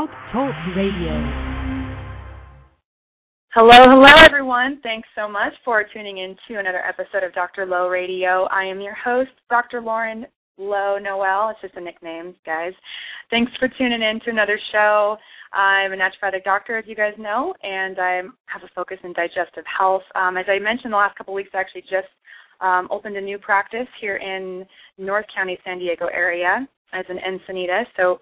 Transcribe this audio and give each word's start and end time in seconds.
Talk 0.00 0.54
Radio. 0.74 1.12
Hello, 3.52 3.90
hello 3.90 4.08
everyone. 4.24 4.80
Thanks 4.82 5.06
so 5.14 5.28
much 5.28 5.52
for 5.62 5.84
tuning 5.92 6.16
in 6.16 6.34
to 6.48 6.58
another 6.58 6.78
episode 6.78 7.22
of 7.22 7.34
Dr. 7.34 7.66
Low 7.66 7.86
Radio. 7.88 8.44
I 8.50 8.64
am 8.64 8.80
your 8.80 8.94
host, 8.94 9.32
Dr. 9.50 9.82
Lauren 9.82 10.24
Low 10.56 10.96
Noel. 10.96 11.50
It's 11.50 11.60
just 11.60 11.74
a 11.74 11.82
nickname, 11.82 12.34
guys. 12.46 12.72
Thanks 13.28 13.52
for 13.58 13.68
tuning 13.76 14.00
in 14.00 14.20
to 14.24 14.30
another 14.30 14.58
show. 14.72 15.18
I'm 15.52 15.92
a 15.92 15.96
naturopathic 15.96 16.44
doctor, 16.44 16.78
as 16.78 16.86
you 16.88 16.96
guys 16.96 17.12
know, 17.18 17.52
and 17.62 17.98
I 17.98 18.22
have 18.46 18.62
a 18.64 18.70
focus 18.74 18.96
in 19.04 19.12
digestive 19.12 19.64
health. 19.66 20.04
Um, 20.14 20.38
as 20.38 20.46
I 20.48 20.58
mentioned 20.60 20.94
the 20.94 20.96
last 20.96 21.18
couple 21.18 21.34
of 21.34 21.36
weeks, 21.36 21.50
I 21.52 21.58
actually 21.58 21.82
just 21.82 22.08
um, 22.62 22.88
opened 22.90 23.18
a 23.18 23.20
new 23.20 23.36
practice 23.36 23.88
here 24.00 24.16
in 24.16 24.64
North 24.96 25.26
County, 25.36 25.58
San 25.62 25.78
Diego 25.78 26.06
area 26.06 26.66
as 26.94 27.04
an 27.10 27.18
Encinitas. 27.18 27.84
So 27.98 28.18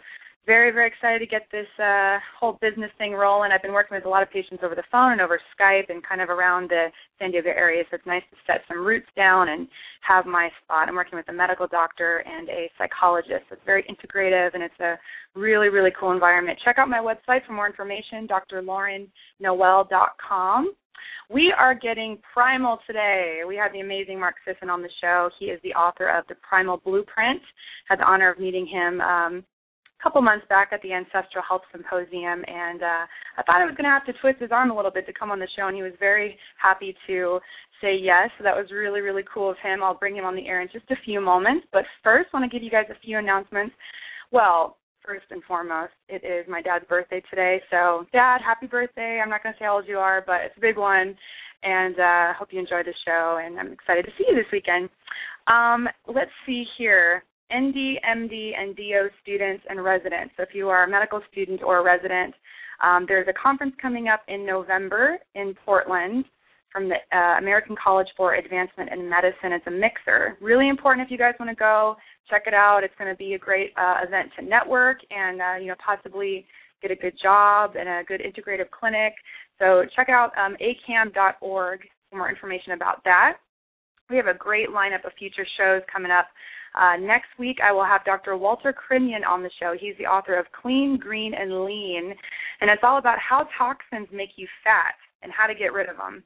very, 0.48 0.72
very 0.72 0.88
excited 0.88 1.18
to 1.18 1.26
get 1.26 1.42
this 1.52 1.66
uh, 1.78 2.16
whole 2.40 2.56
business 2.62 2.90
thing 2.96 3.12
rolling. 3.12 3.52
I've 3.52 3.60
been 3.60 3.74
working 3.74 3.98
with 3.98 4.06
a 4.06 4.08
lot 4.08 4.22
of 4.22 4.30
patients 4.30 4.62
over 4.64 4.74
the 4.74 4.82
phone 4.90 5.12
and 5.12 5.20
over 5.20 5.38
Skype 5.52 5.90
and 5.90 6.02
kind 6.02 6.22
of 6.22 6.30
around 6.30 6.70
the 6.70 6.86
San 7.18 7.32
Diego 7.32 7.50
area, 7.50 7.84
so 7.90 7.96
it's 7.96 8.06
nice 8.06 8.22
to 8.30 8.36
set 8.46 8.62
some 8.66 8.82
roots 8.82 9.08
down 9.14 9.50
and 9.50 9.68
have 10.00 10.24
my 10.24 10.48
spot. 10.64 10.88
I'm 10.88 10.94
working 10.94 11.18
with 11.18 11.28
a 11.28 11.34
medical 11.34 11.66
doctor 11.66 12.24
and 12.26 12.48
a 12.48 12.70
psychologist. 12.78 13.44
It's 13.50 13.60
very 13.66 13.84
integrative 13.84 14.54
and 14.54 14.62
it's 14.62 14.80
a 14.80 14.98
really, 15.38 15.68
really 15.68 15.90
cool 16.00 16.12
environment. 16.12 16.58
Check 16.64 16.78
out 16.78 16.88
my 16.88 16.96
website 16.96 17.44
for 17.46 17.52
more 17.52 17.66
information, 17.66 18.26
drlaurennoel.com. 18.26 20.72
We 21.30 21.54
are 21.58 21.74
getting 21.74 22.16
primal 22.32 22.78
today. 22.86 23.42
We 23.46 23.54
have 23.56 23.74
the 23.74 23.80
amazing 23.80 24.18
Mark 24.18 24.36
Sisson 24.46 24.70
on 24.70 24.80
the 24.80 24.88
show. 25.02 25.28
He 25.38 25.44
is 25.46 25.60
the 25.62 25.74
author 25.74 26.08
of 26.08 26.24
the 26.26 26.36
Primal 26.36 26.78
Blueprint. 26.78 27.42
Had 27.86 27.98
the 27.98 28.04
honor 28.04 28.32
of 28.32 28.38
meeting 28.38 28.66
him 28.66 29.02
um, 29.02 29.44
couple 30.02 30.22
months 30.22 30.46
back 30.48 30.70
at 30.72 30.80
the 30.82 30.92
Ancestral 30.92 31.44
Health 31.46 31.62
Symposium, 31.72 32.44
and 32.46 32.82
uh, 32.82 33.04
I 33.36 33.42
thought 33.44 33.60
I 33.60 33.66
was 33.66 33.74
going 33.76 33.84
to 33.84 33.90
have 33.90 34.06
to 34.06 34.14
twist 34.20 34.40
his 34.40 34.52
arm 34.52 34.70
a 34.70 34.76
little 34.76 34.90
bit 34.90 35.06
to 35.06 35.12
come 35.12 35.30
on 35.30 35.38
the 35.38 35.48
show, 35.56 35.66
and 35.66 35.76
he 35.76 35.82
was 35.82 35.92
very 35.98 36.38
happy 36.60 36.94
to 37.06 37.40
say 37.80 37.96
yes. 37.96 38.30
So 38.38 38.44
that 38.44 38.56
was 38.56 38.70
really, 38.72 39.00
really 39.00 39.24
cool 39.32 39.50
of 39.50 39.56
him. 39.62 39.82
I'll 39.82 39.98
bring 39.98 40.16
him 40.16 40.24
on 40.24 40.36
the 40.36 40.46
air 40.46 40.60
in 40.62 40.68
just 40.72 40.90
a 40.90 40.96
few 41.04 41.20
moments, 41.20 41.66
but 41.72 41.84
first, 42.04 42.28
I 42.32 42.38
want 42.38 42.50
to 42.50 42.54
give 42.54 42.62
you 42.62 42.70
guys 42.70 42.86
a 42.90 43.00
few 43.04 43.18
announcements. 43.18 43.74
Well, 44.30 44.76
first 45.04 45.26
and 45.30 45.42
foremost, 45.44 45.92
it 46.08 46.22
is 46.24 46.46
my 46.48 46.62
dad's 46.62 46.84
birthday 46.88 47.22
today. 47.30 47.60
So, 47.70 48.06
Dad, 48.12 48.38
happy 48.44 48.66
birthday! 48.66 49.20
I'm 49.22 49.30
not 49.30 49.42
going 49.42 49.54
to 49.54 49.58
say 49.58 49.64
how 49.64 49.76
old 49.76 49.88
you 49.88 49.98
are, 49.98 50.22
but 50.26 50.42
it's 50.44 50.56
a 50.56 50.60
big 50.60 50.76
one, 50.76 51.16
and 51.62 51.98
uh, 51.98 52.34
hope 52.38 52.48
you 52.52 52.60
enjoy 52.60 52.82
the 52.84 52.94
show. 53.06 53.40
And 53.44 53.58
I'm 53.58 53.72
excited 53.72 54.04
to 54.04 54.12
see 54.18 54.26
you 54.28 54.34
this 54.34 54.52
weekend. 54.52 54.90
Um, 55.46 55.88
let's 56.06 56.30
see 56.46 56.64
here. 56.76 57.24
ND, 57.54 57.98
MD, 58.04 58.52
and 58.58 58.76
DO 58.76 59.08
students 59.22 59.64
and 59.68 59.82
residents. 59.82 60.34
So 60.36 60.42
if 60.42 60.50
you 60.54 60.68
are 60.68 60.84
a 60.84 60.90
medical 60.90 61.20
student 61.30 61.62
or 61.62 61.78
a 61.78 61.84
resident, 61.84 62.34
um, 62.82 63.06
there's 63.08 63.28
a 63.28 63.32
conference 63.32 63.74
coming 63.80 64.08
up 64.08 64.20
in 64.28 64.46
November 64.46 65.18
in 65.34 65.54
Portland 65.64 66.24
from 66.72 66.88
the 66.88 66.96
uh, 67.16 67.38
American 67.38 67.74
College 67.82 68.08
for 68.16 68.34
Advancement 68.34 68.90
in 68.92 69.08
Medicine. 69.08 69.52
It's 69.52 69.66
a 69.66 69.70
mixer. 69.70 70.36
Really 70.40 70.68
important 70.68 71.06
if 71.06 71.10
you 71.10 71.18
guys 71.18 71.34
want 71.40 71.50
to 71.50 71.56
go. 71.56 71.96
Check 72.28 72.42
it 72.46 72.54
out. 72.54 72.84
It's 72.84 72.94
going 72.98 73.10
to 73.10 73.16
be 73.16 73.34
a 73.34 73.38
great 73.38 73.72
uh, 73.76 73.96
event 74.06 74.30
to 74.38 74.44
network 74.44 74.98
and 75.10 75.40
uh, 75.40 75.56
you 75.60 75.68
know 75.68 75.74
possibly 75.84 76.46
get 76.82 76.90
a 76.90 76.96
good 76.96 77.14
job 77.20 77.72
and 77.78 77.88
a 77.88 78.02
good 78.06 78.20
integrative 78.20 78.70
clinic. 78.70 79.14
So 79.58 79.84
check 79.96 80.08
out 80.08 80.30
um, 80.38 80.56
acam.org 80.60 81.80
for 82.10 82.16
more 82.16 82.30
information 82.30 82.72
about 82.72 83.02
that. 83.04 83.38
We 84.10 84.16
have 84.16 84.26
a 84.26 84.34
great 84.34 84.68
lineup 84.68 85.04
of 85.04 85.12
future 85.18 85.46
shows 85.58 85.82
coming 85.92 86.12
up. 86.12 86.26
Uh, 86.78 86.96
next 86.96 87.28
week, 87.38 87.58
I 87.62 87.72
will 87.72 87.84
have 87.84 88.04
Dr. 88.04 88.36
Walter 88.36 88.72
Crinnion 88.72 89.26
on 89.26 89.42
the 89.42 89.50
show. 89.58 89.74
He's 89.78 89.96
the 89.98 90.06
author 90.06 90.38
of 90.38 90.46
Clean, 90.52 90.96
Green, 90.96 91.34
and 91.34 91.64
Lean, 91.64 92.14
and 92.60 92.70
it's 92.70 92.82
all 92.84 92.98
about 92.98 93.18
how 93.18 93.48
toxins 93.58 94.06
make 94.12 94.30
you 94.36 94.46
fat 94.62 94.94
and 95.22 95.32
how 95.32 95.48
to 95.48 95.54
get 95.54 95.72
rid 95.72 95.88
of 95.88 95.96
them. 95.96 96.22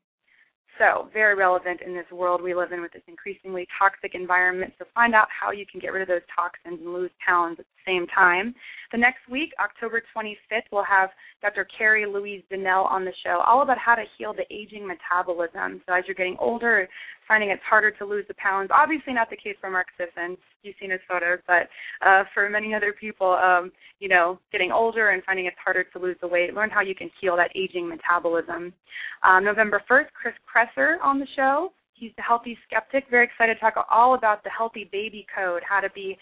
So, 0.78 1.08
very 1.12 1.34
relevant 1.34 1.80
in 1.80 1.94
this 1.94 2.10
world 2.10 2.42
we 2.42 2.54
live 2.54 2.72
in 2.72 2.80
with 2.80 2.92
this 2.92 3.02
increasingly 3.06 3.66
toxic 3.78 4.14
environment. 4.14 4.72
So, 4.78 4.86
find 4.94 5.14
out 5.14 5.28
how 5.28 5.52
you 5.52 5.64
can 5.70 5.80
get 5.80 5.92
rid 5.92 6.02
of 6.02 6.08
those 6.08 6.26
toxins 6.34 6.80
and 6.80 6.92
lose 6.92 7.10
pounds 7.24 7.58
at 7.60 7.66
the 7.66 7.90
same 7.90 8.06
time. 8.08 8.54
The 8.90 8.98
next 8.98 9.20
week, 9.30 9.52
October 9.62 10.02
25th, 10.16 10.68
we'll 10.72 10.84
have 10.84 11.10
Dr. 11.42 11.66
Carrie 11.76 12.06
Louise 12.06 12.42
Donnell 12.50 12.84
on 12.84 13.04
the 13.04 13.12
show, 13.22 13.42
all 13.46 13.62
about 13.62 13.78
how 13.78 13.94
to 13.94 14.04
heal 14.16 14.32
the 14.32 14.50
aging 14.50 14.86
metabolism. 14.86 15.82
So, 15.86 15.94
as 15.94 16.04
you're 16.06 16.16
getting 16.16 16.36
older, 16.40 16.88
finding 17.32 17.48
it's 17.48 17.62
harder 17.66 17.90
to 17.90 18.04
lose 18.04 18.26
the 18.28 18.34
pounds. 18.34 18.68
Obviously, 18.70 19.14
not 19.14 19.30
the 19.30 19.36
case 19.36 19.56
for 19.58 19.70
Mark 19.70 19.86
Sisson. 19.96 20.36
You've 20.62 20.74
seen 20.78 20.90
his 20.90 21.00
photos, 21.08 21.38
but 21.46 21.64
uh, 22.06 22.24
for 22.34 22.50
many 22.50 22.74
other 22.74 22.92
people, 22.92 23.32
um, 23.32 23.72
you 24.00 24.08
know, 24.08 24.38
getting 24.52 24.70
older 24.70 25.10
and 25.10 25.24
finding 25.24 25.46
it's 25.46 25.56
harder 25.64 25.82
to 25.82 25.98
lose 25.98 26.16
the 26.20 26.28
weight. 26.28 26.52
Learn 26.52 26.68
how 26.68 26.82
you 26.82 26.94
can 26.94 27.10
heal 27.22 27.34
that 27.36 27.48
aging 27.56 27.88
metabolism. 27.88 28.74
Um, 29.22 29.44
November 29.44 29.80
1st, 29.90 30.08
Chris 30.12 30.34
Kresser 30.44 30.96
on 31.02 31.18
the 31.18 31.26
show. 31.34 31.72
He's 31.94 32.12
the 32.18 32.22
healthy 32.22 32.58
skeptic. 32.66 33.04
Very 33.10 33.24
excited 33.24 33.54
to 33.54 33.60
talk 33.60 33.74
all 33.90 34.14
about 34.14 34.44
the 34.44 34.50
healthy 34.50 34.90
baby 34.92 35.24
code, 35.34 35.62
how 35.66 35.80
to 35.80 35.88
be 35.94 36.18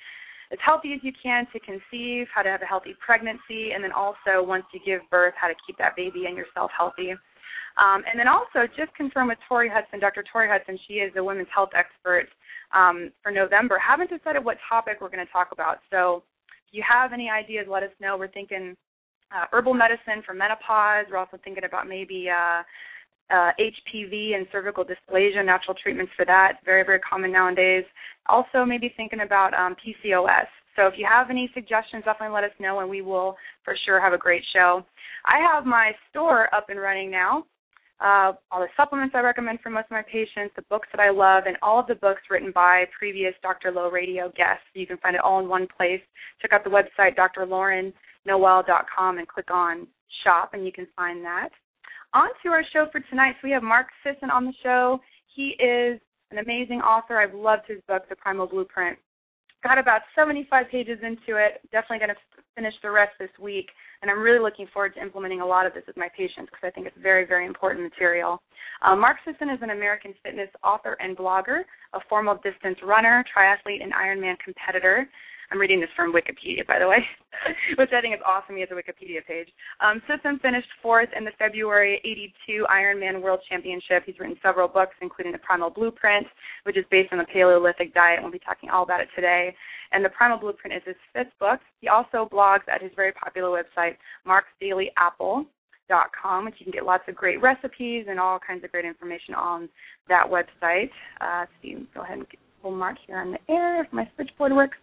as 0.53 0.59
healthy 0.65 0.93
as 0.93 1.01
you 1.03 1.11
can 1.21 1.45
to 1.53 1.59
conceive, 1.59 2.29
how 2.33 2.43
to 2.43 2.51
have 2.51 2.63
a 2.63 2.67
healthy 2.67 2.95
pregnancy, 3.05 3.73
and 3.75 3.83
then 3.83 3.91
also 3.91 4.47
once 4.47 4.65
you 4.73 4.79
give 4.87 5.01
birth, 5.11 5.35
how 5.37 5.49
to 5.49 5.55
keep 5.67 5.77
that 5.79 5.97
baby 5.97 6.27
and 6.27 6.37
yourself 6.37 6.71
healthy. 6.77 7.15
Um, 7.79 8.03
and 8.11 8.19
then 8.19 8.29
also 8.29 8.67
just 8.77 8.95
confirm 8.95 9.29
with 9.29 9.39
Tori 9.49 9.71
Hudson, 9.73 10.01
Dr. 10.01 10.25
Tori 10.31 10.49
Hudson, 10.49 10.79
she 10.87 10.95
is 10.95 11.13
a 11.17 11.25
women's 11.25 11.49
health 11.55 11.71
expert 11.75 12.29
um, 12.75 13.11
for 13.23 13.33
November. 13.33 13.79
Haven't 13.79 14.11
decided 14.11 14.45
what 14.45 14.59
topic 14.69 14.99
we're 15.01 15.11
going 15.11 15.25
to 15.25 15.33
talk 15.33 15.49
about. 15.53 15.79
So 15.91 16.23
if 16.69 16.75
you 16.75 16.85
have 16.89 17.13
any 17.13 17.31
ideas, 17.31 17.67
let 17.69 17.83
us 17.83 17.91
know. 18.01 18.17
We're 18.17 18.29
thinking 18.29 18.77
uh, 19.35 19.45
herbal 19.53 19.75
medicine 19.75 20.23
for 20.27 20.35
menopause. 20.35 21.07
We're 21.11 21.19
also 21.19 21.39
thinking 21.43 21.65
about 21.65 21.89
maybe 21.89 22.29
uh, 22.29 22.63
uh, 23.31 23.51
HPV 23.59 24.35
and 24.35 24.47
cervical 24.51 24.85
dysplasia, 24.85 25.45
natural 25.45 25.77
treatments 25.81 26.13
for 26.17 26.25
that. 26.27 26.59
Very, 26.65 26.85
very 26.85 27.01
common 27.01 27.33
nowadays. 27.33 27.85
Also, 28.27 28.65
maybe 28.65 28.93
thinking 28.97 29.21
about 29.21 29.55
um, 29.55 29.77
PCOS. 29.77 30.47
So 30.81 30.87
if 30.87 30.95
you 30.97 31.07
have 31.07 31.29
any 31.29 31.51
suggestions, 31.53 32.05
definitely 32.05 32.35
let 32.35 32.45
us 32.45 32.57
know, 32.59 32.81
and 32.81 32.89
we 32.89 33.03
will 33.03 33.37
for 33.65 33.77
sure 33.85 34.01
have 34.01 34.15
a 34.15 34.19
great 34.19 34.43
show. 34.55 34.83
I 35.27 35.39
have 35.53 35.67
my 35.67 35.93
store 36.09 36.53
up 36.55 36.71
and 36.71 36.81
running 36.81 37.11
now 37.11 37.45
uh, 38.01 38.33
all 38.51 38.61
the 38.61 38.69
supplements 38.77 39.15
I 39.15 39.21
recommend 39.21 39.61
for 39.61 39.69
most 39.69 39.85
of 39.87 39.91
my 39.91 40.03
patients, 40.03 40.55
the 40.57 40.63
books 40.71 40.89
that 40.93 41.01
I 41.01 41.11
love, 41.11 41.45
and 41.47 41.59
all 41.63 41.81
of 41.81 41.87
the 41.87 41.97
books 41.97 42.23
written 42.31 42.51
by 42.55 42.85
previous 42.99 43.35
Dr. 43.43 43.71
Low 43.71 43.91
Radio 43.91 44.33
guests. 44.35 44.65
You 44.73 44.87
can 44.87 44.97
find 44.99 45.15
it 45.15 45.21
all 45.21 45.41
in 45.41 45.49
one 45.49 45.69
place. 45.77 46.01
Check 46.41 46.53
out 46.55 46.65
the 46.65 46.71
website, 46.71 47.15
drlaurennoel.com, 47.17 49.19
and 49.19 49.29
click 49.29 49.51
on 49.51 49.87
shop, 50.25 50.55
and 50.55 50.65
you 50.65 50.73
can 50.73 50.87
find 50.97 51.23
that. 51.25 51.51
On 52.15 52.29
to 52.43 52.49
our 52.49 52.65
show 52.73 52.87
for 52.91 53.01
tonight. 53.11 53.35
So 53.41 53.49
we 53.49 53.53
have 53.53 53.63
Mark 53.63 53.89
Sisson 54.03 54.31
on 54.31 54.47
the 54.47 54.55
show. 54.63 54.99
He 55.37 55.55
is 55.63 56.01
an 56.31 56.39
amazing 56.39 56.81
author. 56.81 57.21
I've 57.21 57.35
loved 57.35 57.65
his 57.69 57.83
book, 57.87 58.09
The 58.09 58.17
Primal 58.17 58.47
Blueprint. 58.47 58.97
Got 59.63 59.79
about 59.79 60.03
75 60.15 60.67
pages 60.71 60.99
into 61.03 61.37
it. 61.37 61.61
Definitely 61.71 61.99
going 61.99 62.17
to 62.17 62.43
finish 62.55 62.75
the 62.83 62.91
rest 62.91 63.13
this 63.19 63.31
week 63.41 63.69
and 64.03 64.11
I'm 64.11 64.21
really 64.21 64.41
looking 64.41 64.67
forward 64.73 64.95
to 64.95 65.03
implementing 65.03 65.41
a 65.41 65.47
lot 65.47 65.67
of 65.67 65.75
this 65.75 65.83
with 65.87 65.97
my 65.97 66.09
patients 66.17 66.49
because 66.51 66.65
I 66.65 66.71
think 66.71 66.87
it's 66.87 66.97
very, 67.03 67.27
very 67.27 67.47
important 67.47 67.85
material. 67.85 68.41
Uh, 68.83 68.97
Mark 68.97 69.19
Sisson 69.25 69.51
is 69.51 69.59
an 69.61 69.71
American 69.71 70.15
fitness 70.23 70.49
author 70.65 70.97
and 71.01 71.17
blogger, 71.17 71.63
a 71.93 72.01
formal 72.09 72.37
distance 72.43 72.79
runner, 72.83 73.25
triathlete, 73.29 73.83
and 73.83 73.93
Ironman 73.93 74.39
competitor. 74.43 75.07
I'm 75.53 75.59
reading 75.59 75.81
this 75.81 75.91
from 75.97 76.13
Wikipedia, 76.13 76.65
by 76.65 76.79
the 76.79 76.87
way, 76.87 77.05
which 77.77 77.91
I 77.93 78.01
think 78.01 78.15
is 78.15 78.21
awesome. 78.25 78.55
He 78.55 78.61
has 78.61 78.71
a 78.71 78.75
Wikipedia 78.75 79.27
page. 79.27 79.49
Um, 79.81 80.01
Sisson 80.07 80.39
finished 80.39 80.69
fourth 80.81 81.09
in 81.17 81.25
the 81.25 81.33
February 81.39 82.01
82 82.05 82.67
Ironman 82.71 83.21
World 83.21 83.41
Championship. 83.49 84.05
He's 84.07 84.17
written 84.21 84.37
several 84.43 84.69
books, 84.69 84.95
including 85.03 85.33
The 85.33 85.39
Primal 85.39 85.71
Blueprint, 85.71 86.29
which 86.63 86.77
is 86.77 86.85
based 86.91 87.13
on 87.13 87.19
the 87.19 87.27
Paleolithic 87.33 87.93
diet. 87.95 88.21
We'll 88.23 88.31
be 88.31 88.39
talking 88.39 88.71
all 88.71 88.85
about 88.85 89.01
it 89.01 89.09
today. 89.17 89.53
And 89.91 90.05
The 90.05 90.11
Primal 90.11 90.39
Blueprint 90.39 90.77
is 90.77 90.83
his 90.87 90.95
fifth 91.13 91.37
book. 91.41 91.59
He 91.81 91.89
also 91.89 92.29
blogs 92.33 92.69
at 92.73 92.81
his 92.81 92.93
very 92.95 93.11
popular 93.13 93.49
website, 93.51 93.97
marksdailyapple.com, 94.25 96.45
which 96.45 96.55
you 96.59 96.65
can 96.65 96.73
get 96.73 96.87
lots 96.87 97.03
of 97.09 97.17
great 97.17 97.43
recipes 97.43 98.07
and 98.09 98.21
all 98.21 98.39
kinds 98.39 98.63
of 98.63 98.71
great 98.71 98.85
information 98.85 99.35
on 99.35 99.69
that 100.09 100.25
website. 100.25 100.91
Uh, 101.21 101.47
so 101.47 101.51
you 101.63 101.89
go 101.93 102.03
ahead 102.03 102.19
and 102.19 102.29
Mark 102.65 102.97
here 103.07 103.19
on 103.19 103.33
the 103.33 103.53
air 103.53 103.83
if 103.83 103.93
my 103.93 104.09
switchboard 104.15 104.53
works. 104.53 104.77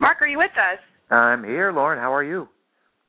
Mark, 0.00 0.20
are 0.20 0.26
you 0.26 0.38
with 0.38 0.52
us? 0.52 0.78
I'm 1.10 1.44
here, 1.44 1.72
Lauren. 1.72 1.98
How 1.98 2.12
are 2.12 2.24
you? 2.24 2.48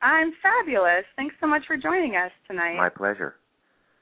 I'm 0.02 0.32
fabulous. 0.42 1.04
Thanks 1.16 1.36
so 1.42 1.48
much 1.48 1.64
for 1.68 1.78
joining 1.78 2.16
us 2.16 2.32
tonight. 2.48 2.78
My 2.78 2.90
pleasure. 2.90 3.36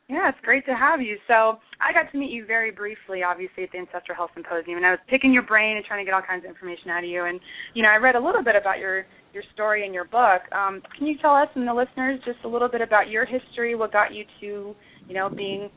Yeah, 0.09 0.27
it's 0.29 0.37
great 0.43 0.65
to 0.65 0.75
have 0.75 0.99
you. 0.99 1.17
So 1.27 1.57
I 1.79 1.93
got 1.93 2.11
to 2.11 2.17
meet 2.17 2.29
you 2.29 2.45
very 2.45 2.71
briefly, 2.71 3.23
obviously, 3.23 3.63
at 3.63 3.71
the 3.71 3.79
Ancestral 3.79 4.15
Health 4.15 4.31
Symposium, 4.33 4.77
and 4.77 4.85
I 4.85 4.91
was 4.91 4.99
picking 5.09 5.31
your 5.31 5.43
brain 5.43 5.77
and 5.77 5.85
trying 5.85 6.03
to 6.03 6.05
get 6.05 6.13
all 6.13 6.21
kinds 6.21 6.43
of 6.43 6.49
information 6.49 6.89
out 6.91 7.03
of 7.03 7.09
you. 7.09 7.23
And 7.23 7.39
you 7.73 7.83
know, 7.83 7.89
I 7.89 7.95
read 7.95 8.15
a 8.15 8.19
little 8.19 8.43
bit 8.43 8.55
about 8.59 8.79
your 8.79 9.05
your 9.33 9.43
story 9.53 9.85
and 9.85 9.93
your 9.93 10.03
book. 10.03 10.43
Um, 10.51 10.81
can 10.97 11.07
you 11.07 11.15
tell 11.21 11.33
us 11.33 11.47
and 11.55 11.67
the 11.67 11.73
listeners 11.73 12.19
just 12.25 12.39
a 12.43 12.47
little 12.47 12.67
bit 12.67 12.81
about 12.81 13.07
your 13.09 13.25
history? 13.25 13.75
What 13.75 13.93
got 13.93 14.13
you 14.13 14.25
to, 14.41 14.75
you 15.07 15.15
know, 15.15 15.29
being 15.29 15.69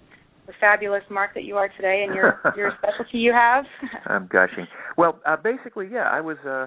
the 0.47 0.53
fabulous 0.61 1.03
Mark 1.11 1.35
that 1.35 1.45
you 1.45 1.57
are 1.57 1.69
today, 1.77 2.05
and 2.07 2.15
your 2.15 2.41
your 2.57 2.73
specialty 2.79 3.19
you 3.19 3.33
have? 3.33 3.65
I'm 4.07 4.27
gushing. 4.27 4.67
Well, 4.97 5.21
uh, 5.27 5.37
basically, 5.37 5.89
yeah, 5.93 6.09
I 6.11 6.21
was. 6.21 6.37
Uh, 6.47 6.67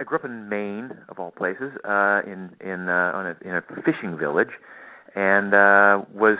I 0.00 0.02
grew 0.02 0.18
up 0.18 0.24
in 0.24 0.48
Maine, 0.48 0.90
of 1.08 1.20
all 1.20 1.30
places, 1.30 1.70
uh, 1.84 2.22
in 2.26 2.50
in 2.60 2.88
uh, 2.88 3.12
on 3.14 3.26
a, 3.26 3.36
in 3.44 3.54
a 3.54 3.62
fishing 3.84 4.18
village 4.18 4.50
and 5.14 5.54
uh, 5.54 6.04
was 6.12 6.38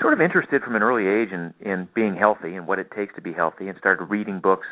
sort 0.00 0.12
of 0.12 0.20
interested 0.20 0.62
from 0.62 0.76
an 0.76 0.82
early 0.82 1.06
age 1.06 1.32
in 1.32 1.54
in 1.60 1.88
being 1.94 2.16
healthy 2.16 2.54
and 2.54 2.66
what 2.66 2.78
it 2.78 2.90
takes 2.94 3.14
to 3.14 3.20
be 3.20 3.32
healthy, 3.32 3.68
and 3.68 3.78
started 3.78 4.04
reading 4.04 4.40
books. 4.40 4.66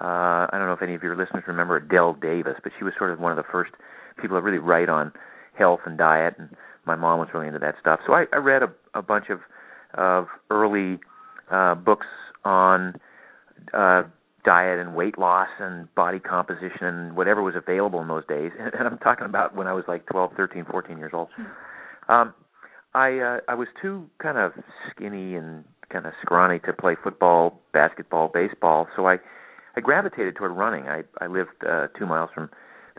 Uh, 0.00 0.50
I 0.50 0.50
don't 0.52 0.66
know 0.66 0.74
if 0.74 0.82
any 0.82 0.94
of 0.94 1.02
your 1.02 1.16
listeners 1.16 1.44
remember 1.46 1.76
Adele 1.76 2.14
Davis, 2.20 2.54
but 2.62 2.72
she 2.78 2.84
was 2.84 2.92
sort 2.98 3.10
of 3.10 3.20
one 3.20 3.32
of 3.32 3.36
the 3.36 3.50
first 3.50 3.72
people 4.20 4.36
to 4.36 4.42
really 4.42 4.58
write 4.58 4.88
on 4.88 5.12
health 5.58 5.80
and 5.86 5.96
diet, 5.96 6.34
and 6.38 6.50
my 6.84 6.96
mom 6.96 7.18
was 7.18 7.28
really 7.32 7.46
into 7.46 7.58
that 7.60 7.76
stuff. 7.80 8.00
So 8.06 8.12
I, 8.12 8.24
I 8.32 8.36
read 8.36 8.62
a, 8.62 8.68
a 8.94 9.02
bunch 9.02 9.26
of 9.30 9.40
of 9.96 10.26
early 10.50 10.98
uh, 11.50 11.74
books 11.74 12.06
on 12.44 12.94
uh, 13.74 14.02
diet 14.44 14.78
and 14.78 14.94
weight 14.94 15.18
loss 15.18 15.48
and 15.58 15.92
body 15.94 16.20
composition 16.20 16.84
and 16.84 17.16
whatever 17.16 17.42
was 17.42 17.54
available 17.56 18.00
in 18.00 18.08
those 18.08 18.26
days. 18.26 18.52
And 18.58 18.86
I'm 18.86 18.98
talking 18.98 19.26
about 19.26 19.54
when 19.54 19.66
I 19.66 19.72
was 19.72 19.84
like 19.88 20.06
12, 20.06 20.32
13, 20.36 20.66
14 20.70 20.98
years 20.98 21.12
old. 21.14 21.28
Um, 22.08 22.32
I 22.94 23.18
uh, 23.18 23.40
I 23.48 23.54
was 23.54 23.68
too 23.82 24.08
kind 24.22 24.38
of 24.38 24.52
skinny 24.90 25.34
and 25.34 25.64
kind 25.90 26.06
of 26.06 26.12
scrawny 26.22 26.60
to 26.60 26.72
play 26.72 26.96
football, 27.02 27.60
basketball, 27.72 28.30
baseball. 28.32 28.88
So 28.96 29.06
I 29.06 29.18
I 29.76 29.80
gravitated 29.80 30.36
toward 30.36 30.52
running. 30.52 30.88
I 30.88 31.02
I 31.20 31.26
lived 31.26 31.50
uh, 31.68 31.88
two 31.98 32.06
miles 32.06 32.30
from 32.34 32.48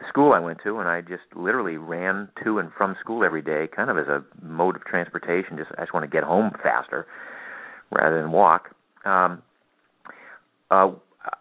school 0.09 0.33
I 0.33 0.39
went 0.39 0.59
to, 0.63 0.79
and 0.79 0.87
I 0.87 1.01
just 1.01 1.23
literally 1.35 1.77
ran 1.77 2.29
to 2.43 2.59
and 2.59 2.71
from 2.77 2.95
school 2.99 3.23
every 3.23 3.41
day, 3.41 3.67
kind 3.73 3.89
of 3.89 3.97
as 3.97 4.07
a 4.07 4.23
mode 4.41 4.75
of 4.75 4.85
transportation. 4.85 5.57
Just 5.57 5.71
I 5.77 5.81
just 5.81 5.93
want 5.93 6.03
to 6.03 6.09
get 6.09 6.23
home 6.23 6.51
faster 6.61 7.07
rather 7.91 8.21
than 8.21 8.31
walk. 8.31 8.75
Um, 9.05 9.41
uh, 10.69 10.91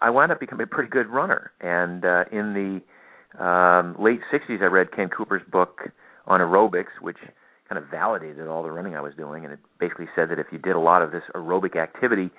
I 0.01 0.11
wound 0.11 0.33
up 0.33 0.41
becoming 0.41 0.65
a 0.65 0.67
pretty 0.67 0.91
good 0.91 1.09
runner, 1.09 1.51
and 1.61 2.05
uh, 2.05 2.25
in 2.33 2.55
the 3.39 3.43
um, 3.45 3.97
late 3.99 4.21
'60s, 4.33 4.63
I 4.63 4.67
read 4.67 4.93
Ken 4.95 5.09
Cooper's 5.09 5.43
book 5.51 5.91
on 6.27 6.41
aerobics, 6.41 7.01
which 7.01 7.19
kind 7.69 7.83
of 7.83 7.91
validated 7.91 8.47
all 8.47 8.63
the 8.63 8.71
running 8.71 8.95
I 8.95 9.01
was 9.01 9.15
doing, 9.17 9.45
and 9.45 9.53
it 9.53 9.59
basically 9.79 10.07
said 10.15 10.31
that 10.31 10.39
if 10.39 10.47
you 10.53 10.59
did 10.59 10.77
a 10.77 10.81
lot 10.81 11.03
of 11.03 11.11
this 11.11 11.23
aerobic 11.35 11.77
activity, 11.77 12.31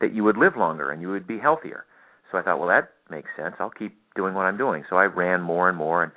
that 0.00 0.14
you 0.14 0.22
would 0.24 0.36
live 0.36 0.56
longer 0.56 0.90
and 0.90 1.00
you 1.00 1.08
would 1.08 1.26
be 1.26 1.38
healthier. 1.38 1.84
So 2.30 2.38
I 2.38 2.42
thought, 2.42 2.58
well, 2.58 2.68
that 2.68 2.90
makes 3.10 3.30
sense. 3.36 3.54
I'll 3.58 3.70
keep 3.70 3.96
doing 4.16 4.34
what 4.34 4.46
I'm 4.46 4.56
doing. 4.56 4.84
So 4.88 4.96
I 4.96 5.04
ran 5.04 5.42
more 5.42 5.68
and 5.68 5.76
more, 5.78 6.02
and 6.02 6.12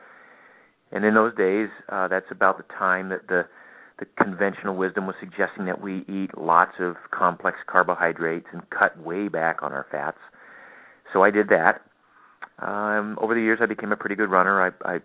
and 0.91 1.05
in 1.05 1.13
those 1.13 1.35
days, 1.35 1.69
uh, 1.89 2.07
that's 2.07 2.31
about 2.31 2.57
the 2.57 2.65
time 2.73 3.09
that 3.09 3.27
the 3.27 3.45
the 3.99 4.05
conventional 4.21 4.75
wisdom 4.75 5.05
was 5.05 5.15
suggesting 5.19 5.65
that 5.65 5.81
we 5.81 6.05
eat 6.07 6.37
lots 6.37 6.71
of 6.79 6.95
complex 7.11 7.57
carbohydrates 7.67 8.47
and 8.53 8.61
cut 8.69 8.97
way 8.97 9.27
back 9.27 9.61
on 9.61 9.73
our 9.73 9.85
fats. 9.91 10.17
So 11.11 11.21
I 11.21 11.31
did 11.31 11.49
that. 11.49 11.81
Um, 12.59 13.17
over 13.21 13.35
the 13.35 13.41
years, 13.41 13.59
I 13.61 13.65
became 13.65 13.91
a 13.91 13.97
pretty 13.97 14.15
good 14.15 14.29
runner. 14.31 14.61
I, 14.61 14.95
I 14.95 14.99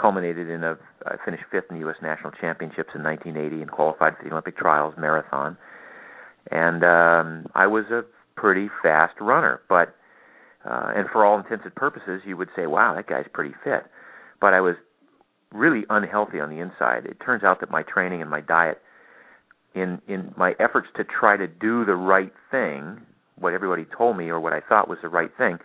culminated 0.00 0.48
in 0.48 0.62
a 0.62 0.78
I 1.04 1.16
finished 1.24 1.44
fifth 1.50 1.64
in 1.70 1.76
the 1.76 1.80
U.S. 1.80 1.96
National 2.00 2.30
Championships 2.40 2.90
in 2.94 3.02
1980 3.02 3.62
and 3.62 3.70
qualified 3.70 4.16
for 4.16 4.24
the 4.24 4.30
Olympic 4.30 4.56
trials 4.56 4.94
marathon. 4.96 5.56
And 6.50 6.84
um, 6.84 7.46
I 7.54 7.66
was 7.66 7.84
a 7.90 8.02
pretty 8.36 8.68
fast 8.82 9.14
runner, 9.20 9.60
but 9.68 9.94
uh, 10.64 10.92
and 10.96 11.08
for 11.10 11.24
all 11.24 11.38
intents 11.38 11.64
and 11.64 11.74
purposes, 11.74 12.22
you 12.24 12.36
would 12.36 12.48
say, 12.56 12.66
"Wow, 12.66 12.94
that 12.94 13.06
guy's 13.06 13.26
pretty 13.32 13.54
fit." 13.64 13.84
But 14.40 14.54
I 14.54 14.60
was 14.60 14.76
really 15.52 15.84
unhealthy 15.90 16.40
on 16.40 16.50
the 16.50 16.60
inside. 16.60 17.06
It 17.06 17.18
turns 17.24 17.42
out 17.44 17.60
that 17.60 17.70
my 17.70 17.82
training 17.82 18.20
and 18.20 18.30
my 18.30 18.40
diet, 18.40 18.80
in 19.74 20.00
in 20.08 20.34
my 20.36 20.54
efforts 20.58 20.88
to 20.96 21.04
try 21.04 21.36
to 21.36 21.46
do 21.46 21.84
the 21.84 21.94
right 21.94 22.32
thing, 22.50 23.00
what 23.36 23.52
everybody 23.52 23.86
told 23.96 24.16
me 24.16 24.28
or 24.28 24.40
what 24.40 24.52
I 24.52 24.60
thought 24.60 24.88
was 24.88 24.98
the 25.02 25.08
right 25.08 25.30
thing, 25.36 25.58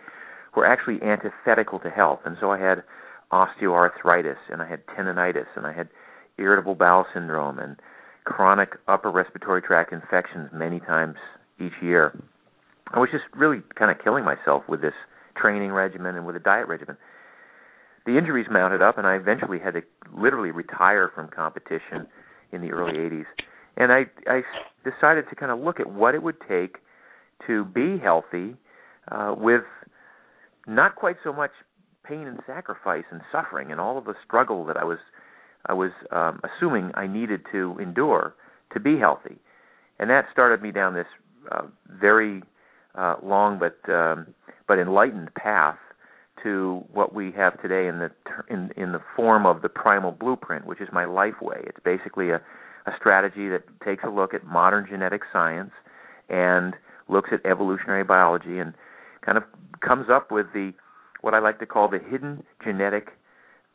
were 0.54 0.66
actually 0.66 1.02
antithetical 1.02 1.78
to 1.80 1.90
health. 1.90 2.20
And 2.24 2.36
so 2.40 2.50
I 2.50 2.58
had 2.58 2.82
osteoarthritis 3.32 4.36
and 4.50 4.62
I 4.62 4.68
had 4.68 4.86
tendonitis 4.86 5.46
and 5.56 5.66
I 5.66 5.72
had 5.72 5.88
irritable 6.38 6.74
bowel 6.74 7.06
syndrome 7.12 7.58
and 7.58 7.76
chronic 8.24 8.76
upper 8.88 9.10
respiratory 9.10 9.62
tract 9.62 9.92
infections 9.92 10.50
many 10.52 10.80
times 10.80 11.16
each 11.60 11.72
year. 11.82 12.16
I 12.92 12.98
was 12.98 13.08
just 13.10 13.24
really 13.34 13.62
kind 13.78 13.90
of 13.90 14.02
killing 14.02 14.24
myself 14.24 14.62
with 14.68 14.80
this 14.80 14.94
training 15.36 15.72
regimen 15.72 16.16
and 16.16 16.26
with 16.26 16.36
a 16.36 16.40
diet 16.40 16.68
regimen. 16.68 16.96
The 18.06 18.18
injuries 18.18 18.46
mounted 18.50 18.82
up, 18.82 18.98
and 18.98 19.06
I 19.06 19.14
eventually 19.14 19.58
had 19.58 19.74
to 19.74 19.82
literally 20.16 20.50
retire 20.50 21.10
from 21.14 21.28
competition 21.28 22.06
in 22.52 22.60
the 22.60 22.70
early 22.70 22.98
80s. 22.98 23.24
And 23.76 23.90
I, 23.90 24.04
I 24.28 24.42
decided 24.84 25.24
to 25.30 25.36
kind 25.36 25.50
of 25.50 25.58
look 25.58 25.80
at 25.80 25.90
what 25.90 26.14
it 26.14 26.22
would 26.22 26.36
take 26.46 26.76
to 27.46 27.64
be 27.64 27.98
healthy 27.98 28.56
uh, 29.10 29.34
with 29.36 29.62
not 30.66 30.96
quite 30.96 31.16
so 31.24 31.32
much 31.32 31.50
pain 32.04 32.26
and 32.26 32.38
sacrifice 32.46 33.04
and 33.10 33.20
suffering 33.32 33.72
and 33.72 33.80
all 33.80 33.98
of 33.98 34.04
the 34.04 34.14
struggle 34.24 34.64
that 34.66 34.76
I 34.76 34.84
was 34.84 34.98
I 35.66 35.72
was 35.72 35.92
um, 36.12 36.40
assuming 36.44 36.90
I 36.94 37.06
needed 37.06 37.40
to 37.52 37.78
endure 37.80 38.34
to 38.74 38.80
be 38.80 38.98
healthy, 38.98 39.36
and 39.98 40.10
that 40.10 40.26
started 40.30 40.60
me 40.60 40.72
down 40.72 40.92
this 40.92 41.06
uh, 41.50 41.62
very 41.88 42.42
uh, 42.96 43.16
long 43.22 43.58
but 43.58 43.76
um, 43.92 44.26
but 44.66 44.78
enlightened 44.78 45.34
path 45.34 45.78
to 46.42 46.84
what 46.92 47.14
we 47.14 47.32
have 47.32 47.60
today 47.62 47.86
in 47.86 47.98
the 47.98 48.10
in 48.48 48.70
in 48.76 48.92
the 48.92 49.00
form 49.16 49.46
of 49.46 49.62
the 49.62 49.68
primal 49.68 50.12
blueprint, 50.12 50.66
which 50.66 50.80
is 50.80 50.88
my 50.92 51.04
life 51.04 51.40
way. 51.40 51.58
It's 51.64 51.80
basically 51.84 52.30
a 52.30 52.40
a 52.86 52.92
strategy 52.98 53.48
that 53.48 53.62
takes 53.84 54.04
a 54.04 54.10
look 54.10 54.34
at 54.34 54.44
modern 54.44 54.86
genetic 54.88 55.22
science 55.32 55.70
and 56.28 56.74
looks 57.08 57.30
at 57.32 57.44
evolutionary 57.46 58.04
biology 58.04 58.58
and 58.58 58.74
kind 59.24 59.38
of 59.38 59.44
comes 59.80 60.06
up 60.10 60.30
with 60.30 60.46
the 60.52 60.72
what 61.20 61.34
I 61.34 61.38
like 61.38 61.58
to 61.60 61.66
call 61.66 61.88
the 61.88 61.98
hidden 61.98 62.42
genetic 62.62 63.08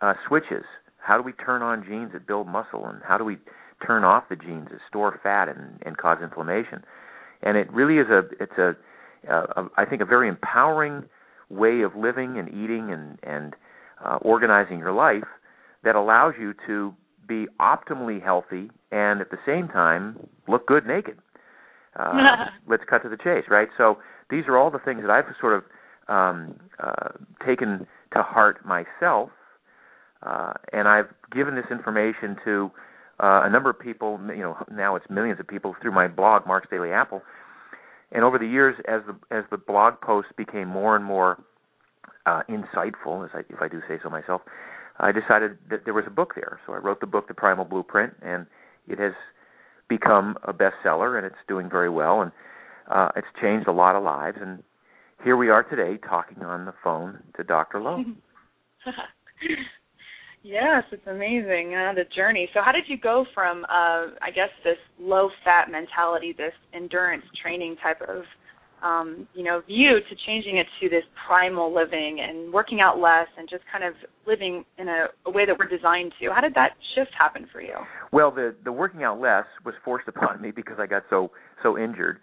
uh, 0.01 0.13
switches. 0.27 0.63
How 0.98 1.18
do 1.18 1.24
we 1.24 1.33
turn 1.33 1.62
on 1.62 1.83
genes 1.83 2.12
that 2.13 2.27
build 2.27 2.48
muscle, 2.48 2.86
and 2.86 3.01
how 3.04 3.18
do 3.18 3.24
we 3.24 3.38
turn 3.85 4.04
off 4.04 4.26
the 4.30 4.35
genes 4.35 4.68
that 4.71 4.80
store 4.88 5.19
fat 5.23 5.47
and, 5.49 5.81
and 5.83 5.97
cause 5.97 6.19
inflammation? 6.21 6.83
And 7.42 7.57
it 7.57 7.71
really 7.73 7.97
is 7.97 8.07
a 8.09 8.21
it's 8.40 8.57
a, 8.57 8.76
a, 9.28 9.61
a 9.61 9.69
I 9.78 9.85
think 9.85 10.02
a 10.02 10.06
very 10.06 10.28
empowering 10.28 11.04
way 11.49 11.81
of 11.81 11.95
living 11.95 12.38
and 12.38 12.47
eating 12.49 12.92
and 12.92 13.18
and 13.23 13.56
uh, 14.04 14.18
organizing 14.21 14.80
your 14.80 14.94
life 14.94 15.28
that 15.83 15.95
allows 15.95 16.33
you 16.40 16.54
to 16.68 16.94
be 17.28 17.45
optimally 17.59 18.21
healthy 18.21 18.69
and 18.92 19.21
at 19.21 19.30
the 19.30 19.38
same 19.45 19.68
time 19.68 20.28
look 20.47 20.66
good 20.68 20.85
naked. 20.85 21.18
Uh, 21.97 22.14
let's 22.68 22.83
cut 22.90 23.04
to 23.04 23.09
the 23.09 23.18
chase, 23.18 23.45
right? 23.49 23.68
So 23.78 23.97
these 24.30 24.44
are 24.47 24.57
all 24.57 24.71
the 24.71 24.80
things 24.80 25.02
that 25.02 25.09
I've 25.09 25.26
sort 25.40 25.54
of 25.54 25.64
um, 26.07 26.59
uh, 26.83 27.09
taken 27.45 27.85
to 28.14 28.23
heart 28.23 28.66
myself, 28.66 29.30
uh, 30.23 30.54
and 30.73 30.88
I've 30.88 31.07
given 31.31 31.56
this 31.56 31.66
information 31.71 32.35
to 32.45 32.71
uh, 33.19 33.42
a 33.44 33.49
number 33.49 33.69
of 33.69 33.80
people. 33.80 34.19
You 34.28 34.42
know, 34.42 34.57
now 34.71 34.95
it's 34.95 35.06
millions 35.09 35.40
of 35.40 35.47
people 35.47 35.76
through 35.81 35.92
my 35.92 36.07
blog, 36.07 36.47
Mark's 36.47 36.68
Daily 36.69 36.92
Apple. 36.92 37.21
And 38.11 38.23
over 38.23 38.39
the 38.39 38.47
years, 38.47 38.75
as 38.87 39.01
the 39.07 39.35
as 39.35 39.44
the 39.51 39.57
blog 39.57 40.01
posts 40.01 40.31
became 40.35 40.68
more 40.68 40.95
and 40.95 41.06
more 41.06 41.44
uh, 42.25 42.42
insightful, 42.49 43.23
as 43.23 43.31
I, 43.33 43.39
if 43.49 43.61
I 43.61 43.68
do 43.68 43.81
say 43.87 43.99
so 44.01 44.09
myself, 44.09 44.42
I 44.99 45.11
decided 45.11 45.57
that 45.69 45.85
there 45.85 45.94
was 45.94 46.06
a 46.07 46.11
book 46.11 46.33
there. 46.35 46.59
So 46.66 46.73
I 46.73 46.78
wrote 46.78 46.99
the 46.99 47.07
book, 47.07 47.28
The 47.28 47.33
Primal 47.33 47.66
Blueprint, 47.66 48.13
and 48.21 48.45
it 48.87 48.99
has 48.99 49.13
become 49.87 50.37
a 50.44 50.54
bestseller, 50.54 51.18
and 51.18 51.25
it's 51.25 51.35
doing 51.47 51.69
very 51.69 51.89
well, 51.89 52.21
and 52.21 52.31
uh, 52.89 53.09
it's 53.16 53.28
changed 53.42 53.68
a 53.68 53.71
lot 53.71 53.95
of 53.95 54.04
lives. 54.04 54.37
And 54.42 54.63
here 55.23 55.37
we 55.37 55.49
are 55.49 55.63
today 55.63 55.97
talking 55.97 56.44
on 56.44 56.66
the 56.66 56.73
phone 56.83 57.19
to 57.37 57.44
Dr. 57.44 57.80
Low. 57.81 58.04
yes, 60.44 60.84
it's 60.92 61.06
amazing 61.08 61.76
uh, 61.76 61.94
the 61.94 62.06
journey. 62.16 62.50
So, 62.54 62.62
how 62.64 62.72
did 62.72 62.86
you 62.88 62.98
go 62.98 63.26
from, 63.34 63.64
uh, 63.66 64.16
I 64.22 64.31
guess, 64.34 64.50
this 64.64 64.78
low-fat 65.00 65.72
mentality, 65.72 66.34
this 66.38 66.54
endurance 66.74 67.24
training 67.42 67.78
type 67.81 68.02
of, 68.02 68.24
um, 68.84 69.28
you 69.34 69.44
know, 69.44 69.62
view 69.68 70.00
to 70.10 70.16
changing 70.26 70.58
it 70.58 70.68
to 70.81 70.90
this 70.90 71.04
primal 71.28 71.74
living 71.74 72.19
and 72.22 72.54
working 72.54 72.80
out 72.81 72.98
less 73.00 73.28
and 73.38 73.50
just 73.50 73.64
kind 73.72 73.84
of 73.84 73.94
living 74.26 74.64
in 74.78 74.88
a, 74.88 75.08
a 75.26 75.31
way 75.31 75.46
that 75.46 75.58
we're 75.58 75.68
designed 75.68 76.14
to? 76.22 76.30
How 76.34 76.42
did 76.42 76.54
that 76.56 76.72
shift 76.96 77.12
happen 77.18 77.48
for 77.52 77.62
you? 77.62 77.76
Well, 78.12 78.31
the 78.31 78.56
the 78.64 78.72
working 78.72 79.04
out 79.04 79.19
less 79.19 79.46
was 79.66 79.76
forced 79.84 80.08
upon 80.08 80.42
me 80.42 80.52
because 80.52 80.78
I 80.80 80.88
got 80.88 81.04
so 81.10 81.31
so 81.62 81.78
injured, 81.78 82.19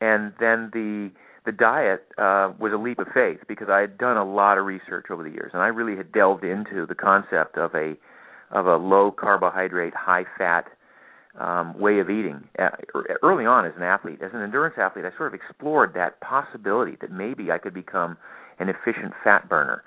and 0.00 0.32
then 0.38 0.70
the 0.72 1.10
the 1.46 1.52
diet 1.52 2.02
uh, 2.18 2.52
was 2.58 2.72
a 2.74 2.76
leap 2.76 2.98
of 2.98 3.06
faith 3.14 3.38
because 3.48 3.68
I 3.70 3.80
had 3.80 3.96
done 3.96 4.16
a 4.16 4.24
lot 4.24 4.58
of 4.58 4.66
research 4.66 5.06
over 5.10 5.22
the 5.22 5.30
years, 5.30 5.52
and 5.54 5.62
I 5.62 5.68
really 5.68 5.96
had 5.96 6.12
delved 6.12 6.44
into 6.44 6.84
the 6.86 6.94
concept 6.94 7.56
of 7.56 7.74
a 7.74 7.94
of 8.50 8.66
a 8.66 8.76
low 8.76 9.10
carbohydrate, 9.10 9.94
high 9.94 10.24
fat 10.38 10.66
um, 11.40 11.78
way 11.78 11.98
of 11.98 12.10
eating. 12.10 12.44
Uh, 12.58 12.68
early 13.22 13.44
on 13.44 13.66
as 13.66 13.72
an 13.76 13.82
athlete, 13.82 14.20
as 14.22 14.30
an 14.34 14.42
endurance 14.42 14.76
athlete, 14.78 15.04
I 15.04 15.16
sort 15.16 15.34
of 15.34 15.40
explored 15.40 15.94
that 15.94 16.20
possibility 16.20 16.96
that 17.00 17.10
maybe 17.10 17.50
I 17.50 17.58
could 17.58 17.74
become 17.74 18.16
an 18.58 18.68
efficient 18.68 19.14
fat 19.24 19.48
burner, 19.48 19.82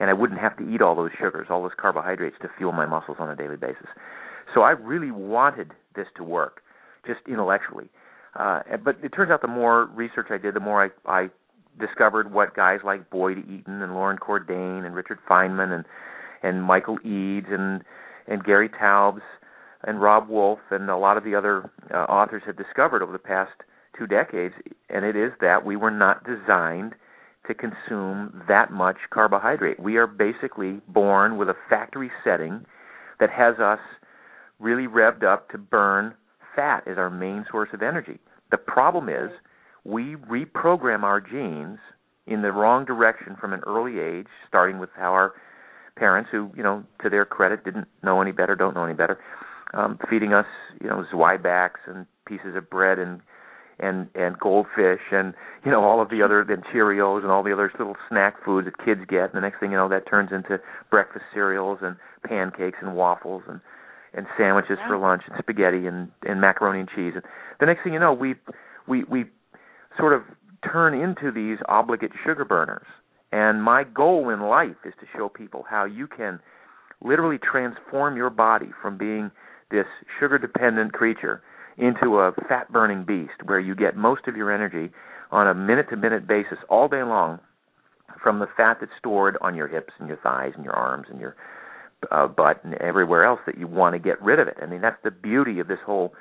and 0.00 0.10
I 0.10 0.12
wouldn't 0.12 0.40
have 0.40 0.56
to 0.58 0.68
eat 0.68 0.82
all 0.82 0.96
those 0.96 1.10
sugars, 1.18 1.46
all 1.50 1.62
those 1.62 1.76
carbohydrates 1.80 2.36
to 2.42 2.48
fuel 2.58 2.72
my 2.72 2.86
muscles 2.86 3.18
on 3.20 3.30
a 3.30 3.36
daily 3.36 3.56
basis. 3.56 3.86
So 4.54 4.62
I 4.62 4.70
really 4.70 5.12
wanted 5.12 5.72
this 5.94 6.06
to 6.16 6.24
work, 6.24 6.62
just 7.06 7.20
intellectually. 7.28 7.90
Uh, 8.34 8.60
but 8.84 8.96
it 9.02 9.10
turns 9.10 9.30
out 9.30 9.42
the 9.42 9.48
more 9.48 9.86
research 9.86 10.28
I 10.30 10.38
did, 10.38 10.54
the 10.54 10.60
more 10.60 10.84
I, 10.84 11.10
I 11.10 11.30
discovered 11.78 12.32
what 12.32 12.54
guys 12.54 12.80
like 12.84 13.10
Boyd 13.10 13.38
Eaton 13.38 13.82
and 13.82 13.94
Loren 13.94 14.18
Cordain 14.18 14.84
and 14.84 14.94
Richard 14.94 15.18
Feinman 15.28 15.72
and 15.72 15.84
and 16.42 16.62
Michael 16.62 16.98
Eades 17.04 17.48
and 17.50 17.82
and 18.26 18.44
Gary 18.44 18.68
Taubes 18.68 19.22
and 19.84 20.00
Robb 20.00 20.28
Wolf 20.28 20.58
and 20.70 20.90
a 20.90 20.96
lot 20.96 21.16
of 21.16 21.24
the 21.24 21.34
other 21.34 21.70
uh, 21.92 21.96
authors 22.04 22.42
have 22.46 22.56
discovered 22.56 23.02
over 23.02 23.12
the 23.12 23.18
past 23.18 23.52
two 23.98 24.06
decades, 24.06 24.54
and 24.88 25.04
it 25.04 25.16
is 25.16 25.32
that 25.40 25.64
we 25.64 25.76
were 25.76 25.90
not 25.90 26.24
designed 26.24 26.94
to 27.46 27.54
consume 27.54 28.42
that 28.46 28.70
much 28.70 28.96
carbohydrate. 29.10 29.80
We 29.80 29.96
are 29.96 30.06
basically 30.06 30.80
born 30.88 31.38
with 31.38 31.48
a 31.48 31.56
factory 31.68 32.10
setting 32.22 32.64
that 33.18 33.30
has 33.30 33.58
us 33.58 33.80
really 34.58 34.86
revved 34.86 35.24
up 35.24 35.48
to 35.50 35.58
burn 35.58 36.14
fat 36.54 36.86
as 36.86 36.98
our 36.98 37.10
main 37.10 37.44
source 37.50 37.70
of 37.72 37.82
energy. 37.82 38.18
The 38.50 38.58
problem 38.58 39.08
is 39.08 39.30
we 39.84 40.16
reprogram 40.16 41.02
our 41.02 41.20
genes 41.20 41.78
in 42.26 42.42
the 42.42 42.52
wrong 42.52 42.84
direction 42.84 43.36
from 43.40 43.52
an 43.52 43.60
early 43.66 43.98
age, 43.98 44.26
starting 44.46 44.78
with 44.78 44.90
how 44.96 45.12
our 45.12 45.34
parents, 45.96 46.30
who 46.30 46.50
you 46.56 46.62
know, 46.62 46.84
to 47.02 47.10
their 47.10 47.24
credit, 47.24 47.64
didn't 47.64 47.88
know 48.02 48.20
any 48.20 48.32
better, 48.32 48.54
don't 48.54 48.74
know 48.74 48.84
any 48.84 48.94
better, 48.94 49.18
um, 49.74 49.98
feeding 50.08 50.32
us, 50.32 50.46
you 50.80 50.88
know, 50.88 51.04
Zwieback's 51.12 51.80
and 51.86 52.06
pieces 52.26 52.56
of 52.56 52.68
bread 52.70 52.98
and 52.98 53.20
and 53.80 54.08
and 54.14 54.38
goldfish 54.38 55.00
and 55.10 55.34
you 55.64 55.70
know 55.70 55.82
all 55.82 56.02
of 56.02 56.10
the 56.10 56.22
other 56.22 56.42
and 56.42 56.62
Cheerios 56.64 57.22
and 57.22 57.30
all 57.30 57.42
the 57.42 57.52
other 57.52 57.72
little 57.78 57.96
snack 58.08 58.44
foods 58.44 58.66
that 58.66 58.84
kids 58.84 59.00
get. 59.08 59.24
And 59.24 59.34
the 59.34 59.40
next 59.40 59.58
thing 59.58 59.70
you 59.70 59.76
know, 59.76 59.88
that 59.88 60.06
turns 60.08 60.30
into 60.32 60.60
breakfast 60.90 61.24
cereals 61.32 61.78
and 61.82 61.96
pancakes 62.24 62.78
and 62.82 62.94
waffles 62.94 63.42
and 63.48 63.60
and 64.14 64.26
sandwiches 64.36 64.78
yeah. 64.80 64.88
for 64.88 64.98
lunch 64.98 65.22
and 65.26 65.36
spaghetti 65.38 65.86
and 65.86 66.10
and 66.22 66.40
macaroni 66.40 66.80
and 66.80 66.88
cheese. 66.88 67.12
And 67.14 67.24
the 67.60 67.66
next 67.66 67.82
thing 67.82 67.92
you 67.92 68.00
know, 68.00 68.12
we 68.12 68.34
we 68.86 69.04
we 69.04 69.24
sort 69.98 70.12
of 70.12 70.22
turn 70.70 70.94
into 70.94 71.32
these 71.32 71.58
obligate 71.68 72.12
sugar 72.24 72.44
burners. 72.44 72.86
And 73.32 73.62
my 73.62 73.84
goal 73.84 74.30
in 74.30 74.40
life 74.40 74.76
is 74.84 74.92
to 75.00 75.06
show 75.16 75.28
people 75.28 75.64
how 75.68 75.84
you 75.84 76.06
can 76.06 76.40
literally 77.02 77.38
transform 77.38 78.16
your 78.16 78.30
body 78.30 78.70
from 78.82 78.98
being 78.98 79.30
this 79.70 79.86
sugar 80.18 80.36
dependent 80.36 80.92
creature 80.92 81.42
into 81.78 82.18
a 82.18 82.32
fat 82.48 82.70
burning 82.72 83.04
beast 83.04 83.42
where 83.44 83.60
you 83.60 83.74
get 83.74 83.96
most 83.96 84.26
of 84.26 84.36
your 84.36 84.52
energy 84.52 84.92
on 85.30 85.46
a 85.46 85.54
minute 85.54 85.88
to 85.90 85.96
minute 85.96 86.26
basis 86.26 86.58
all 86.68 86.88
day 86.88 87.02
long 87.02 87.38
from 88.22 88.40
the 88.40 88.48
fat 88.56 88.78
that's 88.80 88.92
stored 88.98 89.38
on 89.40 89.54
your 89.54 89.68
hips 89.68 89.92
and 89.98 90.08
your 90.08 90.18
thighs 90.18 90.52
and 90.56 90.64
your 90.64 90.74
arms 90.74 91.06
and 91.08 91.20
your 91.20 91.36
uh, 92.10 92.26
butt 92.26 92.64
and 92.64 92.74
everywhere 92.74 93.24
else 93.24 93.40
that 93.46 93.58
you 93.58 93.66
want 93.66 93.94
to 93.94 93.98
get 93.98 94.20
rid 94.22 94.38
of 94.38 94.48
it. 94.48 94.56
I 94.62 94.66
mean, 94.66 94.80
that's 94.80 95.02
the 95.04 95.10
beauty 95.10 95.60
of 95.60 95.68
this 95.68 95.78
whole 95.84 96.12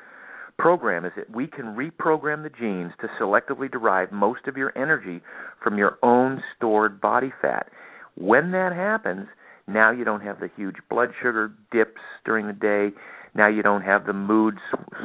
program 0.57 1.05
is 1.05 1.13
that 1.15 1.33
we 1.33 1.47
can 1.47 1.75
reprogram 1.75 2.43
the 2.43 2.49
genes 2.49 2.91
to 2.99 3.07
selectively 3.19 3.71
derive 3.71 4.11
most 4.11 4.41
of 4.47 4.57
your 4.57 4.77
energy 4.77 5.21
from 5.63 5.77
your 5.77 5.97
own 6.03 6.43
stored 6.55 6.99
body 6.99 7.31
fat. 7.41 7.67
When 8.15 8.51
that 8.51 8.73
happens, 8.73 9.27
now 9.67 9.91
you 9.91 10.03
don't 10.03 10.21
have 10.21 10.39
the 10.39 10.49
huge 10.55 10.75
blood 10.89 11.09
sugar 11.21 11.51
dips 11.71 12.01
during 12.25 12.47
the 12.47 12.53
day. 12.53 12.89
Now 13.35 13.47
you 13.47 13.61
don't 13.61 13.83
have 13.83 14.05
the 14.05 14.13
mood 14.13 14.55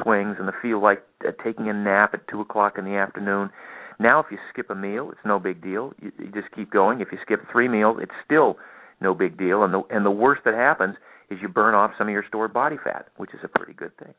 swings 0.01 0.35
and 0.39 0.47
the 0.47 0.53
feel 0.61 0.81
like 0.81 1.03
uh, 1.25 1.31
taking 1.43 1.69
a 1.69 1.73
nap 1.73 2.13
at 2.13 2.27
two 2.27 2.41
o'clock 2.41 2.77
in 2.77 2.83
the 2.83 2.95
afternoon. 2.95 3.49
Now, 3.97 4.19
if 4.19 4.25
you 4.29 4.37
skip 4.51 4.69
a 4.69 4.75
meal, 4.75 5.09
it's 5.11 5.21
no 5.23 5.39
big 5.39 5.63
deal. 5.63 5.93
You, 6.01 6.11
you 6.19 6.29
just 6.33 6.53
keep 6.53 6.69
going. 6.69 6.99
If 6.99 7.09
you 7.13 7.17
skip 7.21 7.41
three 7.49 7.69
meals, 7.69 7.97
it's 8.01 8.11
still 8.25 8.57
no 9.05 9.13
big 9.13 9.37
deal. 9.37 9.63
And 9.63 9.73
the 9.73 9.81
and 9.89 10.05
the 10.05 10.11
worst 10.11 10.41
that 10.45 10.55
happens 10.55 10.95
is 11.29 11.37
you 11.41 11.47
burn 11.47 11.75
off 11.75 11.91
some 11.97 12.07
of 12.07 12.11
your 12.11 12.25
stored 12.27 12.53
body 12.53 12.77
fat, 12.83 13.07
which 13.17 13.33
is 13.33 13.39
a 13.43 13.47
pretty 13.47 13.73
good 13.73 13.95
thing. 13.97 14.13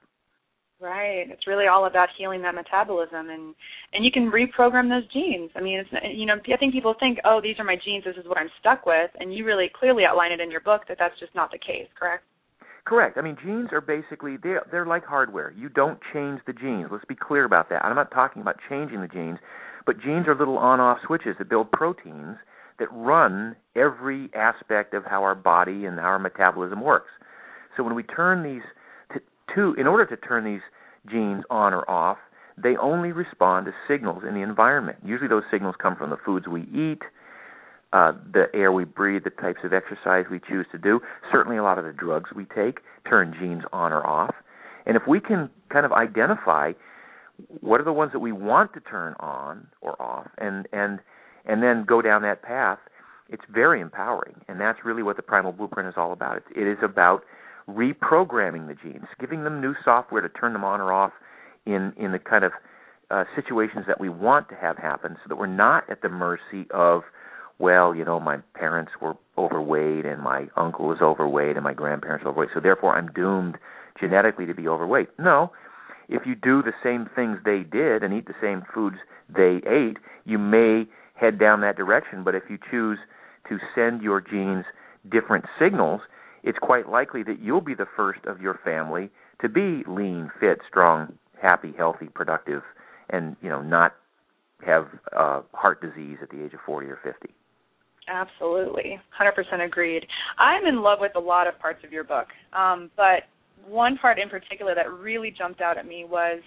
Right. 0.79 1.25
It's 1.31 1.47
really 1.47 1.67
all 1.67 1.87
about 1.87 2.09
healing 2.19 2.43
that 2.43 2.55
metabolism 2.55 3.31
and 3.31 3.55
and 3.93 4.05
you 4.05 4.11
can 4.13 4.31
reprogram 4.31 4.89
those 4.89 5.11
genes. 5.13 5.51
I 5.57 5.61
mean, 5.61 5.81
it's 5.81 5.91
you 6.15 6.27
know, 6.27 6.37
I 6.37 6.57
think 6.57 6.73
people 6.73 6.95
think, 7.01 7.19
"Oh, 7.25 7.41
these 7.43 7.59
are 7.59 7.65
my 7.65 7.77
genes. 7.83 8.05
This 8.05 8.17
is 8.17 8.29
what 8.29 8.39
I'm 8.39 8.51
stuck 8.61 8.87
with." 8.87 9.11
And 9.19 9.35
you 9.35 9.45
really 9.45 9.71
clearly 9.79 10.05
outline 10.05 10.33
it 10.33 10.41
in 10.41 10.51
your 10.51 10.61
book 10.61 10.83
that 10.89 10.99
that's 10.99 11.19
just 11.19 11.35
not 11.35 11.51
the 11.51 11.59
case, 11.59 11.89
correct? 11.99 12.25
Correct. 12.85 13.19
I 13.19 13.23
mean, 13.23 13.37
genes 13.43 13.71
are 13.73 13.81
basically 13.81 14.37
they're 14.37 14.67
they're 14.71 14.87
like 14.87 15.05
hardware. 15.05 15.51
You 15.51 15.69
don't 15.71 15.99
change 16.13 16.41
the 16.47 16.53
genes. 16.53 16.89
Let's 16.93 17.07
be 17.07 17.17
clear 17.17 17.45
about 17.45 17.69
that. 17.71 17.85
I'm 17.85 17.97
not 17.97 18.13
talking 18.13 18.43
about 18.43 18.57
changing 18.69 19.01
the 19.01 19.09
genes, 19.09 19.39
but 19.87 19.99
genes 19.99 20.29
are 20.29 20.37
little 20.37 20.59
on-off 20.59 20.99
switches 21.07 21.35
that 21.39 21.49
build 21.49 21.73
proteins 21.73 22.37
that 22.79 22.89
run 22.93 23.57
every 23.75 24.31
aspect 24.35 24.95
of 24.95 25.05
how 25.05 25.23
our 25.23 25.35
body 25.35 25.87
and 25.87 25.99
our 25.99 26.19
metabolism 26.19 26.81
works. 26.81 27.11
So 27.77 27.83
when 27.83 27.95
we 27.95 28.03
turn 28.03 28.43
these 28.43 28.63
to, 29.13 29.21
to 29.55 29.81
in 29.81 29.87
order 29.87 30.07
to 30.07 30.17
turn 30.17 30.45
these 30.45 30.61
genes 31.11 31.45
on 31.51 31.73
or 31.73 31.89
off, 31.91 32.19
they 32.57 32.77
only 32.77 33.13
respond 33.13 33.67
to 33.67 33.73
signals 33.87 34.23
in 34.27 34.35
the 34.35 34.41
environment. 34.41 34.99
Usually 35.05 35.29
those 35.29 35.43
signals 35.51 35.75
come 35.81 35.97
from 35.97 36.11
the 36.11 36.17
foods 36.25 36.47
we 36.49 36.63
eat, 36.63 37.03
uh, 37.93 38.13
the 38.33 38.47
air 38.55 38.73
we 38.73 38.85
breathe, 38.85 39.25
the 39.25 39.31
types 39.31 39.61
of 39.63 39.73
exercise 39.73 40.25
we 40.31 40.41
choose 40.41 40.67
to 40.73 40.79
do. 40.79 41.01
Certainly 41.31 41.59
a 41.59 41.63
lot 41.63 41.79
of 41.79 41.85
the 41.85 41.93
drugs 41.93 42.31
we 42.35 42.47
take 42.47 42.81
turn 43.09 43.35
genes 43.39 43.63
on 43.73 43.93
or 43.93 44.07
off. 44.07 44.35
And 44.87 44.97
if 44.97 45.03
we 45.07 45.21
can 45.21 45.51
kind 45.71 45.85
of 45.85 45.93
identify 45.93 46.73
what 47.61 47.81
are 47.81 47.85
the 47.85 47.93
ones 47.93 48.13
that 48.13 48.21
we 48.21 48.33
want 48.33 48.73
to 48.73 48.81
turn 48.81 49.15
on 49.21 49.67
or 49.83 50.01
off 50.01 50.29
and 50.39 50.67
and 50.73 51.01
and 51.47 51.63
then 51.63 51.85
go 51.87 52.03
down 52.03 52.23
that 52.23 52.43
path, 52.43 52.79
it's 53.29 53.45
very 53.53 53.81
empowering. 53.81 54.37
And 54.49 54.61
that's 54.61 54.79
really 54.85 55.03
what 55.03 55.17
the 55.17 55.23
Primal 55.23 55.53
Blueprint 55.53 55.89
is 55.89 55.95
all 55.97 56.13
about. 56.13 56.43
It 56.55 56.67
is 56.67 56.79
about 56.83 57.23
reprogramming 57.69 58.69
the 58.69 58.75
genes, 58.75 59.07
giving 59.19 59.45
them 59.45 59.61
new 59.61 59.75
software 59.85 60.23
to 60.23 60.29
turn 60.29 60.53
them 60.53 60.65
on 60.65 60.81
or 60.81 60.93
off 60.93 61.13
in, 61.65 61.93
in 61.97 62.13
the 62.13 62.19
kind 62.19 62.45
of 62.45 62.53
uh, 63.11 63.25
situations 63.35 63.85
that 63.87 64.01
we 64.01 64.09
want 64.09 64.49
to 64.49 64.55
have 64.55 64.77
happen 64.77 65.17
so 65.23 65.29
that 65.29 65.37
we're 65.37 65.47
not 65.47 65.89
at 65.91 66.03
the 66.03 66.09
mercy 66.09 66.67
of, 66.73 67.03
well, 67.59 67.95
you 67.95 68.05
know, 68.05 68.21
my 68.21 68.39
parents 68.55 68.93
were 69.01 69.15
overweight 69.39 70.05
and 70.05 70.23
my 70.23 70.47
uncle 70.57 70.87
was 70.87 70.99
overweight 71.01 71.57
and 71.57 71.65
my 71.65 71.75
grandparents 71.75 72.25
were 72.25 72.31
overweight, 72.31 72.51
so 72.55 72.61
therefore 72.61 72.97
I'm 72.97 73.09
doomed 73.09 73.59
genetically 74.01 74.47
to 74.47 74.55
be 74.55 74.69
overweight. 74.69 75.09
No. 75.19 75.53
If 76.09 76.23
you 76.25 76.37
do 76.37 76.63
the 76.63 76.73
same 76.85 77.09
things 77.15 77.39
they 77.45 77.61
did 77.61 78.05
and 78.05 78.15
eat 78.15 78.27
the 78.27 78.35
same 78.41 78.63
foods 78.73 78.97
they 79.29 79.61
ate, 79.69 79.99
you 80.25 80.39
may 80.39 80.87
head 81.19 81.39
down 81.39 81.61
that 81.63 81.77
direction. 81.77 82.25
But 82.25 82.35
if 82.35 82.45
you 82.49 82.59
choose 82.71 82.99
to 83.49 83.59
send 83.75 84.03
your 84.03 84.21
genes 84.21 84.65
different 85.11 85.45
signals, 85.59 86.01
it's 86.43 86.59
quite 86.59 86.89
likely 86.89 87.23
that 87.25 87.41
you'll 87.41 87.61
be 87.61 87.75
the 87.75 87.87
first 87.97 88.21
of 88.27 88.41
your 88.41 88.61
family 88.65 89.11
to 89.41 89.49
be 89.49 89.83
lean, 89.87 90.31
fit, 90.41 90.59
strong, 90.69 91.19
happy, 91.41 91.75
healthy, 91.77 92.07
productive, 92.07 92.63
and 93.11 93.37
you 93.43 93.49
know 93.49 93.63
not 93.63 93.95
have 94.65 94.87
uh, 95.15 95.43
heart 95.53 95.81
disease 95.83 96.19
at 96.23 96.31
the 96.31 96.43
age 96.43 96.55
of 96.55 96.61
40 96.65 96.87
or 96.87 96.99
50. 97.05 97.29
Absolutely, 98.09 98.99
100% 99.21 99.65
agreed. 99.65 100.07
I'm 100.39 100.65
in 100.65 100.81
love 100.81 100.99
with 101.01 101.13
a 101.17 101.21
lot 101.21 101.49
of 101.49 101.59
parts 101.59 101.81
of 101.85 101.93
your 101.93 102.05
book, 102.05 102.29
um, 102.53 102.91
but 102.97 103.25
one 103.67 103.99
part 103.99 104.19
in 104.19 104.29
particular 104.29 104.75
that 104.75 104.91
really 104.91 105.35
jumped 105.37 105.61
out 105.61 105.77
at 105.77 105.87
me 105.87 106.05
was 106.09 106.41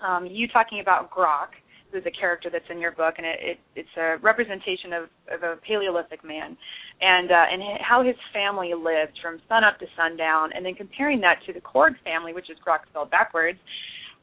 um, 0.00 0.26
you 0.26 0.46
talking 0.48 0.80
about 0.80 1.10
Grok 1.10 1.48
is 1.94 2.04
a 2.06 2.10
character 2.10 2.50
that's 2.50 2.64
in 2.70 2.78
your 2.78 2.92
book, 2.92 3.14
and 3.18 3.26
it, 3.26 3.38
it 3.40 3.58
it's 3.76 3.96
a 3.96 4.16
representation 4.22 4.92
of, 4.92 5.04
of 5.32 5.42
a 5.42 5.56
Paleolithic 5.66 6.24
man, 6.24 6.56
and 7.00 7.30
uh, 7.30 7.44
and 7.50 7.62
how 7.80 8.02
his 8.02 8.16
family 8.32 8.72
lived 8.74 9.18
from 9.22 9.40
sun 9.48 9.64
up 9.64 9.78
to 9.78 9.86
sundown, 9.96 10.50
and 10.54 10.64
then 10.64 10.74
comparing 10.74 11.20
that 11.20 11.36
to 11.46 11.52
the 11.52 11.60
Korg 11.60 11.92
family, 12.04 12.32
which 12.32 12.50
is 12.50 12.56
Grok 12.66 12.86
spelled 12.90 13.10
backwards, 13.10 13.58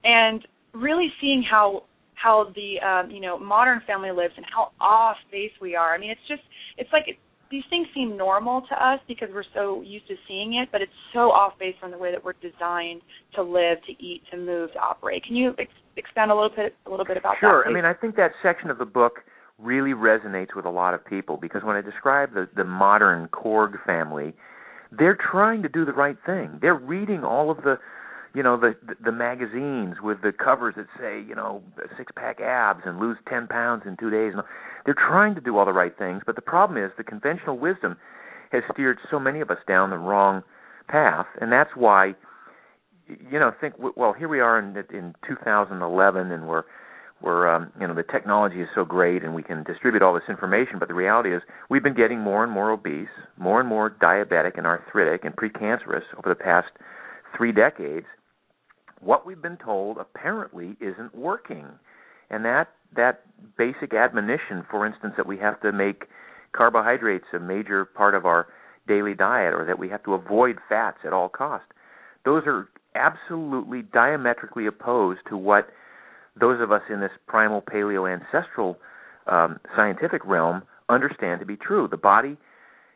and 0.04 0.46
really 0.74 1.12
seeing 1.20 1.44
how 1.44 1.84
how 2.16 2.52
the 2.56 2.80
um, 2.86 3.12
you 3.12 3.22
know 3.22 3.38
modern 3.38 3.82
family 3.88 4.12
lives 4.12 4.34
and 4.38 4.46
how 4.54 4.72
off 4.80 5.18
base 5.32 5.52
we 5.62 5.76
are. 5.76 5.94
I 5.94 5.98
mean, 5.98 6.12
it's 6.12 6.28
just 6.28 6.44
it's 6.78 6.90
like 6.94 7.08
it, 7.08 7.18
these 7.50 7.64
things 7.70 7.88
seem 7.94 8.18
normal 8.18 8.62
to 8.70 8.76
us 8.76 9.00
because 9.08 9.30
we're 9.34 9.44
so 9.54 9.82
used 9.82 10.08
to 10.08 10.16
seeing 10.28 10.56
it, 10.56 10.70
but 10.72 10.82
it's 10.82 10.92
so 11.14 11.32
off 11.32 11.60
base 11.60 11.76
from 11.80 11.92
the 11.92 11.98
way 11.98 12.12
that 12.12 12.24
we're 12.24 12.34
designed 12.42 13.02
to 13.36 13.44
live, 13.44 13.78
to 13.86 13.92
eat, 14.04 14.24
to 14.32 14.38
move, 14.38 14.72
to 14.72 14.80
operate. 14.80 15.24
Can 15.26 15.36
you 15.36 15.54
expand 15.98 16.32
a 16.32 16.36
little 16.36 16.50
bit 16.56 16.76
a 16.86 16.90
little 16.90 17.06
bit 17.06 17.18
about 17.18 17.36
sure. 17.40 17.64
that? 17.64 17.64
Sure. 17.66 17.70
I 17.70 17.74
mean, 17.74 17.86
I 17.86 17.94
think 17.94 18.16
that 18.16 18.32
section 18.42 18.70
of 18.70 18.78
the 18.78 18.86
book 18.86 19.20
really 19.58 19.92
resonates 19.92 20.56
with 20.56 20.66
a 20.66 20.70
lot 20.70 20.94
of 20.94 21.06
people 21.06 21.38
because 21.38 21.64
when 21.64 21.76
I 21.76 21.82
describe 21.82 22.34
the 22.34 22.48
the 22.56 22.64
modern 22.64 23.28
Korg 23.30 23.84
family, 23.86 24.34
they're 24.92 25.18
trying 25.32 25.62
to 25.64 25.70
do 25.70 25.86
the 25.86 25.94
right 25.94 26.18
thing. 26.26 26.60
They're 26.62 26.76
reading 26.76 27.24
all 27.24 27.52
of 27.52 27.58
the 27.58 27.78
you 28.34 28.44
know 28.44 28.58
the 28.58 28.76
the 29.04 29.12
magazines 29.12 29.98
with 30.02 30.22
the 30.22 30.32
covers 30.32 30.76
that 30.78 30.88
say 31.00 31.22
you 31.28 31.36
know 31.36 31.62
six 31.98 32.12
pack 32.16 32.40
abs 32.42 32.82
and 32.86 33.00
lose 33.00 33.18
ten 33.28 33.48
pounds 33.48 33.84
in 33.86 33.98
two 33.98 34.10
days. 34.10 34.34
and 34.34 34.44
They're 34.86 34.96
trying 34.96 35.36
to 35.36 35.42
do 35.42 35.58
all 35.58 35.66
the 35.66 35.74
right 35.74 35.98
things, 35.98 36.22
but 36.26 36.36
the 36.36 36.42
problem 36.42 36.84
is 36.84 36.92
the 36.98 37.04
conventional 37.04 37.58
wisdom 37.58 37.98
has 38.52 38.64
steered 38.74 38.98
so 39.10 39.20
many 39.20 39.40
of 39.40 39.50
us 39.50 39.60
down 39.68 39.90
the 39.92 39.98
wrong 39.98 40.44
path, 40.88 41.26
and 41.40 41.52
that's 41.52 41.72
why 41.76 42.16
you 43.08 43.40
know 43.40 43.52
think 43.60 43.76
well 43.96 44.14
here 44.14 44.28
we 44.28 44.40
are 44.40 44.60
in 44.60 44.76
in 44.96 45.16
2011 45.28 46.32
and 46.32 46.48
we're 46.48 46.64
we're 47.22 47.48
um, 47.48 47.72
you 47.80 47.88
know 47.88 47.94
the 47.94 48.04
technology 48.04 48.62
is 48.62 48.68
so 48.74 48.84
great 48.84 49.24
and 49.24 49.34
we 49.34 49.44
can 49.44 49.64
distribute 49.64 50.02
all 50.02 50.14
this 50.14 50.24
information 50.30 50.80
but 50.80 50.88
the 50.88 50.94
reality 50.94 51.34
is 51.36 51.42
we've 51.70 51.84
been 51.84 51.96
getting 51.96 52.20
more 52.20 52.44
and 52.44 52.52
more 52.52 52.72
obese 52.72 53.08
more 53.38 53.60
and 53.60 53.70
more 53.70 53.90
diabetic 54.02 54.58
and 54.58 54.66
arthritic 54.66 55.24
and 55.26 55.36
precancerous 55.36 56.04
over 56.18 56.30
the 56.30 56.36
past 56.36 56.70
3 57.38 57.52
decades. 57.52 58.06
What 59.00 59.26
we've 59.26 59.42
been 59.42 59.58
told 59.58 59.98
apparently 59.98 60.76
isn't 60.82 61.16
working. 61.16 61.66
And 62.30 62.46
that 62.46 62.70
that 62.96 63.22
basic 63.58 63.94
admonition 63.94 64.66
for 64.70 64.86
instance 64.86 65.14
that 65.18 65.26
we 65.26 65.38
have 65.38 65.60
to 65.62 65.72
make 65.72 66.06
carbohydrates 66.54 67.26
a 67.34 67.40
major 67.40 67.86
part 67.86 68.16
of 68.16 68.26
our 68.26 68.48
daily 68.88 69.14
diet 69.14 69.54
or 69.54 69.66
that 69.66 69.80
we 69.80 69.88
have 69.90 70.04
to 70.04 70.14
avoid 70.14 70.58
fats 70.68 70.98
at 71.06 71.14
all 71.14 71.30
cost 71.30 71.64
those 72.26 72.44
are 72.46 72.68
absolutely 72.96 73.82
diametrically 73.82 74.66
opposed 74.66 75.22
to 75.30 75.38
what 75.38 75.68
those 76.40 76.62
of 76.62 76.72
us 76.72 76.82
in 76.90 77.00
this 77.02 77.12
primal 77.28 77.62
paleo 77.62 78.12
ancestral 78.12 78.78
um, 79.28 79.60
scientific 79.76 80.26
realm 80.26 80.64
understand 80.90 81.40
to 81.40 81.46
be 81.46 81.58
true. 81.58 81.88
The 81.90 81.98
body 81.98 82.38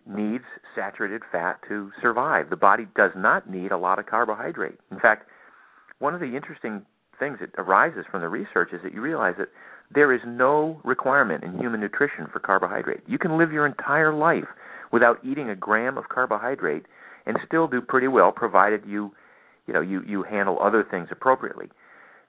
needs 0.08 0.44
saturated 0.76 1.22
fat 1.32 1.60
to 1.68 1.92
survive. 2.02 2.50
The 2.50 2.56
body 2.56 2.88
does 2.96 3.12
not 3.16 3.50
need 3.50 3.72
a 3.72 3.78
lot 3.78 4.00
of 4.00 4.06
carbohydrate. 4.06 4.78
In 4.92 5.00
fact, 5.00 5.28
one 6.00 6.14
of 6.14 6.20
the 6.20 6.36
interesting 6.36 6.86
things 7.20 7.38
that 7.40 7.50
arises 7.58 8.06
from 8.12 8.22
the 8.22 8.30
research 8.30 8.70
is 8.74 8.82
that 8.84 8.94
you 8.94 9.02
realize 9.02 9.36
that 9.38 9.50
there 9.94 10.14
is 10.14 10.22
no 10.26 10.80
requirement 10.84 11.44
in 11.44 11.58
human 11.58 11.80
nutrition 11.80 12.28
for 12.32 12.40
carbohydrate. 12.40 13.02
You 13.08 13.18
can 13.18 13.38
live 13.38 13.52
your 13.52 13.66
entire 13.66 14.14
life 14.14 14.48
without 14.92 15.24
eating 15.24 15.50
a 15.50 15.56
gram 15.56 15.98
of 15.98 16.10
carbohydrate 16.10 16.86
and 17.26 17.38
still 17.46 17.68
do 17.68 17.82
pretty 17.82 18.08
well 18.08 18.32
provided 18.32 18.84
you 18.86 19.12
you 19.68 19.74
know 19.74 19.82
you 19.82 20.02
you 20.06 20.24
handle 20.24 20.58
other 20.62 20.86
things 20.90 21.10
appropriately. 21.12 21.68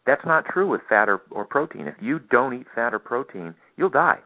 That's 0.06 0.24
not 0.24 0.44
true 0.46 0.68
with 0.68 0.82
fat 0.88 1.08
or, 1.08 1.20
or 1.30 1.44
protein. 1.44 1.88
If 1.88 1.96
you 2.00 2.20
don't 2.20 2.54
eat 2.54 2.66
fat 2.74 2.94
or 2.94 3.00
protein, 3.00 3.54
you'll 3.76 3.90
die. 3.90 4.20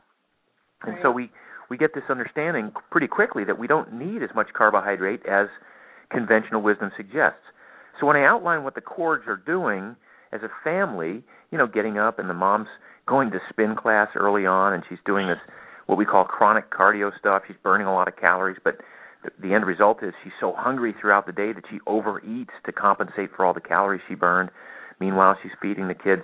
And 0.82 0.96
so 1.02 1.10
we 1.10 1.30
we 1.68 1.76
get 1.76 1.94
this 1.94 2.04
understanding 2.10 2.72
pretty 2.90 3.06
quickly 3.06 3.44
that 3.44 3.58
we 3.58 3.66
don't 3.66 3.92
need 3.92 4.22
as 4.22 4.30
much 4.34 4.48
carbohydrate 4.52 5.24
as 5.26 5.46
conventional 6.10 6.62
wisdom 6.62 6.90
suggests. 6.96 7.40
So 7.98 8.06
when 8.06 8.16
I 8.16 8.24
outline 8.24 8.64
what 8.64 8.74
the 8.74 8.80
Korgs 8.80 9.26
are 9.26 9.36
doing 9.36 9.94
as 10.32 10.40
a 10.42 10.48
family, 10.64 11.22
you 11.50 11.58
know, 11.58 11.66
getting 11.66 11.98
up 11.98 12.18
and 12.18 12.28
the 12.28 12.34
mom's 12.34 12.68
going 13.06 13.30
to 13.30 13.38
spin 13.48 13.76
class 13.76 14.08
early 14.14 14.46
on 14.46 14.72
and 14.72 14.82
she's 14.88 14.98
doing 15.04 15.28
this 15.28 15.38
what 15.86 15.98
we 15.98 16.04
call 16.04 16.24
chronic 16.24 16.70
cardio 16.70 17.10
stuff. 17.18 17.42
She's 17.46 17.56
burning 17.62 17.86
a 17.86 17.92
lot 17.92 18.06
of 18.06 18.16
calories, 18.16 18.58
but 18.62 18.76
the 19.42 19.54
end 19.54 19.66
result 19.66 20.02
is 20.02 20.14
she's 20.22 20.32
so 20.40 20.54
hungry 20.56 20.94
throughout 20.98 21.26
the 21.26 21.32
day 21.32 21.52
that 21.52 21.64
she 21.70 21.78
overeats 21.86 22.52
to 22.64 22.72
compensate 22.72 23.30
for 23.36 23.44
all 23.44 23.52
the 23.52 23.60
calories 23.60 24.00
she 24.08 24.14
burned. 24.14 24.50
Meanwhile, 24.98 25.36
she's 25.42 25.52
feeding 25.60 25.88
the 25.88 25.94
kids, 25.94 26.22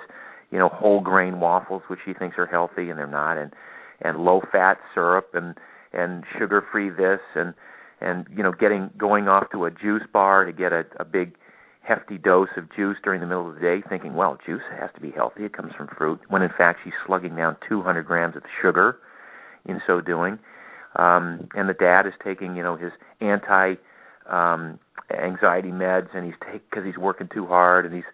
you 0.50 0.58
know, 0.58 0.68
whole 0.68 1.00
grain 1.00 1.40
waffles, 1.40 1.82
which 1.88 2.00
she 2.04 2.14
thinks 2.14 2.36
are 2.38 2.46
healthy 2.46 2.90
and 2.90 2.98
they're 2.98 3.06
not, 3.06 3.36
and 3.36 3.52
and 4.00 4.18
low 4.18 4.42
fat 4.52 4.78
syrup 4.94 5.30
and 5.34 5.54
and 5.92 6.24
sugar 6.38 6.64
free 6.70 6.90
this 6.90 7.20
and 7.34 7.54
and 8.00 8.26
you 8.34 8.42
know 8.42 8.52
getting 8.52 8.90
going 8.98 9.28
off 9.28 9.50
to 9.52 9.64
a 9.64 9.70
juice 9.70 10.02
bar 10.12 10.44
to 10.44 10.52
get 10.52 10.72
a, 10.72 10.84
a 10.98 11.04
big 11.04 11.34
hefty 11.82 12.18
dose 12.18 12.48
of 12.56 12.64
juice 12.74 12.96
during 13.04 13.20
the 13.20 13.26
middle 13.26 13.48
of 13.48 13.54
the 13.54 13.60
day, 13.60 13.80
thinking, 13.88 14.14
well, 14.14 14.36
juice 14.44 14.62
has 14.78 14.90
to 14.94 15.00
be 15.00 15.12
healthy. 15.12 15.44
It 15.44 15.52
comes 15.52 15.72
from 15.76 15.86
fruit. 15.96 16.20
When 16.28 16.42
in 16.42 16.50
fact 16.56 16.80
she's 16.82 16.92
slugging 17.06 17.36
down 17.36 17.56
200 17.68 18.02
grams 18.04 18.36
of 18.36 18.42
sugar 18.60 18.98
in 19.66 19.80
so 19.86 20.00
doing 20.00 20.38
um, 20.96 21.48
and 21.54 21.68
the 21.68 21.74
dad 21.74 22.06
is 22.06 22.12
taking 22.24 22.56
you 22.56 22.62
know 22.62 22.76
his 22.76 22.92
anti 23.20 23.74
um, 24.28 24.78
anxiety 25.10 25.70
meds, 25.70 26.08
and 26.14 26.24
he's 26.24 26.34
take 26.50 26.68
because 26.68 26.84
he's 26.84 26.98
working 26.98 27.28
too 27.32 27.46
hard, 27.46 27.86
and 27.86 27.94
he's 27.94 28.04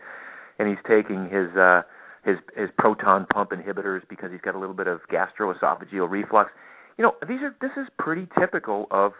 and 0.58 0.68
he's 0.68 0.78
taking 0.86 1.24
his 1.24 1.56
uh, 1.56 1.82
his 2.24 2.36
his 2.56 2.68
proton 2.78 3.26
pump 3.32 3.50
inhibitors 3.50 4.02
because 4.08 4.30
he's 4.30 4.40
got 4.40 4.54
a 4.54 4.58
little 4.58 4.74
bit 4.74 4.86
of 4.86 5.00
gastroesophageal 5.10 6.08
reflux. 6.10 6.50
You 6.98 7.04
know, 7.04 7.14
these 7.26 7.40
are 7.42 7.54
this 7.60 7.72
is 7.76 7.88
pretty 7.98 8.28
typical 8.38 8.86
of 8.90 9.12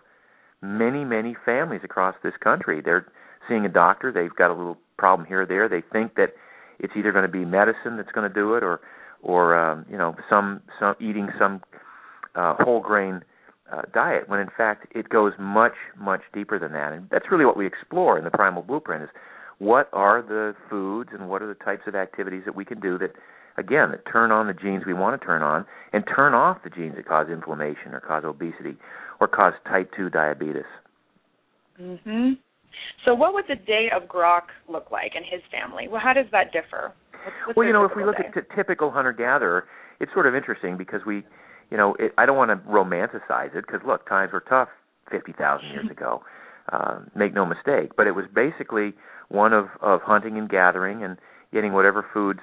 many 0.60 1.04
many 1.04 1.37
families 1.44 1.80
across 1.84 2.14
this 2.22 2.34
country. 2.42 2.80
They're 2.84 3.06
seeing 3.48 3.64
a 3.64 3.68
doctor, 3.68 4.12
they've 4.12 4.34
got 4.34 4.50
a 4.50 4.54
little 4.54 4.78
problem 4.98 5.26
here 5.26 5.42
or 5.42 5.46
there. 5.46 5.68
They 5.68 5.82
think 5.92 6.14
that 6.14 6.34
it's 6.78 6.92
either 6.96 7.12
going 7.12 7.24
to 7.24 7.32
be 7.32 7.44
medicine 7.44 7.96
that's 7.96 8.12
going 8.12 8.28
to 8.28 8.34
do 8.34 8.54
it, 8.54 8.62
or 8.62 8.80
or 9.22 9.56
um, 9.58 9.87
you 9.90 9.96
know 9.96 10.14
some 10.28 10.62
some 10.78 10.94
eating 11.00 11.28
some 11.38 11.62
uh, 12.34 12.54
whole 12.60 12.80
grain 12.80 13.22
uh, 13.72 13.82
diet 13.94 14.28
when 14.28 14.40
in 14.40 14.48
fact 14.56 14.87
it 14.94 15.08
goes 15.08 15.32
much 15.38 15.74
much 15.98 16.20
deeper 16.32 16.58
than 16.58 16.72
that. 16.72 16.92
And 16.92 17.08
that's 17.11 17.26
really 17.30 17.44
what 17.44 17.56
we 17.56 17.66
explore 17.66 18.18
in 18.18 18.24
the 18.24 18.30
primal 18.30 18.62
blueprint 18.62 19.04
is 19.04 19.08
what 19.58 19.88
are 19.92 20.22
the 20.22 20.54
foods 20.68 21.11
and 21.12 21.28
what 21.28 21.42
are 21.42 21.48
the 21.48 21.64
types 21.64 21.82
of 21.87 21.94
activities 21.94 22.42
that 22.44 22.54
we 22.54 22.64
can 22.64 22.80
do 22.80 22.98
that 22.98 23.12
again 23.56 23.90
that 23.90 24.04
turn 24.11 24.30
on 24.30 24.46
the 24.46 24.54
genes 24.54 24.85
we 24.87 24.94
want 24.94 25.18
to 25.20 25.24
turn 25.26 25.42
on 25.42 25.64
and 25.92 26.04
turn 26.14 26.35
off 26.35 26.58
the 26.64 26.70
genes 26.70 26.96
that 26.96 27.06
cause 27.06 27.28
inflammation 27.28 27.92
or 27.92 28.00
cause 28.00 28.24
obesity 28.24 28.76
or 29.20 29.28
cause 29.28 29.52
type 29.68 29.90
2 29.96 30.11
diabetes. 30.11 30.64
Mhm 31.80 32.38
so 33.04 33.14
what 33.14 33.35
would 33.35 33.44
the 33.48 33.56
day 33.56 33.88
of 33.94 34.08
Grok 34.08 34.48
look 34.68 34.90
like 34.90 35.12
in 35.16 35.22
his 35.24 35.42
family? 35.50 35.88
Well 35.88 36.00
how 36.02 36.12
does 36.12 36.26
that 36.32 36.52
differ? 36.52 36.92
Well 37.56 37.66
you 37.66 37.72
know 37.72 37.85
if 37.85 37.92
we 37.96 38.04
look 38.04 38.16
day? 38.16 38.24
at 38.28 38.35
t- 38.35 38.56
typical 38.56 38.90
hunter 38.90 39.12
gatherer 39.12 39.66
it's 40.00 40.12
sort 40.12 40.26
of 40.26 40.35
interesting 40.35 40.76
because 40.76 41.00
we 41.06 41.22
you 41.72 41.78
know, 41.78 41.96
it, 41.98 42.12
I 42.18 42.26
don't 42.26 42.37
want 42.37 42.50
to 42.50 42.68
romanticize 42.68 43.56
it 43.56 43.66
because 43.66 43.80
look, 43.87 44.06
times 44.08 44.32
were 44.32 44.44
tough 44.46 44.68
50,000 45.11 45.66
years 45.70 45.90
ago. 45.90 46.22
Uh, 46.70 47.00
make 47.16 47.35
no 47.35 47.44
mistake, 47.44 47.90
but 47.96 48.06
it 48.06 48.12
was 48.12 48.26
basically 48.32 48.94
one 49.28 49.52
of 49.52 49.66
of 49.80 50.00
hunting 50.02 50.38
and 50.38 50.48
gathering 50.48 51.02
and 51.02 51.16
getting 51.52 51.72
whatever 51.72 52.06
foods 52.14 52.38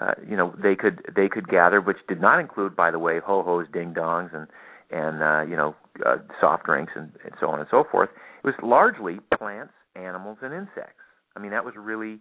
uh, 0.00 0.14
you 0.26 0.36
know 0.36 0.54
they 0.60 0.74
could 0.74 1.02
they 1.14 1.28
could 1.28 1.48
gather, 1.48 1.80
which 1.80 1.98
did 2.08 2.20
not 2.20 2.40
include, 2.40 2.74
by 2.74 2.90
the 2.90 2.98
way, 2.98 3.20
ho 3.24 3.42
hos, 3.42 3.66
ding 3.72 3.92
dongs, 3.92 4.34
and 4.34 4.46
and 4.90 5.22
uh, 5.22 5.42
you 5.48 5.56
know 5.56 5.76
uh, 6.06 6.16
soft 6.40 6.64
drinks 6.64 6.92
and, 6.96 7.12
and 7.24 7.34
so 7.38 7.48
on 7.48 7.60
and 7.60 7.68
so 7.70 7.84
forth. 7.90 8.08
It 8.42 8.46
was 8.46 8.54
largely 8.62 9.18
plants, 9.36 9.74
animals, 9.94 10.38
and 10.42 10.54
insects. 10.54 11.04
I 11.36 11.40
mean, 11.40 11.50
that 11.50 11.64
was 11.64 11.74
really 11.76 12.18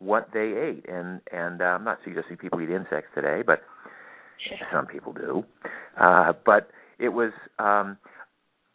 what 0.00 0.28
they 0.34 0.52
ate. 0.54 0.86
And 0.88 1.20
and 1.32 1.62
uh, 1.62 1.66
I'm 1.66 1.84
not 1.84 1.98
suggesting 2.04 2.36
people 2.36 2.60
eat 2.60 2.70
insects 2.70 3.10
today, 3.14 3.42
but 3.46 3.62
some 4.72 4.86
people 4.86 5.12
do. 5.12 5.44
Uh, 6.00 6.32
but 6.44 6.70
it 6.98 7.10
was 7.10 7.32
um, 7.58 7.96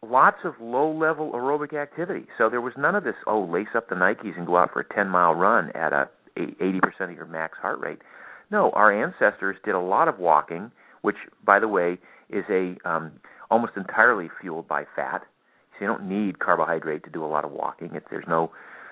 lots 0.04 0.38
of 0.44 0.54
low 0.60 0.92
level 0.92 1.32
aerobic 1.32 1.74
activity. 1.74 2.26
So 2.38 2.50
there 2.50 2.62
was 2.62 2.74
none 2.78 2.96
of 2.96 3.04
this, 3.04 3.16
oh, 3.28 3.44
lace 3.44 3.68
up 3.76 3.90
the 3.90 3.96
Nikes 3.96 4.38
and 4.38 4.46
go 4.46 4.58
out 4.58 4.72
for 4.74 4.82
a 4.82 4.94
10 4.94 5.10
mile 5.10 5.34
run 5.34 5.72
at 5.76 5.94
a 5.94 6.10
80% 6.38 6.82
of 7.02 7.12
your 7.12 7.26
max 7.26 7.58
heart 7.62 7.80
rate. 7.80 8.00
No, 8.52 8.72
our 8.72 8.92
ancestors 8.92 9.58
did 9.64 9.74
a 9.74 9.80
lot 9.80 10.08
of 10.08 10.20
walking, 10.20 10.72
which, 11.02 11.16
by 11.44 11.60
the 11.60 11.68
way, 11.68 11.98
is 12.30 12.44
a 12.50 12.76
um, 12.86 13.14
almost 13.50 13.74
entirely 13.76 14.30
fueled 14.42 14.68
by 14.68 14.84
fat. 14.96 15.22
So 15.74 15.82
you 15.82 15.88
don't 15.88 16.08
need 16.08 16.40
carbohydrate 16.40 17.04
to 17.06 17.10
do 17.10 17.24
a 17.24 17.28
lot 17.28 17.46
of 17.46 17.52
walking. 17.52 17.92
There's 18.10 18.26
no 18.28 18.52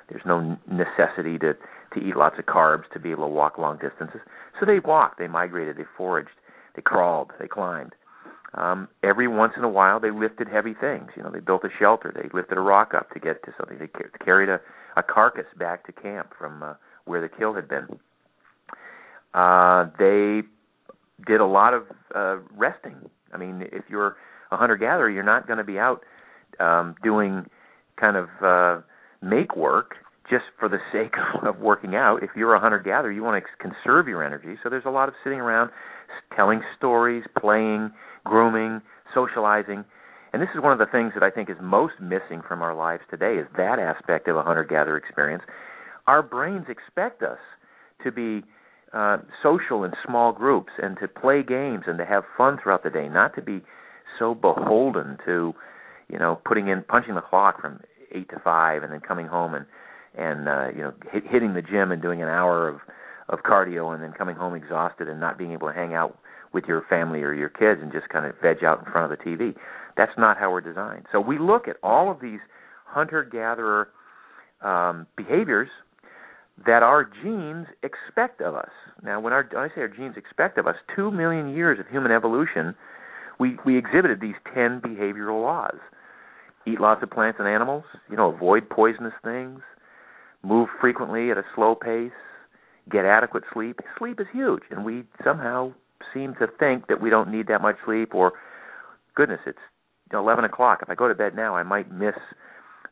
there's 0.09 0.23
no 0.25 0.57
necessity 0.69 1.37
to 1.39 1.53
to 1.93 1.99
eat 1.99 2.15
lots 2.15 2.35
of 2.39 2.45
carbs 2.45 2.83
to 2.93 2.99
be 2.99 3.11
able 3.11 3.25
to 3.25 3.33
walk 3.33 3.57
long 3.57 3.77
distances. 3.77 4.21
So 4.59 4.65
they 4.65 4.79
walked, 4.79 5.19
they 5.19 5.27
migrated, 5.27 5.77
they 5.77 5.85
foraged. 5.97 6.29
They 6.75 6.81
crawled, 6.81 7.31
they 7.39 7.47
climbed. 7.47 7.93
Um, 8.55 8.87
every 9.03 9.27
once 9.27 9.53
in 9.57 9.63
a 9.63 9.69
while, 9.69 9.99
they 9.99 10.11
lifted 10.11 10.47
heavy 10.47 10.75
things. 10.79 11.09
You 11.17 11.23
know, 11.23 11.31
they 11.31 11.39
built 11.39 11.63
a 11.63 11.69
shelter. 11.79 12.13
They 12.13 12.29
lifted 12.35 12.57
a 12.57 12.61
rock 12.61 12.93
up 12.95 13.09
to 13.11 13.19
get 13.19 13.43
to 13.45 13.53
something. 13.57 13.79
They 13.79 13.89
carried 14.23 14.49
a, 14.49 14.59
a 14.95 15.01
carcass 15.01 15.47
back 15.57 15.85
to 15.87 15.91
camp 15.91 16.33
from 16.37 16.61
uh, 16.61 16.73
where 17.05 17.21
the 17.21 17.29
kill 17.29 17.55
had 17.55 17.67
been. 17.67 17.87
Uh, 19.33 19.89
they 19.97 20.41
did 21.25 21.41
a 21.41 21.45
lot 21.45 21.73
of 21.73 21.83
uh, 22.13 22.37
resting. 22.55 23.09
I 23.33 23.37
mean, 23.37 23.67
if 23.71 23.85
you're 23.89 24.17
a 24.51 24.57
hunter 24.57 24.77
gatherer, 24.77 25.09
you're 25.09 25.23
not 25.23 25.47
going 25.47 25.57
to 25.57 25.63
be 25.63 25.79
out 25.79 26.01
um, 26.59 26.95
doing 27.03 27.47
kind 27.99 28.17
of 28.17 28.29
uh, 28.43 28.81
make 29.21 29.55
work 29.55 29.95
just 30.29 30.45
for 30.59 30.69
the 30.69 30.77
sake 30.93 31.13
of, 31.35 31.47
of 31.47 31.59
working 31.59 31.95
out. 31.95 32.21
If 32.21 32.31
you're 32.35 32.53
a 32.53 32.59
hunter 32.59 32.79
gatherer, 32.79 33.11
you 33.11 33.23
want 33.23 33.43
to 33.43 33.67
conserve 33.67 34.07
your 34.07 34.23
energy. 34.23 34.59
So 34.61 34.69
there's 34.69 34.85
a 34.85 34.91
lot 34.91 35.09
of 35.09 35.15
sitting 35.23 35.39
around 35.39 35.71
telling 36.35 36.61
stories, 36.77 37.23
playing, 37.39 37.91
grooming, 38.23 38.81
socializing. 39.13 39.83
And 40.31 40.41
this 40.41 40.49
is 40.55 40.61
one 40.61 40.71
of 40.71 40.79
the 40.79 40.87
things 40.91 41.13
that 41.13 41.23
I 41.23 41.29
think 41.29 41.49
is 41.49 41.57
most 41.61 41.93
missing 42.01 42.41
from 42.47 42.61
our 42.61 42.75
lives 42.75 43.03
today 43.09 43.35
is 43.35 43.47
that 43.57 43.79
aspect 43.79 44.27
of 44.27 44.35
a 44.35 44.43
hunter-gatherer 44.43 44.97
experience. 44.97 45.43
Our 46.07 46.23
brains 46.23 46.65
expect 46.69 47.21
us 47.21 47.37
to 48.03 48.11
be 48.11 48.43
uh, 48.93 49.17
social 49.41 49.83
in 49.83 49.91
small 50.05 50.33
groups 50.33 50.71
and 50.81 50.97
to 50.99 51.07
play 51.07 51.43
games 51.43 51.83
and 51.87 51.97
to 51.97 52.05
have 52.05 52.23
fun 52.37 52.57
throughout 52.61 52.83
the 52.83 52.89
day, 52.89 53.09
not 53.09 53.35
to 53.35 53.41
be 53.41 53.61
so 54.19 54.35
beholden 54.35 55.17
to, 55.25 55.53
you 56.09 56.19
know, 56.19 56.39
putting 56.45 56.67
in 56.67 56.83
punching 56.83 57.15
the 57.15 57.21
clock 57.21 57.61
from 57.61 57.79
eight 58.13 58.29
to 58.29 58.39
five 58.43 58.83
and 58.83 58.91
then 58.91 58.99
coming 58.99 59.27
home 59.27 59.53
and 59.53 59.65
and 60.15 60.47
uh, 60.47 60.67
you 60.75 60.81
know 60.81 60.93
hit, 61.11 61.23
hitting 61.27 61.53
the 61.53 61.61
gym 61.61 61.91
and 61.91 62.01
doing 62.01 62.21
an 62.21 62.27
hour 62.27 62.69
of 62.69 62.79
of 63.29 63.39
cardio 63.39 63.93
and 63.93 64.03
then 64.03 64.11
coming 64.11 64.35
home 64.35 64.55
exhausted 64.55 65.07
and 65.07 65.19
not 65.19 65.37
being 65.37 65.51
able 65.51 65.67
to 65.67 65.73
hang 65.73 65.93
out 65.93 66.17
with 66.53 66.65
your 66.65 66.83
family 66.89 67.23
or 67.23 67.33
your 67.33 67.49
kids 67.49 67.81
and 67.81 67.91
just 67.91 68.09
kind 68.09 68.25
of 68.25 68.35
veg 68.41 68.63
out 68.63 68.79
in 68.85 68.91
front 68.91 69.11
of 69.11 69.17
the 69.17 69.23
TV. 69.23 69.55
That's 69.97 70.11
not 70.17 70.37
how 70.37 70.51
we're 70.51 70.61
designed. 70.61 71.05
So 71.11 71.19
we 71.19 71.39
look 71.39 71.67
at 71.67 71.77
all 71.83 72.11
of 72.11 72.19
these 72.21 72.39
hunter 72.85 73.23
gatherer 73.23 73.89
um, 74.61 75.07
behaviors 75.17 75.69
that 76.65 76.83
our 76.83 77.09
genes 77.23 77.67
expect 77.81 78.41
of 78.41 78.55
us. 78.55 78.69
Now, 79.03 79.19
when, 79.19 79.33
our, 79.33 79.47
when 79.51 79.63
I 79.63 79.75
say 79.75 79.81
our 79.81 79.87
genes 79.87 80.15
expect 80.17 80.57
of 80.57 80.67
us, 80.67 80.75
two 80.95 81.11
million 81.11 81.49
years 81.53 81.79
of 81.79 81.87
human 81.87 82.11
evolution, 82.11 82.75
we, 83.39 83.57
we 83.65 83.77
exhibited 83.77 84.21
these 84.21 84.35
ten 84.53 84.79
behavioral 84.79 85.41
laws. 85.41 85.77
Eat 86.67 86.79
lots 86.79 87.03
of 87.03 87.09
plants 87.09 87.39
and 87.39 87.47
animals, 87.47 87.83
you 88.09 88.15
know, 88.15 88.31
avoid 88.31 88.69
poisonous 88.69 89.13
things, 89.23 89.59
move 90.43 90.69
frequently 90.79 91.31
at 91.31 91.37
a 91.37 91.43
slow 91.55 91.75
pace, 91.75 92.11
get 92.91 93.05
adequate 93.05 93.43
sleep. 93.53 93.79
Sleep 93.97 94.19
is 94.19 94.27
huge, 94.33 94.63
and 94.71 94.85
we 94.85 95.03
somehow 95.23 95.73
seem 96.13 96.35
to 96.35 96.47
think 96.59 96.87
that 96.87 97.01
we 97.01 97.09
don't 97.09 97.31
need 97.31 97.47
that 97.47 97.61
much 97.61 97.77
sleep, 97.85 98.13
or 98.13 98.33
goodness, 99.15 99.39
it's 99.45 99.59
11 100.11 100.45
o'clock. 100.45 100.79
If 100.81 100.89
I 100.89 100.95
go 100.95 101.07
to 101.07 101.15
bed 101.15 101.35
now, 101.35 101.55
I 101.55 101.63
might 101.63 101.91
miss 101.91 102.15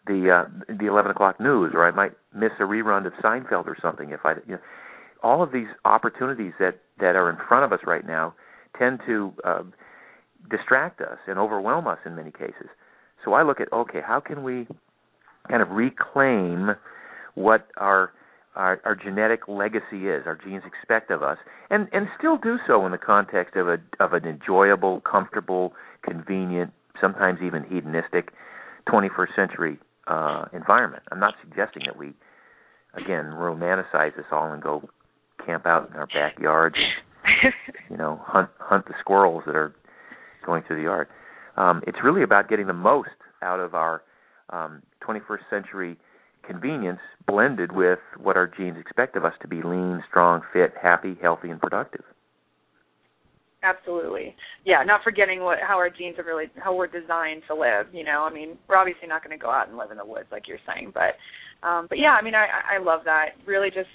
the 0.07 0.45
uh, 0.45 0.73
the 0.79 0.87
11 0.87 1.11
o'clock 1.11 1.39
news, 1.39 1.71
or 1.75 1.85
I 1.85 1.91
might 1.91 2.13
miss 2.33 2.51
a 2.59 2.63
rerun 2.63 3.05
of 3.05 3.13
Seinfeld 3.23 3.67
or 3.67 3.77
something. 3.81 4.11
If 4.11 4.21
I, 4.23 4.33
you 4.47 4.53
know, 4.53 4.59
all 5.21 5.43
of 5.43 5.51
these 5.51 5.67
opportunities 5.85 6.53
that 6.59 6.79
that 6.99 7.15
are 7.15 7.29
in 7.29 7.37
front 7.47 7.65
of 7.65 7.71
us 7.71 7.85
right 7.85 8.05
now 8.05 8.33
tend 8.77 8.99
to 9.05 9.33
uh, 9.43 9.63
distract 10.49 11.01
us 11.01 11.17
and 11.27 11.37
overwhelm 11.37 11.87
us 11.87 11.99
in 12.05 12.15
many 12.15 12.31
cases. 12.31 12.69
So 13.23 13.33
I 13.33 13.43
look 13.43 13.61
at 13.61 13.71
okay, 13.71 13.99
how 14.05 14.19
can 14.19 14.43
we 14.43 14.67
kind 15.47 15.61
of 15.61 15.69
reclaim 15.69 16.71
what 17.35 17.67
our 17.77 18.11
our, 18.55 18.81
our 18.83 18.95
genetic 18.95 19.47
legacy 19.47 20.07
is, 20.07 20.23
our 20.25 20.37
genes 20.43 20.63
expect 20.65 21.09
of 21.09 21.23
us, 21.23 21.37
and 21.69 21.87
and 21.93 22.07
still 22.17 22.37
do 22.37 22.57
so 22.67 22.85
in 22.85 22.91
the 22.91 22.97
context 22.97 23.55
of 23.55 23.67
a 23.67 23.77
of 23.99 24.13
an 24.13 24.25
enjoyable, 24.25 25.01
comfortable, 25.01 25.73
convenient, 26.03 26.71
sometimes 26.99 27.39
even 27.43 27.63
hedonistic 27.63 28.31
21st 28.89 29.35
century 29.35 29.79
uh, 30.07 30.45
environment. 30.53 31.03
I'm 31.11 31.19
not 31.19 31.35
suggesting 31.41 31.83
that 31.85 31.97
we, 31.97 32.13
again, 32.93 33.31
romanticize 33.31 34.15
this 34.15 34.25
all 34.31 34.51
and 34.51 34.61
go 34.61 34.89
camp 35.45 35.65
out 35.65 35.89
in 35.89 35.95
our 35.95 36.07
backyards, 36.07 36.75
and, 37.23 37.53
you 37.89 37.97
know, 37.97 38.19
hunt 38.23 38.49
hunt 38.59 38.85
the 38.85 38.93
squirrels 38.99 39.43
that 39.45 39.55
are 39.55 39.73
going 40.45 40.63
through 40.67 40.77
the 40.77 40.83
yard. 40.83 41.07
Um, 41.55 41.81
it's 41.87 41.99
really 42.03 42.23
about 42.23 42.49
getting 42.49 42.67
the 42.67 42.73
most 42.73 43.09
out 43.41 43.59
of 43.59 43.75
our 43.75 44.01
um, 44.49 44.81
21st 45.07 45.49
century 45.49 45.97
convenience 46.51 46.99
blended 47.27 47.71
with 47.71 47.99
what 48.19 48.35
our 48.35 48.47
genes 48.47 48.77
expect 48.79 49.15
of 49.15 49.25
us 49.25 49.33
to 49.41 49.47
be 49.47 49.61
lean, 49.63 50.03
strong, 50.09 50.41
fit, 50.53 50.73
happy, 50.81 51.17
healthy, 51.21 51.49
and 51.49 51.59
productive. 51.59 52.03
Absolutely. 53.63 54.35
Yeah, 54.65 54.83
not 54.83 55.01
forgetting 55.03 55.41
what 55.41 55.59
how 55.61 55.77
our 55.77 55.89
genes 55.89 56.17
are 56.17 56.23
really 56.23 56.45
how 56.57 56.75
we're 56.75 56.87
designed 56.87 57.43
to 57.47 57.53
live, 57.53 57.93
you 57.93 58.03
know. 58.03 58.27
I 58.29 58.33
mean, 58.33 58.57
we're 58.67 58.75
obviously 58.75 59.07
not 59.07 59.23
going 59.23 59.37
to 59.37 59.41
go 59.41 59.51
out 59.51 59.67
and 59.67 59.77
live 59.77 59.91
in 59.91 59.97
the 59.97 60.05
woods 60.05 60.25
like 60.31 60.47
you're 60.47 60.63
saying, 60.65 60.93
but 60.93 61.13
um 61.65 61.85
but 61.87 61.99
yeah, 61.99 62.17
I 62.19 62.23
mean, 62.23 62.33
I 62.33 62.47
I 62.77 62.81
love 62.81 63.01
that. 63.05 63.37
Really 63.45 63.69
just 63.69 63.89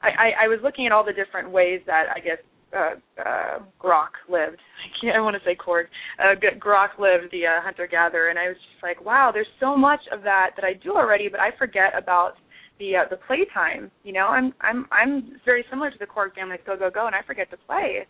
I 0.00 0.08
I, 0.08 0.44
I 0.44 0.48
was 0.48 0.60
looking 0.64 0.86
at 0.86 0.92
all 0.92 1.04
the 1.04 1.12
different 1.12 1.50
ways 1.50 1.80
that 1.84 2.04
I 2.16 2.20
guess 2.20 2.40
uh, 2.76 2.94
uh, 3.20 3.58
Grok 3.82 4.14
lived. 4.28 4.58
I 4.84 4.88
can't. 5.00 5.16
I 5.16 5.20
want 5.20 5.36
to 5.36 5.42
say 5.44 5.56
Korg. 5.56 5.84
Uh, 6.18 6.34
Grok 6.58 6.98
lived, 6.98 7.32
the 7.32 7.46
uh, 7.46 7.60
hunter 7.62 7.86
gatherer, 7.90 8.30
and 8.30 8.38
I 8.38 8.48
was 8.48 8.56
just 8.56 8.82
like, 8.82 9.04
wow, 9.04 9.30
there's 9.32 9.50
so 9.58 9.76
much 9.76 10.00
of 10.12 10.22
that 10.22 10.50
that 10.56 10.64
I 10.64 10.74
do 10.74 10.92
already, 10.92 11.28
but 11.28 11.40
I 11.40 11.50
forget 11.58 11.92
about 11.96 12.34
the 12.78 12.96
uh, 12.96 13.08
the 13.10 13.16
playtime. 13.26 13.90
You 14.04 14.12
know, 14.12 14.26
I'm 14.26 14.52
I'm 14.60 14.86
I'm 14.90 15.40
very 15.44 15.64
similar 15.70 15.90
to 15.90 15.98
the 15.98 16.06
Korg 16.06 16.34
family. 16.34 16.56
Go 16.66 16.76
go 16.76 16.90
go, 16.90 17.06
and 17.06 17.14
I 17.14 17.20
forget 17.26 17.50
to 17.50 17.56
play. 17.66 18.06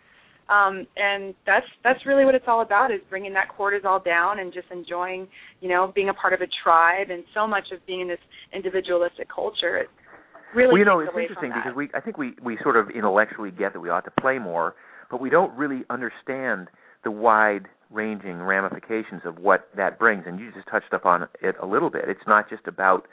Um, 0.50 0.86
and 0.96 1.34
that's 1.46 1.66
that's 1.84 2.04
really 2.06 2.24
what 2.24 2.34
it's 2.34 2.46
all 2.48 2.62
about 2.62 2.90
is 2.90 3.00
bringing 3.08 3.32
that 3.34 3.48
cortisol 3.56 4.04
down 4.04 4.40
and 4.40 4.52
just 4.52 4.66
enjoying, 4.72 5.28
you 5.60 5.68
know, 5.68 5.92
being 5.94 6.08
a 6.08 6.14
part 6.14 6.32
of 6.32 6.40
a 6.40 6.48
tribe 6.64 7.10
and 7.10 7.22
so 7.34 7.46
much 7.46 7.64
of 7.72 7.84
being 7.86 8.00
in 8.00 8.08
this 8.08 8.18
individualistic 8.52 9.28
culture. 9.32 9.78
It 9.78 9.88
really 10.54 10.68
well, 10.68 10.78
you 10.78 10.84
know, 10.84 11.00
it's 11.00 11.12
interesting 11.16 11.52
because 11.54 11.74
we 11.74 11.88
I 11.94 12.00
think 12.00 12.18
we 12.18 12.34
we 12.42 12.58
sort 12.62 12.76
of 12.76 12.90
intellectually 12.90 13.50
get 13.50 13.72
that 13.72 13.80
we 13.80 13.90
ought 13.90 14.04
to 14.04 14.12
play 14.20 14.38
more, 14.38 14.74
but 15.10 15.20
we 15.20 15.30
don't 15.30 15.56
really 15.56 15.84
understand 15.90 16.68
the 17.04 17.10
wide 17.10 17.66
ranging 17.90 18.42
ramifications 18.42 19.22
of 19.24 19.38
what 19.38 19.68
that 19.76 19.98
brings. 19.98 20.24
And 20.26 20.38
you 20.38 20.52
just 20.52 20.68
touched 20.68 20.92
upon 20.92 21.26
it 21.42 21.56
a 21.60 21.66
little 21.66 21.90
bit. 21.90 22.04
It's 22.06 22.26
not 22.26 22.48
just 22.48 22.66
about 22.66 23.06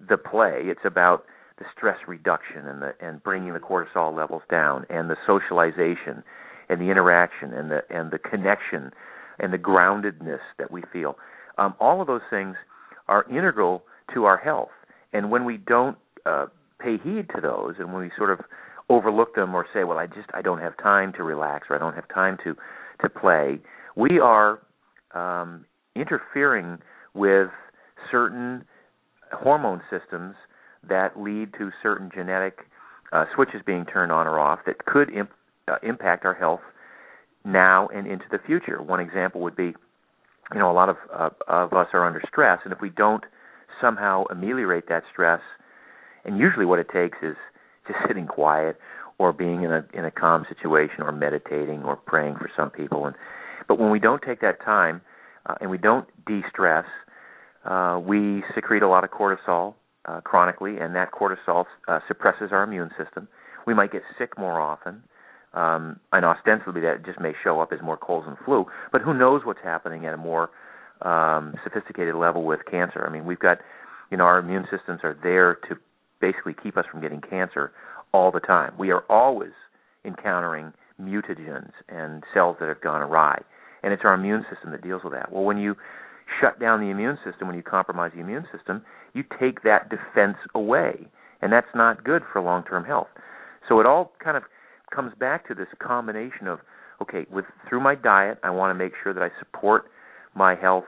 the 0.00 0.16
play; 0.16 0.62
it's 0.64 0.84
about 0.84 1.24
the 1.58 1.64
stress 1.76 1.98
reduction 2.06 2.66
and 2.66 2.82
the 2.82 2.94
and 3.00 3.22
bringing 3.22 3.54
the 3.54 3.60
cortisol 3.60 4.14
levels 4.16 4.42
down 4.50 4.84
and 4.90 5.08
the 5.08 5.16
socialization 5.26 6.22
and 6.68 6.80
the 6.80 6.90
interaction 6.90 7.52
and 7.52 7.70
the 7.70 7.80
and 7.90 8.10
the 8.10 8.18
connection 8.18 8.90
and 9.38 9.52
the 9.52 9.58
groundedness 9.58 10.40
that 10.58 10.70
we 10.70 10.82
feel. 10.92 11.16
Um, 11.58 11.74
all 11.80 12.00
of 12.00 12.06
those 12.06 12.22
things 12.30 12.56
are 13.08 13.24
integral 13.30 13.82
to 14.14 14.24
our 14.24 14.36
health. 14.36 14.70
And 15.12 15.30
when 15.30 15.44
we 15.44 15.56
don't 15.56 15.96
uh, 16.26 16.46
pay 16.78 16.98
heed 16.98 17.28
to 17.34 17.40
those, 17.40 17.74
and 17.78 17.92
when 17.92 18.02
we 18.02 18.10
sort 18.16 18.30
of 18.30 18.40
overlook 18.88 19.34
them 19.34 19.54
or 19.54 19.66
say, 19.72 19.84
"Well, 19.84 19.98
I 19.98 20.06
just 20.06 20.28
I 20.34 20.42
don't 20.42 20.60
have 20.60 20.76
time 20.76 21.12
to 21.14 21.22
relax 21.22 21.68
or 21.70 21.76
I 21.76 21.78
don't 21.78 21.94
have 21.94 22.08
time 22.08 22.38
to 22.44 22.54
to 23.02 23.08
play," 23.08 23.60
we 23.94 24.20
are 24.20 24.60
um, 25.14 25.64
interfering 25.94 26.78
with 27.14 27.48
certain 28.10 28.64
hormone 29.32 29.82
systems 29.90 30.34
that 30.88 31.18
lead 31.18 31.52
to 31.58 31.70
certain 31.82 32.10
genetic 32.14 32.60
uh, 33.12 33.24
switches 33.34 33.60
being 33.66 33.84
turned 33.84 34.12
on 34.12 34.26
or 34.26 34.38
off 34.38 34.60
that 34.66 34.84
could 34.84 35.10
imp- 35.10 35.30
uh, 35.68 35.76
impact 35.82 36.24
our 36.24 36.34
health 36.34 36.60
now 37.44 37.88
and 37.88 38.06
into 38.06 38.24
the 38.30 38.38
future. 38.44 38.82
One 38.82 39.00
example 39.00 39.40
would 39.42 39.56
be, 39.56 39.74
you 40.52 40.58
know, 40.58 40.70
a 40.70 40.74
lot 40.74 40.88
of 40.88 40.96
uh, 41.12 41.30
of 41.48 41.72
us 41.72 41.88
are 41.92 42.06
under 42.06 42.22
stress, 42.28 42.60
and 42.64 42.72
if 42.72 42.80
we 42.80 42.90
don't 42.90 43.24
somehow 43.80 44.24
ameliorate 44.30 44.88
that 44.88 45.02
stress, 45.12 45.40
and 46.26 46.38
usually 46.38 46.66
what 46.66 46.78
it 46.78 46.88
takes 46.92 47.18
is 47.22 47.36
just 47.86 47.98
sitting 48.06 48.26
quiet 48.26 48.78
or 49.18 49.32
being 49.32 49.62
in 49.62 49.72
a 49.72 49.84
in 49.94 50.04
a 50.04 50.10
calm 50.10 50.44
situation 50.48 51.00
or 51.00 51.12
meditating 51.12 51.82
or 51.84 51.96
praying 51.96 52.34
for 52.36 52.50
some 52.56 52.70
people 52.70 53.06
and 53.06 53.16
but 53.68 53.78
when 53.78 53.90
we 53.90 53.98
don't 53.98 54.22
take 54.22 54.40
that 54.40 54.62
time 54.62 55.00
uh, 55.46 55.54
and 55.60 55.70
we 55.70 55.78
don't 55.78 56.06
de-stress 56.26 56.84
uh, 57.64 57.98
we 58.04 58.44
secrete 58.54 58.82
a 58.82 58.88
lot 58.88 59.04
of 59.04 59.10
cortisol 59.10 59.74
uh, 60.04 60.20
chronically 60.20 60.76
and 60.78 60.94
that 60.94 61.10
cortisol 61.12 61.64
uh, 61.88 62.00
suppresses 62.06 62.50
our 62.52 62.62
immune 62.62 62.90
system 63.02 63.26
we 63.66 63.72
might 63.72 63.90
get 63.90 64.02
sick 64.18 64.38
more 64.38 64.60
often 64.60 65.02
um, 65.56 65.98
and 66.12 66.24
ostensibly 66.24 66.82
that 66.82 67.04
just 67.04 67.18
may 67.18 67.32
show 67.42 67.60
up 67.60 67.72
as 67.72 67.80
more 67.82 67.96
colds 67.96 68.26
and 68.28 68.36
flu, 68.44 68.66
but 68.92 69.00
who 69.00 69.14
knows 69.14 69.40
what's 69.44 69.60
happening 69.64 70.04
at 70.04 70.12
a 70.12 70.18
more 70.18 70.50
um, 71.00 71.54
sophisticated 71.64 72.14
level 72.14 72.44
with 72.44 72.60
cancer? 72.70 73.04
I 73.06 73.10
mean, 73.10 73.24
we've 73.24 73.38
got, 73.38 73.58
you 74.10 74.18
know, 74.18 74.24
our 74.24 74.38
immune 74.38 74.66
systems 74.70 75.00
are 75.02 75.16
there 75.22 75.54
to 75.68 75.76
basically 76.20 76.54
keep 76.62 76.76
us 76.76 76.84
from 76.90 77.00
getting 77.00 77.20
cancer 77.20 77.72
all 78.12 78.30
the 78.30 78.40
time. 78.40 78.72
We 78.78 78.90
are 78.90 79.04
always 79.08 79.52
encountering 80.04 80.72
mutagens 81.00 81.70
and 81.88 82.22
cells 82.32 82.56
that 82.60 82.68
have 82.68 82.80
gone 82.80 83.02
awry, 83.02 83.42
and 83.82 83.92
it's 83.92 84.02
our 84.04 84.14
immune 84.14 84.44
system 84.52 84.70
that 84.72 84.82
deals 84.82 85.02
with 85.04 85.12
that. 85.12 85.32
Well, 85.32 85.44
when 85.44 85.58
you 85.58 85.74
shut 86.40 86.58
down 86.58 86.80
the 86.80 86.90
immune 86.90 87.18
system, 87.24 87.46
when 87.46 87.56
you 87.56 87.62
compromise 87.62 88.12
the 88.14 88.20
immune 88.20 88.46
system, 88.56 88.82
you 89.14 89.24
take 89.38 89.62
that 89.62 89.90
defense 89.90 90.36
away, 90.54 91.08
and 91.42 91.52
that's 91.52 91.66
not 91.74 92.04
good 92.04 92.22
for 92.32 92.40
long-term 92.40 92.84
health. 92.84 93.08
So 93.68 93.80
it 93.80 93.86
all 93.86 94.12
kind 94.22 94.36
of 94.36 94.44
comes 94.94 95.12
back 95.18 95.46
to 95.48 95.54
this 95.54 95.68
combination 95.80 96.46
of 96.46 96.60
okay, 97.02 97.26
with 97.30 97.44
through 97.68 97.80
my 97.80 97.94
diet, 97.94 98.38
I 98.42 98.50
want 98.50 98.70
to 98.70 98.74
make 98.74 98.92
sure 99.02 99.12
that 99.12 99.22
I 99.22 99.28
support 99.38 99.84
my 100.34 100.54
health. 100.54 100.84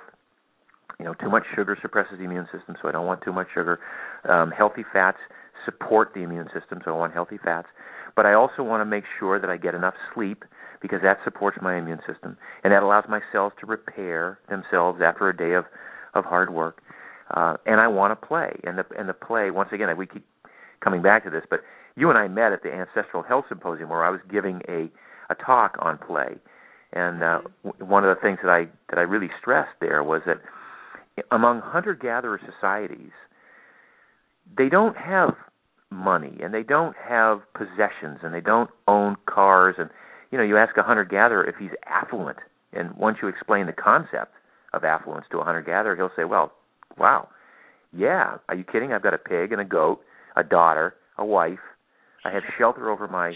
You 0.99 1.05
know, 1.05 1.15
too 1.15 1.31
much 1.31 1.45
sugar 1.55 1.77
suppresses 1.81 2.19
the 2.19 2.25
immune 2.25 2.49
system, 2.53 2.77
so 2.81 2.89
I 2.89 2.93
don't 2.93 3.07
want 3.07 3.23
too 3.23 3.33
much 3.33 3.49
sugar. 3.55 3.79
Um, 4.25 4.51
healthy 4.51 4.85
fats 4.93 5.19
support 5.65 6.13
the 6.15 6.23
immune 6.23 6.49
system, 6.59 6.81
so 6.85 6.95
I 6.95 6.97
want 6.97 7.13
healthy 7.13 7.39
fats. 7.43 7.69
But 8.17 8.27
I 8.27 8.35
also 8.35 8.63
want 8.63 8.81
to 8.81 8.85
make 8.85 9.05
sure 9.19 9.39
that 9.39 9.51
I 9.51 9.57
get 9.57 9.75
enough 9.75 9.95
sleep 10.15 10.45
because 10.81 11.01
that 11.03 11.19
supports 11.25 11.59
my 11.61 11.77
immune 11.77 12.01
system 12.07 12.37
and 12.65 12.73
that 12.73 12.83
allows 12.83 13.05
my 13.09 13.21
cells 13.33 13.53
to 13.61 13.67
repair 13.67 14.39
themselves 14.49 15.01
after 15.03 15.29
a 15.29 15.37
day 15.37 15.55
of 15.55 15.65
of 16.15 16.25
hard 16.25 16.53
work. 16.53 16.81
Uh, 17.35 17.57
and 17.67 17.81
I 17.81 17.89
want 17.89 18.19
to 18.19 18.27
play, 18.27 18.59
and 18.65 18.79
the 18.79 18.85
and 18.99 19.09
the 19.09 19.15
play 19.15 19.51
once 19.51 19.69
again 19.73 19.95
we 19.97 20.07
keep 20.07 20.25
coming 20.81 21.03
back 21.03 21.25
to 21.25 21.31
this, 21.31 21.45
but 21.49 21.61
you 21.97 22.09
and 22.09 22.19
I 22.19 22.29
met 22.29 22.53
at 22.53 22.63
the 22.63 22.73
Ancestral 22.73 23.23
Health 23.23 23.47
Symposium 23.49 23.91
where 23.91 24.05
I 24.05 24.11
was 24.11 24.21
giving 24.31 24.63
a 24.69 24.91
a 25.31 25.35
talk 25.35 25.77
on 25.81 25.99
play, 25.99 26.37
and 26.93 27.23
uh, 27.23 27.41
w- 27.65 27.85
one 27.85 28.05
of 28.05 28.15
the 28.17 28.21
things 28.21 28.39
that 28.43 28.51
I 28.51 28.69
that 28.89 28.99
I 28.99 29.03
really 29.03 29.31
stressed 29.41 29.77
there 29.81 30.03
was 30.03 30.23
that 30.27 30.39
among 31.31 31.61
hunter-gatherer 31.61 32.41
societies, 32.47 33.11
they 34.57 34.69
don't 34.69 34.97
have 34.97 35.35
money 35.91 36.37
and 36.43 36.53
they 36.53 36.63
don't 36.63 36.95
have 36.97 37.41
possessions 37.55 38.19
and 38.23 38.35
they 38.35 38.41
don't 38.41 38.71
own 38.87 39.17
cars 39.27 39.77
and 39.79 39.89
you 40.31 40.37
know 40.37 40.45
you 40.45 40.59
ask 40.59 40.77
a 40.77 40.83
hunter-gatherer 40.83 41.45
if 41.45 41.55
he's 41.59 41.71
affluent 41.87 42.37
and 42.73 42.95
once 42.97 43.17
you 43.23 43.29
explain 43.29 43.67
the 43.67 43.73
concept 43.73 44.33
of 44.75 44.85
affluence 44.85 45.25
to 45.31 45.39
a 45.39 45.45
hunter-gatherer 45.45 45.97
he'll 45.97 46.11
say 46.15 46.25
well 46.25 46.53
wow 46.99 47.27
yeah 47.97 48.37
are 48.51 48.55
you 48.55 48.65
kidding 48.65 48.93
i've 48.93 49.03
got 49.03 49.15
a 49.15 49.19
pig 49.19 49.51
and 49.51 49.63
a 49.63 49.65
goat 49.65 50.01
a 50.37 50.45
daughter 50.45 50.95
a 51.17 51.25
wife 51.25 51.59
I 52.25 52.33
have 52.33 52.43
shelter 52.59 52.91
over 52.91 53.09
my, 53.09 53.35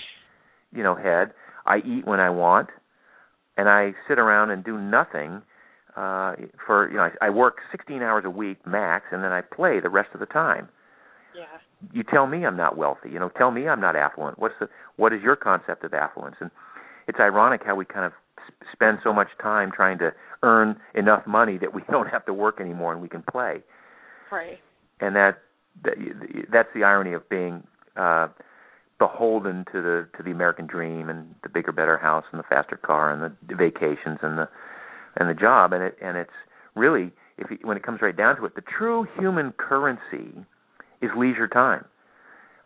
you 0.73 0.83
know, 0.83 0.95
head. 0.95 1.33
I 1.67 1.79
eat 1.79 2.07
when 2.07 2.21
I 2.21 2.31
want, 2.31 2.69
and 3.57 3.69
I 3.69 3.93
sit 4.09 4.19
around 4.19 4.51
and 4.51 4.65
do 4.65 4.79
nothing. 4.79 5.43
Uh, 5.97 6.35
for 6.67 6.89
you 6.91 6.97
know, 6.97 7.09
I, 7.21 7.27
I 7.27 7.31
work 7.31 7.57
16 7.71 8.03
hours 8.03 8.25
a 8.27 8.31
week 8.31 8.67
max, 8.67 9.07
and 9.13 9.23
then 9.23 9.33
I 9.33 9.41
play 9.41 9.81
the 9.81 9.91
rest 9.91 10.11
of 10.15 10.21
the 10.21 10.27
time. 10.27 10.69
Yeah. 11.37 11.45
You 11.93 12.03
tell 12.03 12.27
me 12.27 12.45
I'm 12.45 12.57
not 12.57 12.77
wealthy. 12.77 13.11
You 13.11 13.19
know, 13.19 13.31
tell 13.31 13.51
me 13.51 13.69
I'm 13.69 13.81
not 13.81 13.97
affluent. 13.97 14.39
What's 14.39 14.55
the 14.61 14.69
what 14.97 15.13
is 15.13 15.23
your 15.23 15.37
concept 15.37 15.85
of 15.85 15.95
affluence? 15.95 16.37
And 16.41 16.51
it's 17.09 17.19
ironic 17.21 17.63
how 17.65 17.75
we 17.75 17.85
kind 17.85 18.05
of 18.05 18.13
spend 18.73 18.99
so 19.03 19.13
much 19.13 19.29
time 19.41 19.71
trying 19.75 19.99
to 19.99 20.13
earn 20.43 20.77
enough 20.95 21.27
money 21.27 21.59
that 21.59 21.75
we 21.75 21.83
don't 21.91 22.09
have 22.09 22.25
to 22.27 22.35
work 22.35 22.61
anymore 22.61 22.93
and 22.93 23.03
we 23.03 23.09
can 23.09 23.23
play. 23.23 23.63
Right. 24.31 24.59
And 25.01 25.17
that, 25.17 25.39
that 25.85 25.95
that's 26.53 26.69
the 26.75 26.85
irony 26.85 27.13
of 27.13 27.29
being 27.29 27.63
uh 27.97 28.29
beholden 28.99 29.65
to 29.73 29.83
the 29.83 30.09
to 30.17 30.23
the 30.23 30.31
American 30.31 30.67
dream 30.67 31.09
and 31.09 31.35
the 31.43 31.49
bigger 31.49 31.73
better 31.73 31.99
house 31.99 32.25
and 32.31 32.39
the 32.39 32.45
faster 32.49 32.77
car 32.77 33.13
and 33.13 33.21
the 33.21 33.55
vacations 33.57 34.19
and 34.23 34.39
the 34.39 34.49
and 35.17 35.29
the 35.29 35.35
job 35.35 35.73
and 35.73 35.83
it 35.83 35.97
and 36.01 36.17
it's 36.17 36.31
really 36.77 37.11
if 37.37 37.51
you, 37.51 37.59
when 37.63 37.77
it 37.77 37.83
comes 37.83 38.01
right 38.01 38.17
down 38.17 38.37
to 38.37 38.45
it 38.45 38.55
the 38.55 38.63
true 38.63 39.07
human 39.19 39.53
currency 39.53 40.47
is 41.03 41.11
leisure 41.17 41.49
time 41.49 41.85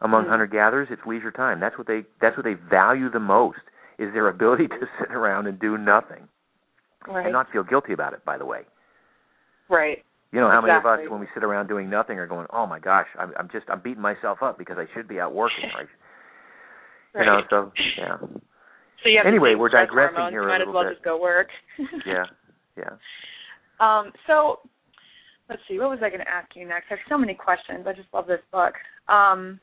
among 0.03 0.25
Mm. 0.25 0.29
hunter 0.29 0.47
gatherers 0.47 0.89
it's 0.91 1.03
leisure 1.07 1.31
time 1.33 1.59
that's 1.61 1.77
what 1.79 1.87
they 1.87 2.05
that's 2.21 2.37
what 2.37 2.45
they 2.45 2.55
value 2.55 3.11
the 3.11 3.19
most 3.21 3.59
is 3.99 4.13
their 4.13 4.29
ability 4.37 4.69
to 4.69 4.87
sit 5.01 5.11
around 5.11 5.47
and 5.47 5.59
do 5.59 5.77
nothing 5.79 6.29
Right. 7.09 7.25
and 7.25 7.33
not 7.33 7.51
feel 7.53 7.63
guilty 7.63 7.93
about 7.93 8.13
it 8.15 8.25
by 8.25 8.37
the 8.37 8.45
way 8.45 8.63
right. 9.69 10.05
you 10.33 10.41
know 10.41 10.51
how 10.51 10.61
many 10.61 10.75
of 10.77 10.85
us 10.87 10.99
when 11.09 11.21
we 11.21 11.27
sit 11.35 11.45
around 11.45 11.69
doing 11.69 11.89
nothing 11.89 12.19
are 12.19 12.27
going 12.27 12.47
oh 12.53 12.67
my 12.67 12.79
gosh 12.81 13.07
i'm 13.19 13.33
i'm 13.39 13.49
just 13.53 13.67
i'm 13.71 13.81
beating 13.81 14.03
myself 14.03 14.43
up 14.43 14.59
because 14.59 14.77
i 14.79 14.87
should 14.93 15.07
be 15.09 15.19
out 15.21 15.33
working 15.35 15.71
right 15.77 15.89
you 17.15 17.25
know 17.25 17.41
so 17.51 17.73
yeah 17.99 18.17
So 19.05 19.11
you 19.11 19.19
have 19.19 19.27
Anyway, 19.27 19.55
we're 19.55 19.69
digressing 19.69 20.17
hormones, 20.17 20.33
here 20.33 20.43
you 20.43 20.49
a 20.49 20.51
might 20.51 20.63
as 20.63 20.69
well 20.73 20.83
bit. 20.85 20.95
just 20.95 21.05
go 21.05 21.21
work. 21.21 21.49
yeah 22.07 22.25
yeah 22.77 22.97
Um, 23.79 24.11
so 24.27 24.61
let's 25.49 25.63
see, 25.69 25.79
what 25.79 25.91
was 25.91 26.01
I 26.03 26.09
going 26.09 26.21
to 26.21 26.29
ask 26.29 26.49
you 26.55 26.67
next? 26.67 26.87
I 26.91 26.95
have 26.95 27.07
so 27.09 27.19
many 27.19 27.35
questions. 27.35 27.87
I 27.87 27.93
just 27.93 28.09
love 28.13 28.27
this 28.27 28.41
book. 28.53 28.75
Um, 29.09 29.61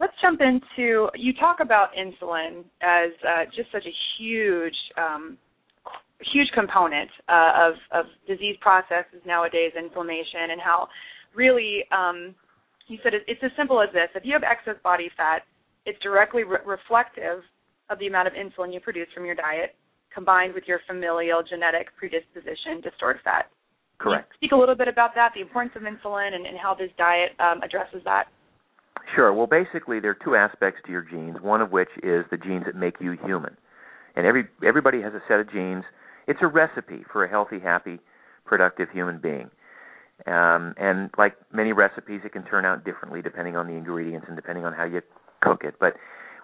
let's 0.00 0.12
jump 0.20 0.40
into 0.40 1.08
you 1.14 1.32
talk 1.38 1.58
about 1.60 1.90
insulin 1.94 2.64
as 2.82 3.10
uh, 3.26 3.44
just 3.56 3.70
such 3.72 3.86
a 3.86 3.94
huge, 4.18 4.76
um, 4.98 5.38
huge 6.32 6.48
component 6.54 7.10
uh, 7.28 7.70
of 7.70 7.74
of 7.92 8.06
disease 8.26 8.56
processes 8.60 9.22
nowadays, 9.26 9.72
inflammation, 9.78 10.50
and 10.52 10.60
how 10.60 10.88
really 11.34 11.84
um, 11.92 12.34
you 12.88 12.98
said 13.02 13.14
it, 13.14 13.22
it's 13.26 13.40
as 13.42 13.50
simple 13.56 13.80
as 13.80 13.88
this: 13.92 14.08
if 14.14 14.24
you 14.24 14.32
have 14.32 14.42
excess 14.42 14.80
body 14.82 15.10
fat, 15.16 15.42
it's 15.86 15.98
directly 16.02 16.44
re- 16.44 16.64
reflective 16.66 17.42
of 17.90 17.98
the 17.98 18.06
amount 18.06 18.28
of 18.28 18.34
insulin 18.34 18.72
you 18.72 18.80
produce 18.80 19.08
from 19.14 19.24
your 19.24 19.34
diet 19.34 19.74
combined 20.14 20.52
with 20.52 20.64
your 20.66 20.80
familial 20.86 21.42
genetic 21.42 21.88
predisposition 21.96 22.82
to 22.82 22.90
stored 22.96 23.18
fat. 23.24 23.48
Correct 24.02 24.32
speak 24.42 24.50
a 24.50 24.56
little 24.56 24.74
bit 24.74 24.88
about 24.88 25.14
that, 25.14 25.30
the 25.36 25.40
importance 25.40 25.72
of 25.76 25.82
insulin, 25.82 26.34
and, 26.34 26.46
and 26.46 26.58
how 26.58 26.74
this 26.74 26.90
diet 26.98 27.30
um, 27.38 27.62
addresses 27.62 28.02
that. 28.04 28.24
Sure. 29.14 29.32
Well, 29.32 29.46
basically, 29.46 30.00
there 30.00 30.10
are 30.10 30.18
two 30.24 30.34
aspects 30.34 30.80
to 30.84 30.90
your 30.90 31.02
genes. 31.02 31.36
One 31.40 31.60
of 31.60 31.70
which 31.70 31.88
is 32.02 32.24
the 32.32 32.36
genes 32.36 32.64
that 32.66 32.74
make 32.74 32.96
you 33.00 33.16
human, 33.24 33.56
and 34.16 34.26
every 34.26 34.44
everybody 34.66 35.00
has 35.00 35.14
a 35.14 35.22
set 35.28 35.38
of 35.38 35.50
genes. 35.52 35.84
It's 36.26 36.40
a 36.42 36.48
recipe 36.48 37.04
for 37.12 37.24
a 37.24 37.28
healthy, 37.28 37.60
happy, 37.60 38.00
productive 38.44 38.88
human 38.90 39.18
being. 39.18 39.48
Um, 40.26 40.74
and 40.76 41.10
like 41.18 41.34
many 41.52 41.72
recipes, 41.72 42.20
it 42.24 42.32
can 42.32 42.44
turn 42.44 42.64
out 42.64 42.84
differently 42.84 43.22
depending 43.22 43.56
on 43.56 43.66
the 43.66 43.74
ingredients 43.74 44.26
and 44.28 44.36
depending 44.36 44.64
on 44.64 44.72
how 44.72 44.84
you 44.84 45.02
cook 45.40 45.62
it. 45.62 45.74
But 45.78 45.94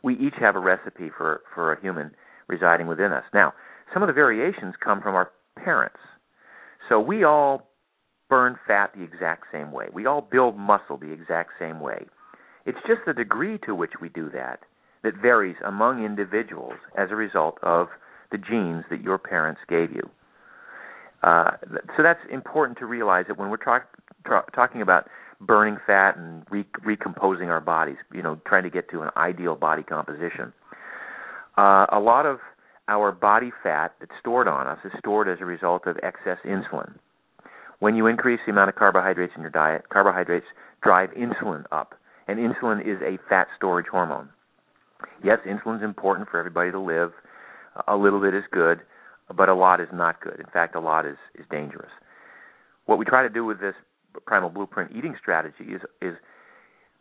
we 0.05 0.15
each 0.15 0.35
have 0.39 0.55
a 0.55 0.61
recipe 0.61 1.11
for 1.17 1.41
for 1.53 1.73
a 1.73 1.81
human 1.81 2.13
residing 2.47 2.87
within 2.87 3.13
us. 3.13 3.25
Now, 3.35 3.55
some 3.93 4.05
of 4.05 4.07
the 4.07 4.13
variations 4.13 4.75
come 4.83 5.03
from 5.03 5.17
our 5.17 5.31
parents. 5.57 5.99
So 6.89 7.01
we 7.01 7.25
all 7.25 7.69
burn 8.29 8.57
fat 8.67 8.93
the 8.95 9.03
exact 9.03 9.45
same 9.53 9.73
way. 9.73 9.87
We 9.93 10.07
all 10.07 10.21
build 10.21 10.57
muscle 10.57 10.97
the 10.97 11.13
exact 11.13 11.53
same 11.59 11.81
way. 11.81 12.07
It's 12.67 12.79
just 12.87 13.01
the 13.07 13.15
degree 13.15 13.59
to 13.65 13.75
which 13.75 13.93
we 14.01 14.09
do 14.09 14.31
that 14.31 14.61
that 15.03 15.15
varies 15.17 15.57
among 15.65 16.05
individuals 16.05 16.75
as 16.97 17.11
a 17.11 17.17
result 17.17 17.59
of 17.63 17.89
the 18.31 18.39
genes 18.39 18.85
that 18.91 19.01
your 19.01 19.17
parents 19.17 19.61
gave 19.69 19.93
you. 19.93 20.09
Uh, 21.23 21.53
so 21.97 22.03
that's 22.03 22.21
important 22.31 22.79
to 22.79 22.87
realize 22.87 23.25
that 23.29 23.39
when 23.39 23.49
we're 23.49 23.57
talk, 23.57 23.85
tra- 24.27 24.45
talking 24.55 24.83
about 24.83 25.09
burning 25.41 25.79
fat 25.87 26.17
and 26.17 26.45
re- 26.51 26.67
recomposing 26.85 27.49
our 27.49 27.61
bodies, 27.61 27.97
you 28.13 28.23
know, 28.23 28.41
trying 28.47 28.65
to 28.65 28.71
get 28.71 28.91
to 28.91 29.03
an 29.03 29.11
ideal 29.17 29.57
body 29.57 29.83
composition, 29.83 30.53
uh, 31.57 31.87
a 31.91 31.99
lot 32.01 32.27
of 32.27 32.39
our 32.89 33.13
body 33.13 33.53
fat 33.63 33.95
that's 34.01 34.13
stored 34.19 34.49
on 34.49 34.67
us 34.67 34.79
is 34.85 34.93
stored 34.99 35.29
as 35.29 35.39
a 35.41 35.45
result 35.45 35.87
of 35.87 35.97
excess 36.03 36.39
insulin. 36.45 36.95
When 37.79 37.95
you 37.95 38.07
increase 38.07 38.41
the 38.45 38.53
amount 38.53 38.71
of 38.71 38.75
carbohydrates 38.75 39.35
in 39.37 39.43
your 39.43 39.51
diet, 39.51 39.89
carbohydrates 39.91 40.47
drive 40.83 41.11
insulin 41.11 41.65
up, 41.71 41.95
and 42.27 42.39
insulin 42.39 42.81
is 42.81 43.01
a 43.03 43.19
fat 43.29 43.47
storage 43.57 43.87
hormone. 43.87 44.31
Yes, 45.23 45.39
insulin's 45.47 45.85
important 45.85 46.29
for 46.29 46.39
everybody 46.39 46.71
to 46.73 46.81
live. 46.81 47.13
A 47.87 47.97
little 47.97 48.21
bit 48.21 48.35
is 48.35 48.43
good, 48.51 48.81
but 49.37 49.49
a 49.49 49.55
lot 49.55 49.81
is 49.81 49.89
not 49.93 50.21
good. 50.21 50.41
In 50.41 50.47
fact, 50.53 50.75
a 50.75 50.81
lot 50.81 51.07
is, 51.07 51.17
is 51.39 51.45
dangerous. 51.51 51.91
What 52.87 52.99
we 52.99 53.05
try 53.05 53.23
to 53.23 53.29
do 53.29 53.45
with 53.45 53.61
this 53.61 53.75
primal 54.27 54.49
blueprint 54.49 54.91
eating 54.97 55.15
strategy 55.21 55.65
is 55.75 55.83
is 56.03 56.15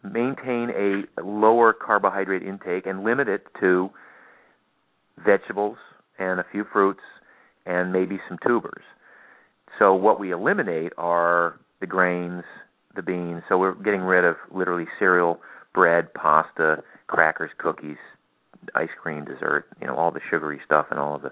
maintain 0.04 0.70
a 0.70 1.22
lower 1.22 1.74
carbohydrate 1.74 2.44
intake 2.44 2.86
and 2.86 3.04
limit 3.04 3.28
it 3.28 3.48
to 3.60 3.90
vegetables 5.24 5.78
and 6.20 6.40
a 6.40 6.46
few 6.52 6.66
fruits 6.72 7.02
and 7.66 7.92
maybe 7.92 8.20
some 8.28 8.38
tubers. 8.46 8.84
So 9.80 9.94
what 9.94 10.20
we 10.20 10.32
eliminate 10.32 10.94
are 10.98 11.60
the 11.80 11.88
grains, 11.88 12.44
the 12.96 13.02
beans. 13.02 13.44
So 13.48 13.58
we're 13.58 13.76
getting 13.76 14.02
rid 14.02 14.26
of 14.26 14.36
literally 14.52 14.86
cereal, 14.98 15.40
bread, 15.74 16.14
pasta, 16.14 16.84
crackers, 17.08 17.52
cookies, 17.58 17.98
ice 18.76 18.90
cream, 19.02 19.26
dessert, 19.26 19.66
you 19.80 19.88
know, 19.88 19.96
all 19.96 20.12
the 20.12 20.20
sugary 20.30 20.60
stuff 20.66 20.88
and 20.90 21.00
all 21.00 21.16
of 21.16 21.22
the 21.22 21.32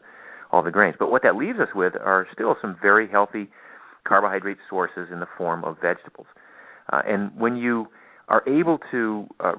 all 0.52 0.62
the 0.62 0.72
grains. 0.72 0.96
But 0.98 1.12
what 1.12 1.24
that 1.24 1.36
leaves 1.36 1.60
us 1.60 1.70
with 1.76 1.94
are 1.96 2.28
still 2.32 2.56
some 2.62 2.78
very 2.82 3.10
healthy 3.10 3.50
carbohydrate 4.08 4.58
sources 4.70 5.10
in 5.12 5.20
the 5.20 5.28
form 5.38 5.64
of 5.66 5.78
vegetables. 5.82 6.28
Uh, 6.94 7.02
and 7.06 7.32
when 7.36 7.58
you 7.58 7.88
are 8.30 8.48
able 8.48 8.80
to 8.92 9.28
uh, 9.40 9.54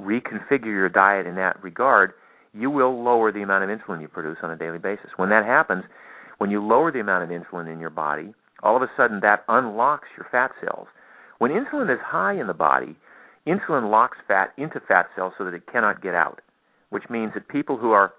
reconfigure 0.00 0.64
your 0.64 0.88
diet 0.88 1.26
in 1.26 1.34
that 1.36 1.62
regard, 1.62 2.14
you 2.52 2.70
will 2.70 3.02
lower 3.02 3.32
the 3.32 3.42
amount 3.42 3.64
of 3.64 3.70
insulin 3.70 4.00
you 4.00 4.08
produce 4.08 4.38
on 4.42 4.50
a 4.50 4.56
daily 4.56 4.78
basis. 4.78 5.10
When 5.16 5.30
that 5.30 5.44
happens, 5.44 5.84
when 6.38 6.50
you 6.50 6.64
lower 6.64 6.90
the 6.90 7.00
amount 7.00 7.24
of 7.24 7.30
insulin 7.30 7.72
in 7.72 7.80
your 7.80 7.90
body, 7.90 8.34
all 8.62 8.76
of 8.76 8.82
a 8.82 8.90
sudden 8.96 9.20
that 9.20 9.44
unlocks 9.48 10.08
your 10.16 10.26
fat 10.30 10.50
cells. 10.60 10.88
When 11.38 11.50
insulin 11.50 11.92
is 11.92 12.00
high 12.04 12.38
in 12.38 12.46
the 12.46 12.54
body, 12.54 12.96
insulin 13.46 13.90
locks 13.90 14.18
fat 14.26 14.52
into 14.56 14.80
fat 14.86 15.06
cells 15.16 15.32
so 15.38 15.44
that 15.44 15.54
it 15.54 15.62
cannot 15.70 16.02
get 16.02 16.14
out, 16.14 16.40
which 16.90 17.04
means 17.08 17.32
that 17.34 17.48
people 17.48 17.76
who 17.76 17.92
are 17.92 18.12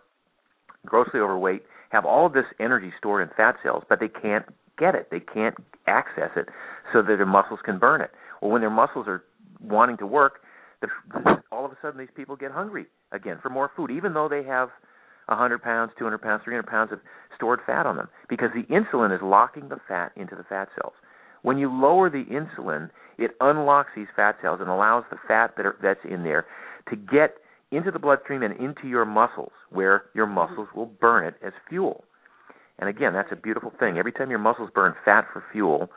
grossly 0.86 1.20
overweight 1.20 1.63
have 1.89 2.06
all 2.06 2.26
of 2.26 2.34
this 2.34 2.46
energy 2.60 2.91
stored 2.98 3.22
in 3.22 3.36
fat 3.36 3.56
cells, 3.62 3.84
but 3.89 4.00
they 4.00 4.08
can't 4.08 4.46
get 4.80 4.96
it. 4.96 5.10
They 5.12 5.20
can't 5.20 5.56
access 5.88 6.32
it 6.36 6.48
so 6.94 7.02
that 7.02 7.17
their 7.17 7.26
muscles 7.26 7.60
can 7.63 7.78
burn 7.78 8.02
it. 8.02 8.12
Well, 8.41 8.52
when 8.52 8.62
their 8.62 8.70
muscles 8.70 9.08
are 9.08 9.24
wanting 9.62 9.98
to 9.98 10.08
work, 10.08 10.39
all 11.52 11.65
of 11.65 11.72
a 11.72 11.78
sudden 11.82 12.00
these 12.00 12.10
people 12.15 12.36
get 12.36 12.52
hungry 12.52 12.88
again 13.12 13.39
for 13.41 13.50
more 13.50 13.71
food, 13.76 13.91
even 13.91 14.13
though 14.13 14.30
they 14.30 14.43
have 14.43 14.69
100 15.28 15.62
pounds, 15.62 15.91
200 15.97 16.17
pounds, 16.21 16.41
300 16.43 16.65
pounds 16.67 16.91
of 16.91 17.00
stored 17.36 17.60
fat 17.65 17.86
on 17.86 17.95
them, 17.97 18.10
because 18.30 18.50
the 18.54 18.63
insulin 18.74 19.15
is 19.15 19.21
locking 19.24 19.69
the 19.69 19.78
fat 19.88 20.12
into 20.15 20.36
the 20.36 20.43
fat 20.43 20.67
cells. 20.80 20.93
When 21.43 21.58
you 21.58 21.71
lower 21.71 22.10
the 22.10 22.26
insulin, 22.26 22.89
it 23.17 23.32
unlocks 23.39 23.91
these 23.95 24.08
fat 24.15 24.36
cells 24.41 24.60
and 24.62 24.69
allows 24.69 25.04
the 25.10 25.17
fat 25.28 25.56
that 25.58 25.65
are, 25.65 25.76
that's 25.82 26.00
in 26.10 26.24
there 26.24 26.45
to 26.89 26.95
get 26.95 27.36
into 27.71 27.89
the 27.89 28.00
bloodstream 28.00 28.43
and 28.43 28.60
into 28.60 28.88
your 28.88 29.06
muscles, 29.06 29.52
where 29.69 30.06
your 30.13 30.28
muscles 30.28 30.67
will 30.76 30.86
burn 30.86 31.26
it 31.26 31.36
as 31.45 31.54
fuel. 31.69 32.04
And 32.80 32.89
again, 32.89 33.13
that's 33.13 33.32
a 33.32 33.36
beautiful 33.36 33.71
thing. 33.80 33.97
Every 33.97 34.12
time 34.12 34.30
your 34.30 34.39
muscles 34.39 34.69
burn 34.74 34.93
fat 35.06 35.26
for 35.32 35.43
fuel, 35.52 35.89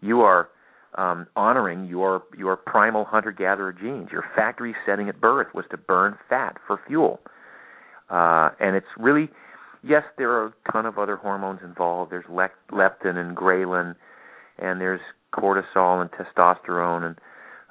you 0.00 0.20
are 0.20 0.48
um, 0.96 1.26
honoring 1.36 1.86
your 1.86 2.22
your 2.36 2.56
primal 2.56 3.04
hunter-gatherer 3.04 3.72
genes. 3.72 4.08
Your 4.12 4.24
factory 4.36 4.74
setting 4.86 5.08
at 5.08 5.20
birth 5.20 5.48
was 5.54 5.64
to 5.70 5.76
burn 5.76 6.18
fat 6.28 6.56
for 6.66 6.80
fuel, 6.86 7.20
uh, 8.10 8.50
and 8.60 8.76
it's 8.76 8.86
really 8.98 9.30
yes, 9.82 10.02
there 10.18 10.30
are 10.30 10.46
a 10.46 10.72
ton 10.72 10.86
of 10.86 10.98
other 10.98 11.16
hormones 11.16 11.60
involved. 11.62 12.12
There's 12.12 12.24
lec- 12.26 12.50
leptin 12.70 13.16
and 13.16 13.36
ghrelin, 13.36 13.94
and 14.58 14.80
there's 14.80 15.00
cortisol 15.34 16.00
and 16.00 16.10
testosterone 16.10 17.04
and 17.04 17.18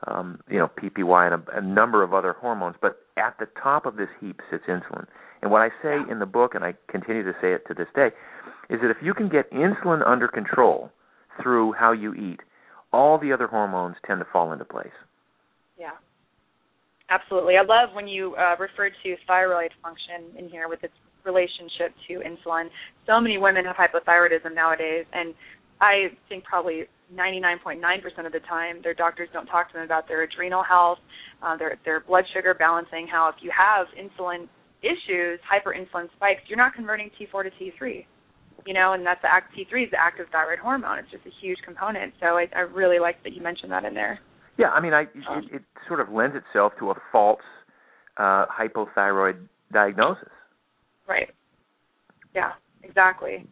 um, 0.07 0.39
you 0.49 0.57
know 0.57 0.67
PYY 0.67 1.33
and 1.33 1.43
a, 1.47 1.57
a 1.57 1.61
number 1.61 2.03
of 2.03 2.13
other 2.13 2.33
hormones. 2.33 2.75
But 2.81 2.97
at 3.17 3.35
the 3.39 3.47
top 3.61 3.85
of 3.85 3.95
this 3.97 4.09
heap 4.19 4.41
sits 4.49 4.63
insulin. 4.67 5.05
And 5.41 5.51
what 5.51 5.61
I 5.61 5.69
say 5.81 5.97
in 6.09 6.19
the 6.19 6.25
book, 6.25 6.53
and 6.53 6.63
I 6.63 6.75
continue 6.87 7.23
to 7.23 7.33
say 7.41 7.53
it 7.53 7.63
to 7.67 7.73
this 7.73 7.87
day, 7.95 8.09
is 8.69 8.79
that 8.81 8.91
if 8.91 8.97
you 9.01 9.13
can 9.13 9.27
get 9.27 9.51
insulin 9.51 10.07
under 10.07 10.27
control 10.27 10.91
through 11.41 11.73
how 11.73 11.91
you 11.91 12.13
eat, 12.13 12.39
all 12.93 13.17
the 13.17 13.31
other 13.31 13.47
hormones 13.47 13.95
tend 14.05 14.19
to 14.19 14.27
fall 14.31 14.51
into 14.51 14.65
place. 14.65 14.91
Yeah. 15.77 15.91
Absolutely. 17.09 17.55
I 17.57 17.61
love 17.61 17.93
when 17.93 18.07
you 18.07 18.35
uh, 18.35 18.55
referred 18.57 18.93
to 19.03 19.15
thyroid 19.27 19.71
function 19.83 20.37
in 20.37 20.49
here 20.49 20.69
with 20.69 20.83
its 20.83 20.93
relationship 21.25 21.93
to 22.07 22.19
insulin. 22.23 22.67
So 23.05 23.19
many 23.19 23.37
women 23.37 23.65
have 23.65 23.75
hypothyroidism 23.75 24.55
nowadays, 24.55 25.05
and 25.13 25.33
I 25.81 26.15
think 26.29 26.43
probably 26.45 26.83
99.9% 27.13 28.25
of 28.25 28.31
the 28.31 28.39
time, 28.47 28.79
their 28.81 28.93
doctors 28.93 29.27
don't 29.33 29.45
talk 29.47 29.67
to 29.71 29.73
them 29.73 29.83
about 29.83 30.07
their 30.07 30.23
adrenal 30.23 30.63
health, 30.63 30.99
uh, 31.43 31.57
their 31.57 31.77
their 31.83 31.99
blood 31.99 32.23
sugar 32.33 32.53
balancing. 32.53 33.07
How 33.11 33.29
if 33.29 33.35
you 33.41 33.51
have 33.51 33.87
insulin 33.99 34.47
issues, 34.81 35.39
hyperinsulin 35.43 36.07
spikes, 36.15 36.41
you're 36.47 36.57
not 36.57 36.73
converting 36.73 37.09
T4 37.19 37.43
to 37.43 37.49
T3. 37.49 38.05
You 38.65 38.73
know, 38.73 38.93
and 38.93 39.05
that's 39.05 39.21
the 39.21 39.31
act 39.31 39.53
T3 39.57 39.85
is 39.85 39.91
the 39.91 39.99
active 39.99 40.27
thyroid 40.31 40.59
hormone. 40.59 40.99
It's 40.99 41.11
just 41.11 41.25
a 41.25 41.31
huge 41.41 41.57
component. 41.65 42.13
So 42.19 42.37
I, 42.37 42.45
I 42.55 42.59
really 42.59 42.99
like 42.99 43.23
that 43.23 43.33
you 43.33 43.41
mentioned 43.41 43.71
that 43.71 43.85
in 43.85 43.93
there. 43.95 44.19
Yeah, 44.57 44.69
I 44.69 44.79
mean, 44.79 44.93
I 44.93 45.01
um, 45.29 45.49
it, 45.51 45.55
it 45.55 45.61
sort 45.87 45.99
of 45.99 46.09
lends 46.09 46.35
itself 46.35 46.73
to 46.79 46.91
a 46.91 46.95
false 47.11 47.39
uh, 48.17 48.45
hypothyroid 48.45 49.37
diagnosis. 49.73 50.29
Right. 51.07 51.29
Yeah, 52.35 52.51
exactly. 52.83 53.47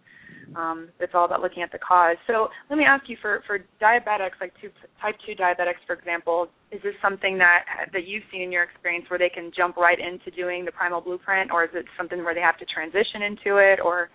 Um, 0.55 0.89
it's 0.99 1.13
all 1.13 1.25
about 1.25 1.41
looking 1.41 1.63
at 1.63 1.71
the 1.71 1.77
cause. 1.77 2.17
So 2.25 2.49
let 2.69 2.77
me 2.77 2.85
ask 2.85 3.07
you 3.07 3.17
for 3.21 3.43
for 3.45 3.59
diabetics, 3.81 4.39
like 4.41 4.53
two, 4.61 4.69
type 5.01 5.15
two 5.25 5.33
diabetics, 5.33 5.81
for 5.85 5.93
example, 5.93 6.47
is 6.71 6.81
this 6.81 6.95
something 7.01 7.37
that 7.37 7.65
that 7.93 8.07
you've 8.07 8.23
seen 8.31 8.41
in 8.41 8.51
your 8.51 8.63
experience 8.63 9.05
where 9.09 9.19
they 9.19 9.29
can 9.29 9.51
jump 9.55 9.77
right 9.77 9.97
into 9.99 10.31
doing 10.35 10.65
the 10.65 10.71
primal 10.71 11.01
blueprint, 11.01 11.51
or 11.51 11.63
is 11.63 11.69
it 11.73 11.85
something 11.97 12.23
where 12.23 12.33
they 12.33 12.41
have 12.41 12.57
to 12.57 12.65
transition 12.65 13.21
into 13.21 13.57
it, 13.57 13.79
or 13.83 14.09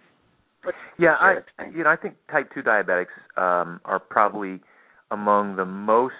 yeah, 0.98 1.14
I 1.20 1.36
you 1.74 1.84
know 1.84 1.90
I 1.90 1.96
think 1.96 2.14
type 2.30 2.50
two 2.54 2.62
diabetics 2.62 3.14
um, 3.36 3.80
are 3.84 3.98
probably 3.98 4.60
among 5.10 5.56
the 5.56 5.64
most 5.64 6.14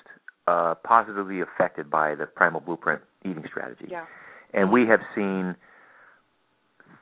uh, 0.47 0.75
positively 0.85 1.41
affected 1.41 1.91
by 1.91 2.15
the 2.15 2.27
primal 2.27 2.61
blueprint 2.61 3.03
eating 3.25 3.45
strategy. 3.49 3.87
Yeah. 3.91 4.05
And 4.53 4.71
we 4.71 4.87
have 4.87 5.01
seen 5.15 5.57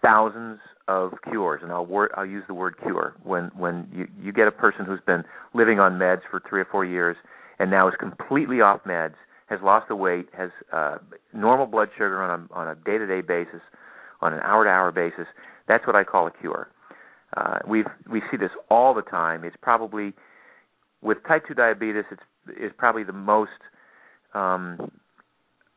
thousands 0.01 0.59
of 0.89 1.13
cures, 1.29 1.61
and 1.63 1.71
I'll 1.71 1.87
word, 1.87 2.11
I'll 2.17 2.27
use 2.27 2.45
the 2.49 2.55
word 2.55 2.77
cure 2.83 3.15
when 3.23 3.51
when 3.57 3.89
you 3.93 4.09
you 4.21 4.33
get 4.33 4.49
a 4.49 4.53
person 4.53 4.85
who's 4.85 5.01
been 5.07 5.25
living 5.55 5.79
on 5.79 5.99
meds 5.99 6.23
for 6.31 6.43
three 6.49 6.61
or 6.61 6.67
four 6.71 6.85
years 6.85 7.17
and 7.59 7.71
now 7.71 7.89
is 7.89 7.95
completely 7.99 8.61
off 8.61 8.81
meds, 8.85 9.15
has 9.47 9.61
lost 9.63 9.87
the 9.89 9.97
weight, 9.97 10.29
has 10.37 10.51
uh, 10.73 10.99
normal 11.33 11.67
blood 11.67 11.89
sugar 11.95 12.23
on 12.23 12.49
a 12.51 12.55
on 12.55 12.69
a 12.69 12.75
day 12.75 12.99
to 12.99 13.07
day 13.07 13.21
basis, 13.21 13.61
on 14.21 14.33
an 14.33 14.41
hour 14.41 14.65
to 14.65 14.71
hour 14.71 14.91
basis. 14.91 15.27
That's 15.69 15.87
what 15.87 15.95
I 15.95 16.05
call 16.05 16.27
a 16.27 16.33
cure. 16.33 16.69
Uh, 17.37 17.59
we've 17.67 17.87
we 18.11 18.21
see 18.31 18.37
this 18.37 18.51
all 18.71 18.95
the 18.95 19.03
time. 19.03 19.45
It's 19.45 19.57
probably 19.63 20.13
with 21.01 21.19
type 21.27 21.45
two 21.47 21.55
diabetes. 21.55 22.05
It's 22.11 22.23
is 22.61 22.73
probably 22.77 23.05
the 23.05 23.13
most 23.13 23.51
um, 24.35 24.91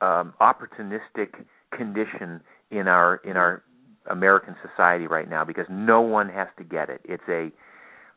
um, 0.02 0.34
opportunistic 0.42 1.46
condition 1.72 2.42
in 2.72 2.88
our 2.88 3.18
in 3.24 3.38
our 3.38 3.64
American 4.10 4.56
society 4.62 5.08
right 5.08 5.30
now 5.30 5.44
because 5.44 5.66
no 5.70 6.02
one 6.02 6.30
has 6.30 6.48
to 6.58 6.64
get 6.64 6.90
it. 6.90 7.02
It's 7.06 7.24
a 7.30 7.50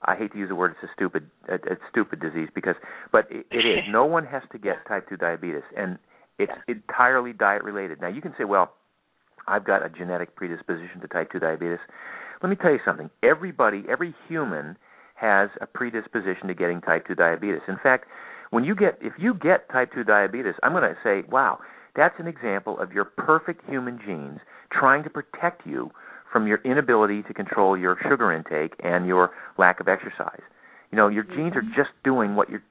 I 0.02 0.16
hate 0.16 0.32
to 0.32 0.38
use 0.38 0.48
the 0.48 0.54
word 0.54 0.74
it's 0.80 0.90
a 0.90 0.94
stupid 0.94 1.30
a 1.48 1.76
stupid 1.90 2.20
disease 2.20 2.48
because 2.54 2.76
but 3.12 3.26
it, 3.30 3.46
it 3.50 3.66
is. 3.66 3.78
No 3.90 4.04
one 4.04 4.26
has 4.26 4.42
to 4.52 4.58
get 4.58 4.76
type 4.86 5.08
2 5.08 5.16
diabetes 5.16 5.62
and 5.76 5.98
it's 6.38 6.52
entirely 6.68 7.32
diet 7.32 7.64
related. 7.64 8.00
Now 8.00 8.08
you 8.08 8.22
can 8.22 8.34
say, 8.38 8.44
well, 8.44 8.74
I've 9.48 9.64
got 9.64 9.84
a 9.84 9.88
genetic 9.88 10.36
predisposition 10.36 11.00
to 11.00 11.08
type 11.08 11.32
2 11.32 11.40
diabetes. 11.40 11.78
Let 12.42 12.50
me 12.50 12.56
tell 12.56 12.70
you 12.70 12.80
something. 12.84 13.10
Everybody, 13.22 13.84
every 13.88 14.14
human 14.28 14.76
has 15.14 15.50
a 15.60 15.66
predisposition 15.66 16.46
to 16.46 16.54
getting 16.54 16.80
type 16.80 17.06
2 17.06 17.14
diabetes. 17.14 17.60
In 17.66 17.78
fact, 17.82 18.06
when 18.50 18.64
you 18.64 18.74
get 18.74 18.98
if 19.00 19.14
you 19.18 19.34
get 19.34 19.68
type 19.70 19.92
2 19.92 20.04
diabetes, 20.04 20.54
I'm 20.62 20.72
going 20.72 20.84
to 20.84 20.96
say, 21.02 21.28
wow, 21.28 21.58
that's 21.96 22.14
an 22.18 22.26
example 22.26 22.78
of 22.78 22.92
your 22.92 23.04
perfect 23.04 23.68
human 23.68 23.98
genes 24.04 24.38
trying 24.72 25.02
to 25.02 25.10
protect 25.10 25.66
you 25.66 25.90
from 26.32 26.46
your 26.46 26.58
inability 26.64 27.22
to 27.24 27.34
control 27.34 27.76
your 27.76 27.96
sugar 28.08 28.32
intake 28.32 28.74
and 28.84 29.06
your 29.06 29.30
lack 29.56 29.80
of 29.80 29.88
exercise. 29.88 30.42
You 30.92 30.96
know, 30.96 31.08
your 31.08 31.24
genes 31.24 31.56
are 31.56 31.62
mm-hmm. 31.62 31.74
just 31.74 31.90
doing 32.04 32.36
what 32.36 32.48
you're 32.48 32.62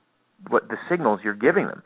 what 0.49 0.69
the 0.69 0.77
signals 0.89 1.19
you're 1.23 1.34
giving 1.34 1.67
them. 1.67 1.84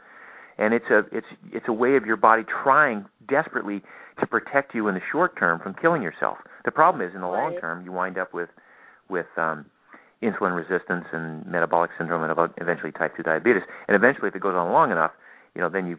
And 0.58 0.74
it's 0.74 0.86
a 0.92 1.00
it's 1.12 1.28
it's 1.52 1.68
a 1.68 1.74
way 1.74 1.96
of 1.96 2.06
your 2.06 2.18
body 2.18 2.44
trying 2.64 3.06
desperately 3.28 3.82
to 4.20 4.28
protect 4.28 4.76
you 4.76 4.88
in 4.88 4.96
the 4.96 5.02
short 5.12 5.38
term 5.38 5.60
from 5.60 5.74
killing 5.74 6.02
yourself. 6.02 6.38
The 6.66 6.72
problem 6.72 7.08
is 7.08 7.14
in 7.16 7.22
the 7.22 7.28
long 7.28 7.58
term 7.60 7.84
you 7.84 7.92
wind 7.92 8.18
up 8.18 8.34
with 8.34 8.50
with 9.10 9.28
um 9.38 9.66
insulin 10.24 10.56
resistance 10.56 11.06
and 11.12 11.46
metabolic 11.46 11.92
syndrome 11.98 12.24
and 12.24 12.52
eventually 12.58 12.92
type 12.92 13.18
2 13.18 13.24
diabetes. 13.24 13.64
And 13.88 13.96
eventually 13.96 14.28
if 14.28 14.36
it 14.36 14.42
goes 14.42 14.54
on 14.56 14.72
long 14.72 14.92
enough, 14.92 15.12
you 15.56 15.62
know, 15.62 15.70
then 15.70 15.88
you 15.88 15.98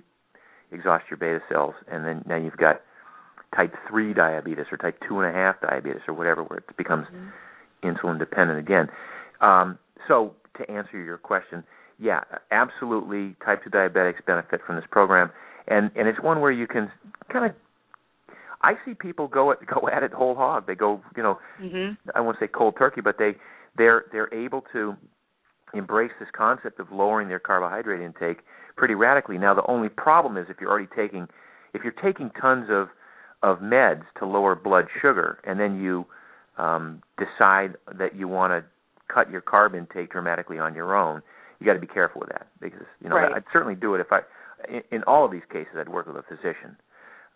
exhaust 0.70 1.04
your 1.10 1.16
beta 1.16 1.40
cells 1.50 1.74
and 1.90 2.04
then 2.04 2.22
now 2.26 2.36
you've 2.36 2.56
got 2.56 2.82
type 3.54 3.74
3 3.88 4.14
diabetes 4.14 4.66
or 4.70 4.78
type 4.78 4.98
2.5 5.10 5.60
diabetes 5.60 6.02
or 6.08 6.14
whatever, 6.14 6.42
where 6.42 6.58
it 6.58 6.76
becomes 6.76 7.06
mm-hmm. 7.08 7.88
insulin 7.88 8.18
dependent 8.18 8.58
again. 8.58 8.88
Um, 9.40 9.78
so, 10.08 10.34
to 10.58 10.70
answer 10.70 11.02
your 11.02 11.18
question, 11.18 11.64
yeah, 11.98 12.20
absolutely, 12.50 13.36
type 13.44 13.62
2 13.64 13.70
diabetics 13.70 14.24
benefit 14.26 14.60
from 14.66 14.76
this 14.76 14.84
program. 14.90 15.30
And, 15.68 15.90
and 15.96 16.08
it's 16.08 16.20
one 16.20 16.40
where 16.40 16.50
you 16.50 16.66
can 16.66 16.90
kind 17.32 17.46
of 17.46 17.52
I 18.62 18.74
see 18.84 18.94
people 18.94 19.28
go 19.28 19.50
at 19.52 19.58
go 19.66 19.88
at 19.88 20.02
it 20.02 20.12
whole 20.12 20.34
hog. 20.34 20.66
They 20.66 20.74
go, 20.74 21.00
you 21.16 21.22
know, 21.22 21.38
mm-hmm. 21.60 21.94
I 22.14 22.20
won't 22.20 22.38
say 22.40 22.46
cold 22.46 22.74
turkey, 22.78 23.00
but 23.00 23.16
they 23.18 23.32
they're 23.76 24.04
they're 24.12 24.32
able 24.32 24.64
to 24.72 24.96
embrace 25.74 26.12
this 26.20 26.28
concept 26.36 26.80
of 26.80 26.88
lowering 26.92 27.28
their 27.28 27.38
carbohydrate 27.38 28.00
intake 28.00 28.38
pretty 28.76 28.94
radically. 28.94 29.38
Now 29.38 29.54
the 29.54 29.66
only 29.66 29.88
problem 29.88 30.36
is 30.36 30.46
if 30.48 30.56
you're 30.60 30.70
already 30.70 30.88
taking 30.94 31.28
if 31.74 31.82
you're 31.82 31.92
taking 31.92 32.30
tons 32.40 32.66
of 32.70 32.88
of 33.42 33.58
meds 33.58 34.02
to 34.18 34.26
lower 34.26 34.54
blood 34.54 34.86
sugar, 35.00 35.38
and 35.44 35.58
then 35.58 35.80
you 35.80 36.06
um, 36.58 37.02
decide 37.18 37.74
that 37.98 38.14
you 38.14 38.28
want 38.28 38.52
to 38.52 38.64
cut 39.12 39.30
your 39.30 39.40
carb 39.40 39.76
intake 39.76 40.10
dramatically 40.10 40.58
on 40.58 40.74
your 40.74 40.96
own, 40.96 41.22
you 41.58 41.66
got 41.66 41.72
to 41.74 41.80
be 41.80 41.86
careful 41.86 42.20
with 42.20 42.30
that 42.30 42.46
because 42.60 42.86
you 43.02 43.08
know 43.08 43.16
right. 43.16 43.32
I'd 43.34 43.44
certainly 43.52 43.74
do 43.74 43.94
it 43.94 44.00
if 44.00 44.08
I. 44.10 44.20
In, 44.68 44.82
in 44.92 45.02
all 45.08 45.24
of 45.24 45.32
these 45.32 45.42
cases, 45.52 45.72
I'd 45.76 45.88
work 45.88 46.06
with 46.06 46.14
a 46.14 46.22
physician. 46.22 46.76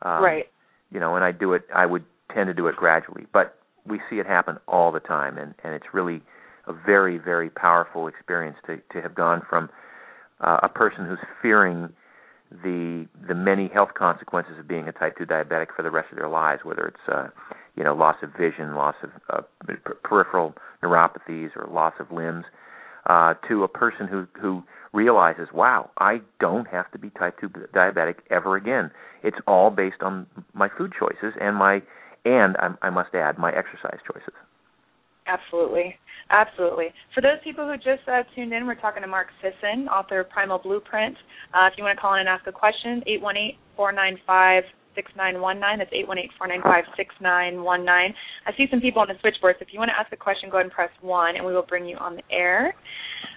Um, 0.03 0.23
right. 0.23 0.47
You 0.91 1.01
know, 1.01 1.17
and 1.17 1.25
I 1.25 1.33
do 1.33 1.53
it. 1.53 1.63
I 1.75 1.87
would 1.87 2.05
tend 2.33 2.49
to 2.49 2.55
do 2.55 2.67
it 2.69 2.77
gradually, 2.77 3.27
but 3.33 3.59
we 3.87 4.01
see 4.11 4.17
it 4.17 4.27
happen 4.27 4.59
all 4.69 4.93
the 4.93 5.01
time, 5.01 5.39
and 5.39 5.55
and 5.65 5.75
it's 5.75 5.87
really 5.93 6.23
a 6.67 6.73
very 6.73 7.19
very 7.19 7.51
powerful 7.51 8.09
experience 8.09 8.57
to 8.67 8.79
to 8.93 9.03
have 9.03 9.15
gone 9.15 9.43
from 9.49 9.69
uh, 10.41 10.59
a 10.63 10.69
person 10.69 11.07
who's 11.07 11.19
fearing 11.43 11.89
the 12.51 13.07
the 13.27 13.35
many 13.35 13.69
health 13.69 13.91
consequences 13.95 14.59
of 14.59 14.69
being 14.69 14.89
a 14.89 14.93
type 14.93 15.17
2 15.19 15.27
diabetic 15.27 15.69
for 15.75 15.83
the 15.83 15.91
rest 15.91 16.09
of 16.13 16.19
their 16.19 16.29
lives, 16.29 16.65
whether 16.65 16.87
it's 16.87 17.09
uh, 17.09 17.29
you 17.75 17.83
know 17.85 17.95
loss 17.95 18.17
of 18.23 18.31
vision, 18.39 18.75
loss 18.75 18.95
of 19.03 19.11
uh, 19.31 19.43
peripheral 20.05 20.55
neuropathies, 20.83 21.57
or 21.57 21.69
loss 21.71 21.95
of 21.99 22.11
limbs, 22.13 22.45
uh, 23.07 23.35
to 23.49 23.65
a 23.65 23.69
person 23.69 24.07
who 24.09 24.27
who 24.41 24.63
realizes, 24.93 25.49
wow, 25.53 25.91
I 25.99 26.21
don't 26.41 26.67
have 26.69 26.91
to 26.93 26.99
be 26.99 27.11
type 27.11 27.39
2 27.41 27.49
diabetic 27.75 28.17
ever 28.31 28.57
again. 28.57 28.91
It's 29.23 29.37
all 29.47 29.71
based 29.71 30.01
on 30.01 30.27
my 30.55 30.69
food 30.77 30.93
choices 30.99 31.35
and 31.41 31.57
my 31.57 31.83
and 32.25 32.57
I, 32.57 32.87
I 32.87 32.91
must 32.91 33.15
add 33.15 33.39
my 33.39 33.51
exercise 33.51 33.99
choices. 34.11 34.35
Absolutely. 35.27 35.97
Absolutely. 36.31 36.87
For 37.15 37.21
those 37.21 37.39
people 37.45 37.67
who 37.67 37.77
just 37.77 38.09
uh, 38.09 38.23
tuned 38.35 38.53
in, 38.53 38.67
we're 38.67 38.75
talking 38.75 39.03
to 39.03 39.09
Mark 39.09 39.29
Sisson, 39.41 39.89
author 39.89 40.21
of 40.21 40.31
Primal 40.31 40.59
Blueprint. 40.59 41.17
Uh, 41.55 41.67
if 41.71 41.75
you 41.77 41.85
want 41.85 41.97
to 41.97 42.01
call 42.01 42.15
in 42.15 42.21
and 42.21 42.29
ask 42.29 42.47
a 42.47 42.53
question, 42.53 43.03
818 43.07 43.59
495 43.77 44.65
6919. 44.97 45.79
That's 45.79 45.93
818-495-6919. 46.41 47.87
I 47.87 48.57
see 48.57 48.67
some 48.71 48.81
people 48.81 49.03
on 49.03 49.09
the 49.09 49.21
switchboard, 49.21 49.57
so 49.59 49.63
if 49.63 49.73
you 49.73 49.79
want 49.79 49.91
to 49.93 49.99
ask 49.99 50.11
a 50.13 50.17
question, 50.17 50.51
go 50.51 50.57
ahead 50.57 50.67
and 50.67 50.73
press 50.73 50.91
1, 51.01 51.37
and 51.37 51.45
we 51.45 51.53
will 51.53 51.69
bring 51.69 51.87
you 51.87 51.97
on 52.01 52.17
the 52.17 52.25
air. 52.33 52.75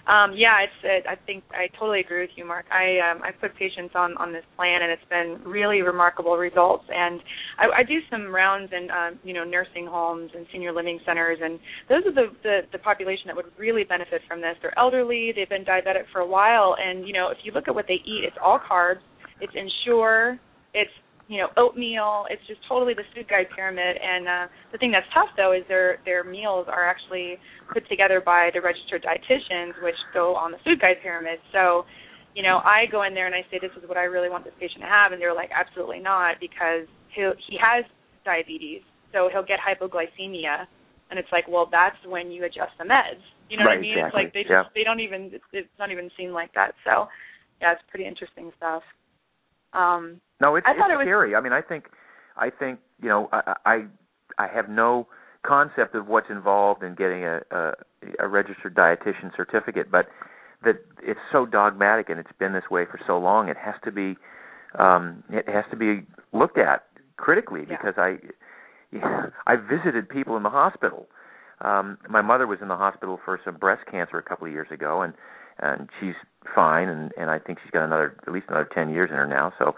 Um, 0.08 0.32
yeah, 0.34 0.64
it's. 0.64 0.80
It, 0.82 1.04
I 1.06 1.14
think 1.26 1.44
I 1.52 1.68
totally 1.78 2.00
agree 2.00 2.20
with 2.20 2.30
you, 2.34 2.44
Mark. 2.44 2.64
I 2.72 2.98
um, 3.04 3.22
I 3.22 3.30
put 3.32 3.54
patients 3.56 3.92
on 3.94 4.16
on 4.16 4.32
this 4.32 4.44
plan, 4.56 4.82
and 4.82 4.90
it's 4.90 5.08
been 5.10 5.40
really 5.44 5.82
remarkable 5.82 6.36
results. 6.36 6.84
And 6.88 7.20
I, 7.58 7.80
I 7.80 7.82
do 7.84 7.98
some 8.10 8.34
rounds 8.34 8.72
in 8.72 8.90
uh, 8.90 9.10
you 9.22 9.34
know 9.34 9.44
nursing 9.44 9.86
homes 9.86 10.30
and 10.34 10.46
senior 10.52 10.72
living 10.72 10.98
centers, 11.06 11.38
and 11.42 11.58
those 11.88 12.02
are 12.06 12.14
the, 12.14 12.32
the 12.42 12.60
the 12.72 12.78
population 12.78 13.24
that 13.26 13.36
would 13.36 13.52
really 13.58 13.84
benefit 13.84 14.22
from 14.26 14.40
this. 14.40 14.56
They're 14.62 14.76
elderly, 14.78 15.32
they've 15.34 15.48
been 15.48 15.64
diabetic 15.64 16.08
for 16.12 16.20
a 16.20 16.26
while, 16.26 16.76
and 16.80 17.06
you 17.06 17.12
know 17.12 17.28
if 17.30 17.38
you 17.44 17.52
look 17.52 17.68
at 17.68 17.74
what 17.74 17.86
they 17.86 18.00
eat, 18.04 18.24
it's 18.24 18.36
all 18.42 18.58
carbs, 18.58 19.04
it's 19.40 19.52
Ensure, 19.54 20.38
it's 20.74 20.90
you 21.30 21.38
know 21.38 21.46
oatmeal. 21.56 22.26
It's 22.26 22.42
just 22.50 22.58
totally 22.66 22.92
the 22.92 23.06
food 23.14 23.30
guide 23.30 23.46
pyramid. 23.54 23.94
And 24.02 24.26
uh, 24.26 24.46
the 24.74 24.78
thing 24.82 24.90
that's 24.90 25.06
tough 25.14 25.30
though 25.38 25.54
is 25.54 25.62
their 25.70 26.02
their 26.02 26.26
meals 26.26 26.66
are 26.66 26.82
actually 26.82 27.38
put 27.72 27.86
together 27.88 28.18
by 28.18 28.50
the 28.52 28.58
registered 28.58 29.06
dietitians, 29.06 29.78
which 29.78 29.94
go 30.12 30.34
on 30.34 30.50
the 30.50 30.58
food 30.66 30.82
guide 30.82 30.98
pyramid. 31.06 31.38
So 31.54 31.86
you 32.34 32.42
know 32.42 32.58
I 32.66 32.90
go 32.90 33.06
in 33.06 33.14
there 33.14 33.30
and 33.30 33.34
I 33.34 33.46
say 33.46 33.62
this 33.62 33.70
is 33.78 33.86
what 33.88 33.96
I 33.96 34.10
really 34.10 34.28
want 34.28 34.42
this 34.42 34.58
patient 34.58 34.82
to 34.82 34.90
have, 34.90 35.14
and 35.14 35.22
they're 35.22 35.34
like 35.34 35.54
absolutely 35.54 36.02
not 36.02 36.42
because 36.42 36.90
he 37.14 37.22
he 37.46 37.54
has 37.62 37.86
diabetes, 38.26 38.82
so 39.14 39.30
he'll 39.30 39.46
get 39.46 39.62
hypoglycemia. 39.62 40.66
And 41.10 41.18
it's 41.18 41.30
like, 41.32 41.46
well, 41.48 41.66
that's 41.66 41.98
when 42.06 42.30
you 42.30 42.44
adjust 42.44 42.70
the 42.78 42.86
meds. 42.86 43.18
You 43.50 43.58
know 43.58 43.66
right, 43.66 43.78
what 43.78 43.82
I 43.82 43.86
mean? 43.86 43.98
Exactly. 43.98 44.06
It's 44.06 44.14
like 44.14 44.30
they 44.34 44.42
just 44.42 44.50
yeah. 44.50 44.74
they 44.74 44.82
don't 44.82 45.00
even 45.00 45.30
it's, 45.30 45.50
it's 45.54 45.78
not 45.78 45.94
even 45.94 46.10
seen 46.18 46.34
like 46.34 46.50
that. 46.54 46.74
So 46.82 47.06
yeah, 47.62 47.78
it's 47.78 47.82
pretty 47.90 48.06
interesting 48.06 48.50
stuff. 48.58 48.82
Um, 49.72 50.20
no, 50.40 50.56
it's, 50.56 50.66
I 50.66 50.72
it's 50.72 50.80
it 50.80 50.96
was, 50.96 51.04
scary. 51.04 51.34
I 51.34 51.40
mean, 51.40 51.52
I 51.52 51.62
think, 51.62 51.84
I 52.36 52.50
think 52.50 52.80
you 53.02 53.08
know, 53.08 53.28
I, 53.32 53.54
I, 53.66 53.84
I 54.38 54.46
have 54.48 54.68
no 54.68 55.06
concept 55.46 55.94
of 55.94 56.06
what's 56.06 56.28
involved 56.30 56.82
in 56.82 56.94
getting 56.94 57.24
a, 57.24 57.40
a, 57.50 57.72
a 58.18 58.28
registered 58.28 58.74
dietitian 58.74 59.34
certificate, 59.36 59.90
but 59.90 60.06
that 60.64 60.76
it's 61.02 61.20
so 61.32 61.46
dogmatic 61.46 62.08
and 62.10 62.18
it's 62.18 62.32
been 62.38 62.52
this 62.52 62.64
way 62.70 62.84
for 62.84 63.00
so 63.06 63.18
long. 63.18 63.48
It 63.48 63.56
has 63.56 63.74
to 63.84 63.92
be 63.92 64.16
um, 64.78 65.22
it 65.30 65.48
has 65.48 65.64
to 65.70 65.76
be 65.76 66.02
looked 66.32 66.58
at 66.58 66.84
critically 67.16 67.64
Yeah. 67.68 67.76
because 67.76 67.94
I 67.96 68.16
I 69.46 69.56
visited 69.56 70.08
people 70.08 70.36
in 70.36 70.42
the 70.42 70.50
hospital. 70.50 71.06
Um, 71.62 71.98
my 72.08 72.22
mother 72.22 72.46
was 72.46 72.58
in 72.62 72.68
the 72.68 72.76
hospital 72.76 73.18
for 73.24 73.38
some 73.44 73.56
breast 73.56 73.82
cancer 73.90 74.18
a 74.18 74.22
couple 74.22 74.46
of 74.46 74.52
years 74.52 74.68
ago, 74.70 75.02
and 75.02 75.14
and 75.60 75.88
she's 75.98 76.14
fine, 76.54 76.88
and 76.88 77.12
and 77.16 77.30
I 77.30 77.38
think 77.38 77.58
she's 77.62 77.70
got 77.70 77.84
another 77.84 78.16
at 78.26 78.32
least 78.32 78.46
another 78.48 78.68
ten 78.74 78.90
years 78.90 79.10
in 79.10 79.16
her 79.16 79.26
now. 79.26 79.52
So 79.58 79.74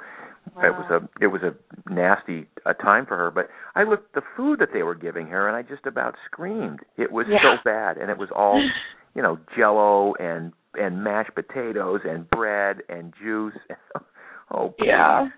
it 0.62 0.70
was 0.70 0.90
a 0.90 1.24
it 1.24 1.28
was 1.28 1.42
a 1.42 1.54
nasty 1.92 2.46
a 2.66 2.74
time 2.74 3.06
for 3.06 3.16
her. 3.16 3.30
But 3.30 3.48
I 3.74 3.84
looked 3.84 4.14
at 4.16 4.22
the 4.22 4.26
food 4.36 4.58
that 4.60 4.68
they 4.72 4.82
were 4.82 4.94
giving 4.94 5.26
her, 5.28 5.48
and 5.48 5.56
I 5.56 5.62
just 5.62 5.86
about 5.86 6.14
screamed. 6.26 6.80
It 6.96 7.12
was 7.12 7.26
Yeah. 7.28 7.38
so 7.42 7.62
bad, 7.64 7.96
and 7.98 8.10
it 8.10 8.18
was 8.18 8.28
all 8.34 8.60
you 9.14 9.22
know 9.22 9.38
Jello 9.56 10.14
and 10.18 10.52
and 10.74 11.04
mashed 11.04 11.34
potatoes 11.34 12.00
and 12.04 12.28
bread 12.30 12.78
and 12.88 13.12
juice. 13.22 13.54
oh, 14.50 14.70
please. 14.78 14.86
Yeah. 14.88 15.28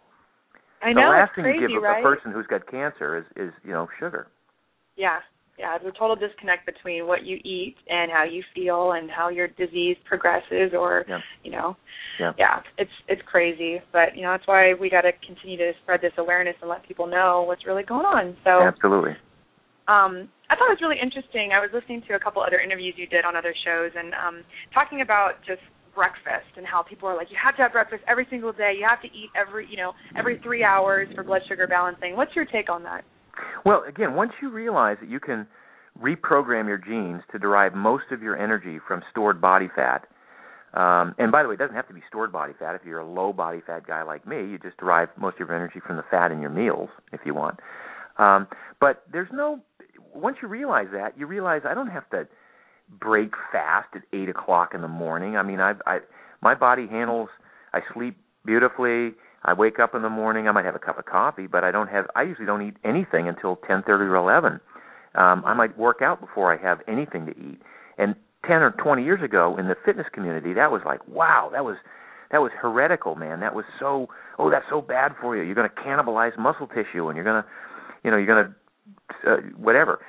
I 0.83 0.93
know, 0.93 1.01
the 1.01 1.09
last 1.09 1.35
thing 1.35 1.45
crazy, 1.45 1.63
you 1.63 1.69
give 1.69 1.77
a, 1.79 1.81
right? 1.81 2.01
a 2.01 2.03
person 2.03 2.31
who's 2.31 2.47
got 2.47 2.71
cancer 2.71 3.17
is 3.19 3.25
is 3.37 3.53
you 3.65 3.73
know 3.73 3.89
sugar. 3.99 4.29
Yeah, 4.97 5.19
yeah. 5.59 5.79
There's 5.79 5.95
a 5.95 5.99
total 5.99 6.17
disconnect 6.17 6.67
between 6.67 7.07
what 7.07 7.25
you 7.25 7.37
eat 7.45 7.77
and 7.89 8.11
how 8.11 8.25
you 8.25 8.43
feel 8.55 8.93
and 8.93 9.11
how 9.11 9.29
your 9.29 9.49
disease 9.49 9.97
progresses, 10.05 10.73
or 10.77 11.05
Yeah. 11.09 11.21
you 11.43 11.51
know, 11.53 11.77
Yeah. 12.19 12.33
yeah. 12.39 12.63
It's 12.79 12.91
it's 13.09 13.23
crazy, 13.23 13.81
but 13.93 14.17
you 14.17 14.23
know 14.23 14.33
that's 14.33 14.47
why 14.47 14.75
we 14.75 14.91
got 14.91 15.03
to 15.03 15.13
continue 15.27 15.57
to 15.59 15.73
spread 15.83 16.01
this 16.01 16.13
awareness 16.19 16.57
and 16.61 16.69
let 16.71 16.83
people 16.87 17.07
know 17.07 17.43
what's 17.43 17.67
really 17.67 17.83
going 17.85 18.07
on. 18.07 18.37
So, 18.45 18.63
Absolutely. 18.63 19.13
um, 19.89 20.29
I 20.51 20.57
thought 20.57 20.69
it 20.69 20.77
was 20.77 20.83
really 20.83 21.01
interesting. 21.01 21.53
I 21.53 21.61
was 21.61 21.71
listening 21.73 22.03
to 22.09 22.15
a 22.15 22.19
couple 22.19 22.43
other 22.43 22.61
interviews 22.61 22.95
you 22.97 23.07
did 23.07 23.25
on 23.25 23.35
other 23.37 23.55
shows 23.65 23.93
and 23.97 24.13
um, 24.15 24.45
talking 24.73 25.01
about 25.01 25.43
just 25.47 25.63
breakfast 25.95 26.51
and 26.57 26.67
how 26.67 26.83
people 26.83 27.09
are 27.09 27.17
like, 27.17 27.31
you 27.31 27.37
have 27.43 27.57
to 27.57 27.63
have 27.63 27.73
breakfast 27.73 28.03
every 28.09 28.27
single 28.29 28.53
day. 28.53 28.73
You 28.77 28.85
have 28.89 29.01
to 29.03 29.09
eat 29.09 29.31
every, 29.39 29.67
you 29.71 29.77
know, 29.77 29.93
every 30.19 30.39
three 30.43 30.65
hours 30.65 31.09
for 31.15 31.23
blood 31.23 31.43
sugar 31.49 31.67
balancing. 31.67 32.17
What's 32.17 32.35
your 32.35 32.45
take 32.45 32.69
on 32.69 32.83
that? 32.83 33.05
Well, 33.65 33.83
again, 33.89 34.15
once 34.15 34.33
you 34.41 34.51
realize 34.51 34.97
that 35.01 35.11
you 35.11 35.21
can 35.21 35.47
reprogram 36.03 36.67
your 36.67 36.79
genes 36.79 37.23
to 37.33 37.39
derive 37.39 37.75
most 37.75 38.05
of 38.11 38.23
your 38.23 38.37
energy 38.37 38.79
from 38.87 39.03
stored 39.11 39.41
body 39.41 39.69
fat, 39.75 40.07
um, 40.75 41.15
and 41.19 41.31
by 41.31 41.43
the 41.43 41.49
way, 41.49 41.55
it 41.55 41.59
doesn't 41.59 41.77
have 41.77 41.87
to 41.89 41.95
be 41.95 42.03
stored 42.09 42.33
body 42.33 42.53
fat. 42.59 42.75
If 42.75 42.83
you're 42.85 42.99
a 42.99 43.09
low 43.09 43.33
body 43.33 43.61
fat 43.65 43.87
guy 43.87 44.03
like 44.03 44.27
me, 44.27 44.39
you 44.39 44.59
just 44.59 44.77
derive 44.77 45.09
most 45.17 45.35
of 45.35 45.49
your 45.49 45.55
energy 45.55 45.81
from 45.87 45.97
the 45.97 46.03
fat 46.11 46.33
in 46.33 46.41
your 46.41 46.51
meals, 46.51 46.89
if 47.13 47.21
you 47.25 47.33
want. 47.35 47.61
Um, 48.19 48.49
but 48.81 49.05
there's 49.13 49.29
no. 49.33 49.61
Once 50.15 50.39
you 50.43 50.49
realize 50.49 50.89
that, 50.93 51.17
you 51.19 51.27
realize 51.27 51.63
I 51.65 51.75
don't 51.75 51.91
have 51.91 52.09
to 52.11 52.27
break 53.01 53.33
fast 53.53 53.89
at 53.95 54.03
eight 54.13 54.29
o'clock 54.29 54.75
in 54.75 54.81
the 54.81 54.89
morning. 54.89 55.37
I 55.37 55.43
mean, 55.43 55.61
I, 55.61 55.75
I 55.87 55.99
my 56.43 56.55
body 56.55 56.87
handles. 56.89 57.29
I 57.73 57.81
sleep 57.93 58.17
beautifully. 58.45 59.13
I 59.45 59.53
wake 59.53 59.79
up 59.79 59.95
in 59.95 60.03
the 60.03 60.09
morning. 60.09 60.49
I 60.49 60.53
might 60.53 60.65
have 60.65 60.75
a 60.75 60.79
cup 60.79 60.99
of 60.99 61.05
coffee, 61.05 61.47
but 61.47 61.65
I 61.65 61.71
don't 61.71 61.89
have. 61.89 62.07
I 62.17 62.23
usually 62.23 62.47
don't 62.47 62.63
eat 62.63 62.77
anything 62.85 63.29
until 63.29 63.57
ten 63.57 63.83
thirty 63.83 64.05
or 64.05 64.17
eleven. 64.17 64.61
Um, 65.15 65.43
I 65.45 65.55
might 65.55 65.79
work 65.79 66.03
out 66.03 66.21
before 66.21 66.53
I 66.53 66.61
have 66.61 66.79
anything 66.89 67.27
to 67.27 67.33
eat. 67.33 67.61
And 67.99 68.15
ten 68.47 68.63
or 68.63 68.71
twenty 68.73 69.05
years 69.05 69.23
ago 69.23 69.57
in 69.59 69.69
the 69.69 69.77
fitness 69.85 70.07
community, 70.13 70.55
that 70.55 70.71
was 70.71 70.83
like, 70.87 71.07
wow, 71.07 71.51
that 71.53 71.65
was 71.65 71.77
that 72.33 72.39
was 72.39 72.53
heretical, 72.61 73.15
man. 73.15 73.41
That 73.41 73.55
was 73.55 73.65
so. 73.79 74.09
Oh, 74.39 74.51
that's 74.51 74.65
so 74.71 74.81
bad 74.81 75.13
for 75.21 75.37
you. 75.37 75.43
You're 75.43 75.55
going 75.55 75.69
to 75.69 75.81
cannibalize 75.83 76.37
muscle 76.39 76.67
tissue, 76.67 77.09
and 77.09 77.15
you're 77.15 77.25
going 77.25 77.43
to, 77.43 77.49
you 78.03 78.11
know, 78.11 78.17
you're 78.17 78.27
going 78.27 78.47
to 79.25 79.31
uh, 79.31 79.37
whatever. 79.57 80.01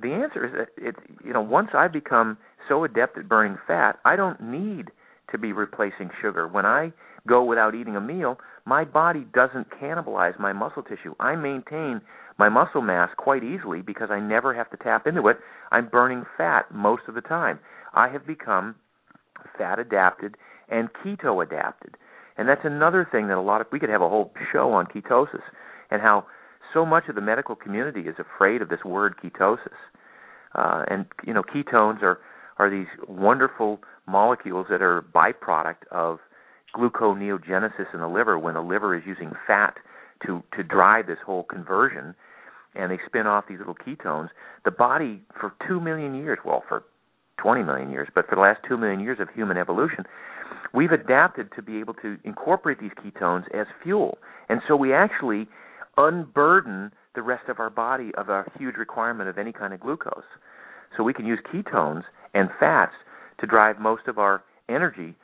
The 0.00 0.12
answer 0.12 0.46
is 0.46 0.52
that 0.52 0.68
it. 0.76 0.96
You 1.24 1.32
know, 1.32 1.40
once 1.40 1.70
I 1.72 1.88
become 1.88 2.36
so 2.68 2.84
adept 2.84 3.16
at 3.18 3.28
burning 3.28 3.56
fat, 3.66 3.98
I 4.04 4.16
don't 4.16 4.40
need 4.40 4.90
to 5.32 5.38
be 5.38 5.52
replacing 5.52 6.10
sugar. 6.20 6.46
When 6.46 6.66
I 6.66 6.92
go 7.26 7.44
without 7.44 7.74
eating 7.74 7.96
a 7.96 8.00
meal, 8.00 8.38
my 8.64 8.84
body 8.84 9.26
doesn't 9.34 9.70
cannibalize 9.70 10.38
my 10.38 10.52
muscle 10.52 10.82
tissue. 10.82 11.14
I 11.20 11.36
maintain 11.36 12.00
my 12.38 12.48
muscle 12.48 12.82
mass 12.82 13.10
quite 13.16 13.44
easily 13.44 13.82
because 13.82 14.08
I 14.10 14.20
never 14.20 14.54
have 14.54 14.70
to 14.70 14.76
tap 14.76 15.06
into 15.06 15.28
it. 15.28 15.38
I'm 15.70 15.88
burning 15.88 16.24
fat 16.36 16.72
most 16.72 17.02
of 17.08 17.14
the 17.14 17.20
time. 17.20 17.58
I 17.94 18.08
have 18.08 18.26
become 18.26 18.74
fat 19.56 19.78
adapted 19.78 20.36
and 20.68 20.88
keto 20.92 21.42
adapted. 21.42 21.96
And 22.36 22.48
that's 22.48 22.64
another 22.64 23.08
thing 23.10 23.28
that 23.28 23.36
a 23.36 23.40
lot 23.40 23.60
of 23.60 23.68
we 23.72 23.80
could 23.80 23.88
have 23.88 24.02
a 24.02 24.08
whole 24.08 24.32
show 24.52 24.72
on 24.72 24.86
ketosis 24.86 25.42
and 25.90 26.02
how 26.02 26.26
so 26.74 26.84
much 26.84 27.04
of 27.08 27.14
the 27.14 27.20
medical 27.20 27.56
community 27.56 28.02
is 28.02 28.16
afraid 28.18 28.60
of 28.60 28.68
this 28.68 28.84
word 28.84 29.14
ketosis. 29.22 29.78
Uh, 30.54 30.84
and 30.88 31.06
you 31.26 31.32
know, 31.32 31.42
ketones 31.42 32.02
are 32.02 32.18
are 32.58 32.70
these 32.70 32.86
wonderful 33.06 33.80
molecules 34.06 34.66
that 34.70 34.80
are 34.82 35.02
byproduct 35.14 35.86
of 35.90 36.18
gluconeogenesis 36.74 37.92
in 37.94 38.00
the 38.00 38.08
liver 38.08 38.38
when 38.38 38.54
the 38.54 38.60
liver 38.60 38.96
is 38.96 39.02
using 39.06 39.32
fat 39.46 39.76
to 40.26 40.42
to 40.56 40.62
drive 40.62 41.06
this 41.06 41.18
whole 41.24 41.44
conversion 41.44 42.14
and 42.74 42.90
they 42.90 42.98
spin 43.06 43.26
off 43.26 43.44
these 43.48 43.58
little 43.58 43.74
ketones 43.74 44.28
the 44.64 44.70
body 44.70 45.20
for 45.38 45.52
2 45.68 45.80
million 45.80 46.14
years 46.14 46.38
well 46.44 46.62
for 46.68 46.84
20 47.38 47.62
million 47.62 47.90
years 47.90 48.08
but 48.14 48.26
for 48.28 48.34
the 48.34 48.40
last 48.40 48.60
2 48.68 48.76
million 48.76 49.00
years 49.00 49.18
of 49.20 49.28
human 49.34 49.56
evolution 49.56 50.04
we've 50.72 50.92
adapted 50.92 51.48
to 51.56 51.62
be 51.62 51.78
able 51.78 51.94
to 51.94 52.18
incorporate 52.24 52.78
these 52.80 52.92
ketones 52.92 53.44
as 53.54 53.66
fuel. 53.82 54.18
And 54.48 54.60
so 54.68 54.76
we 54.76 54.92
actually 54.92 55.48
unburden 55.96 56.92
the 57.14 57.22
rest 57.22 57.48
of 57.48 57.58
our 57.58 57.70
body 57.70 58.10
of 58.16 58.28
a 58.28 58.44
huge 58.58 58.76
requirement 58.76 59.28
of 59.28 59.38
any 59.38 59.52
kind 59.52 59.72
of 59.72 59.80
glucose. 59.80 60.24
So 60.96 61.02
we 61.02 61.14
can 61.14 61.26
use 61.26 61.38
ketones 61.52 62.02
and 62.34 62.50
fats 62.60 62.92
to 63.40 63.46
drive 63.46 63.78
most 63.78 64.06
of 64.06 64.18
our 64.18 64.42
energy 64.68 65.14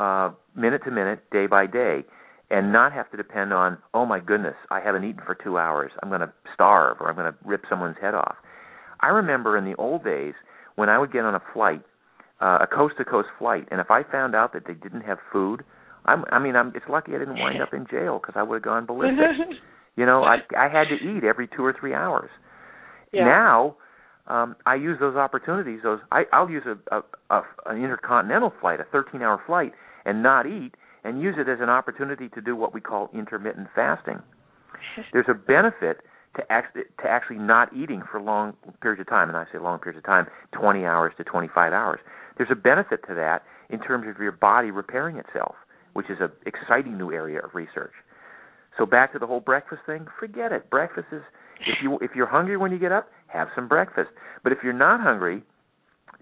uh, 0.00 0.30
minute 0.56 0.82
to 0.84 0.90
minute, 0.90 1.20
day 1.30 1.46
by 1.46 1.66
day, 1.66 2.04
and 2.50 2.72
not 2.72 2.92
have 2.92 3.10
to 3.10 3.16
depend 3.16 3.52
on, 3.52 3.78
oh 3.94 4.06
my 4.06 4.18
goodness, 4.18 4.56
I 4.70 4.80
haven't 4.80 5.04
eaten 5.04 5.22
for 5.24 5.34
two 5.34 5.58
hours. 5.58 5.92
I'm 6.02 6.08
going 6.08 6.22
to 6.22 6.32
starve 6.54 6.96
or 7.00 7.08
I'm 7.08 7.16
going 7.16 7.32
to 7.32 7.38
rip 7.44 7.62
someone's 7.68 7.96
head 8.00 8.14
off. 8.14 8.36
I 9.00 9.08
remember 9.08 9.56
in 9.56 9.64
the 9.64 9.76
old 9.76 10.02
days 10.02 10.34
when 10.76 10.88
I 10.88 10.98
would 10.98 11.12
get 11.12 11.24
on 11.24 11.34
a 11.34 11.42
flight, 11.52 11.82
uh, 12.40 12.58
a 12.62 12.66
coast 12.66 12.94
to 12.98 13.04
coast 13.04 13.28
flight, 13.38 13.68
and 13.70 13.80
if 13.80 13.90
I 13.90 14.02
found 14.02 14.34
out 14.34 14.52
that 14.54 14.66
they 14.66 14.74
didn't 14.74 15.02
have 15.02 15.18
food, 15.32 15.62
I'm, 16.06 16.24
I 16.32 16.38
mean, 16.38 16.56
I'm, 16.56 16.72
it's 16.74 16.86
lucky 16.88 17.14
I 17.14 17.18
didn't 17.18 17.38
wind 17.38 17.60
up 17.62 17.74
in 17.74 17.86
jail 17.90 18.18
because 18.18 18.34
I 18.36 18.42
would 18.42 18.56
have 18.56 18.62
gone 18.62 18.86
ballistic. 18.86 19.18
you 19.96 20.06
know, 20.06 20.24
I 20.24 20.36
I 20.56 20.68
had 20.68 20.84
to 20.88 20.94
eat 20.96 21.24
every 21.24 21.46
two 21.46 21.62
or 21.62 21.74
three 21.78 21.92
hours. 21.92 22.30
Yeah. 23.12 23.24
Now, 23.24 23.76
um, 24.26 24.56
I 24.64 24.76
use 24.76 24.96
those 24.98 25.16
opportunities. 25.16 25.80
Those 25.82 25.98
I, 26.10 26.22
I'll 26.32 26.48
use 26.48 26.62
a, 26.64 26.96
a, 26.96 27.02
a 27.28 27.42
an 27.66 27.82
intercontinental 27.82 28.52
flight, 28.60 28.80
a 28.80 28.96
13-hour 28.96 29.42
flight, 29.46 29.72
and 30.10 30.24
not 30.24 30.44
eat, 30.44 30.74
and 31.04 31.22
use 31.22 31.36
it 31.38 31.48
as 31.48 31.58
an 31.60 31.70
opportunity 31.70 32.28
to 32.30 32.40
do 32.40 32.56
what 32.56 32.74
we 32.74 32.80
call 32.80 33.08
intermittent 33.14 33.68
fasting. 33.76 34.18
There's 35.12 35.28
a 35.28 35.34
benefit 35.34 35.98
to 36.36 36.42
act, 36.50 36.74
to 36.74 37.08
actually 37.08 37.38
not 37.38 37.72
eating 37.72 38.02
for 38.10 38.20
long 38.20 38.54
periods 38.82 39.00
of 39.00 39.08
time, 39.08 39.28
and 39.28 39.38
I 39.38 39.44
say 39.52 39.58
long 39.60 39.78
periods 39.78 39.98
of 39.98 40.04
time, 40.04 40.26
20 40.52 40.84
hours 40.84 41.12
to 41.18 41.24
25 41.24 41.72
hours. 41.72 42.00
There's 42.36 42.50
a 42.50 42.56
benefit 42.56 43.06
to 43.08 43.14
that 43.14 43.44
in 43.70 43.78
terms 43.80 44.06
of 44.08 44.20
your 44.20 44.32
body 44.32 44.72
repairing 44.72 45.16
itself, 45.16 45.54
which 45.92 46.10
is 46.10 46.18
an 46.20 46.30
exciting 46.44 46.98
new 46.98 47.12
area 47.12 47.38
of 47.40 47.54
research. 47.54 47.92
So 48.76 48.86
back 48.86 49.12
to 49.12 49.18
the 49.20 49.26
whole 49.26 49.40
breakfast 49.40 49.82
thing, 49.86 50.06
forget 50.18 50.50
it. 50.50 50.70
Breakfast 50.70 51.06
is 51.12 51.22
if 51.60 51.76
you 51.82 51.98
if 52.00 52.12
you're 52.16 52.26
hungry 52.26 52.56
when 52.56 52.72
you 52.72 52.78
get 52.78 52.92
up, 52.92 53.08
have 53.28 53.48
some 53.54 53.68
breakfast. 53.68 54.10
But 54.42 54.52
if 54.52 54.58
you're 54.64 54.72
not 54.72 55.00
hungry, 55.00 55.42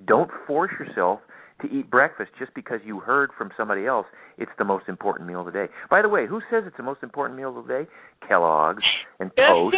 don't 0.06 0.30
force 0.46 0.72
yourself 0.78 1.20
to 1.62 1.68
eat 1.68 1.90
breakfast 1.90 2.30
just 2.38 2.54
because 2.54 2.80
you 2.84 3.00
heard 3.00 3.30
from 3.36 3.50
somebody 3.56 3.86
else 3.86 4.06
it's 4.36 4.50
the 4.58 4.64
most 4.64 4.88
important 4.88 5.28
meal 5.28 5.40
of 5.40 5.46
the 5.46 5.52
day. 5.52 5.66
By 5.90 6.02
the 6.02 6.08
way, 6.08 6.26
who 6.26 6.40
says 6.50 6.64
it's 6.66 6.76
the 6.76 6.82
most 6.82 7.02
important 7.02 7.38
meal 7.38 7.56
of 7.58 7.66
the 7.66 7.72
day? 7.84 7.90
Kellogg's 8.26 8.82
and 9.20 9.30
Toast. 9.36 9.76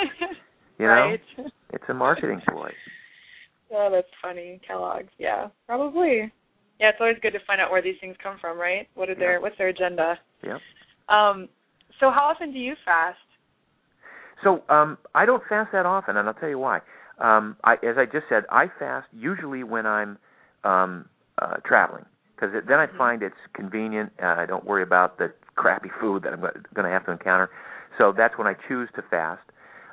You 0.79 0.87
know, 0.87 0.93
right. 0.93 1.21
it's 1.73 1.85
a 1.89 1.95
marketing 1.95 2.41
ploy. 2.49 2.71
Oh, 3.73 3.89
that's 3.93 4.09
funny. 4.21 4.61
Kellogg's. 4.67 5.13
Yeah, 5.19 5.49
probably. 5.67 6.33
Yeah, 6.81 6.89
it's 6.89 6.99
always 7.01 7.17
good 7.23 7.33
to 7.33 7.39
find 7.47 7.61
out 7.61 7.71
where 7.71 7.83
these 7.83 7.97
things 8.01 8.17
come 8.23 8.37
from, 8.41 8.59
right? 8.59 8.89
What 8.95 9.09
are 9.09 9.15
their 9.15 9.35
Yeah. 9.35 9.39
what's 9.41 9.57
their 9.59 9.69
agenda? 9.69 10.19
Yep. 10.43 10.61
Um, 11.09 11.49
so 12.01 12.11
how 12.11 12.31
often 12.35 12.53
do 12.53 12.59
you 12.59 12.75
fast? 12.85 13.19
So 14.43 14.63
um, 14.69 14.97
I 15.15 15.27
don't 15.27 15.43
fast 15.49 15.71
that 15.73 15.85
often, 15.87 16.17
and 16.17 16.27
I'll 16.27 16.35
tell 16.35 16.49
you 16.49 16.59
why. 16.59 16.81
Um, 17.19 17.57
I, 17.65 17.75
as 17.75 17.99
I 17.99 18.07
just 18.07 18.25
said, 18.31 18.45
I 18.51 18.67
fast 18.79 19.07
usually 19.13 19.63
when 19.63 19.85
I'm 19.87 20.17
um, 20.65 21.05
uh, 21.41 21.57
traveling 21.65 22.05
because 22.35 22.55
then 22.67 22.79
I 22.79 22.87
find 22.97 23.23
it's 23.23 23.35
convenient. 23.55 24.13
Uh, 24.23 24.35
I 24.39 24.47
don't 24.47 24.65
worry 24.65 24.83
about 24.83 25.19
the 25.19 25.33
crappy 25.57 25.91
food 26.01 26.23
that 26.23 26.33
I'm 26.33 26.41
going 26.41 26.85
to 26.85 26.91
have 26.91 27.05
to 27.07 27.13
encounter. 27.13 27.51
So 27.99 28.15
that's 28.17 28.39
when 28.39 28.47
I 28.47 28.55
choose 28.69 28.89
to 28.97 29.03
fast. 29.03 29.43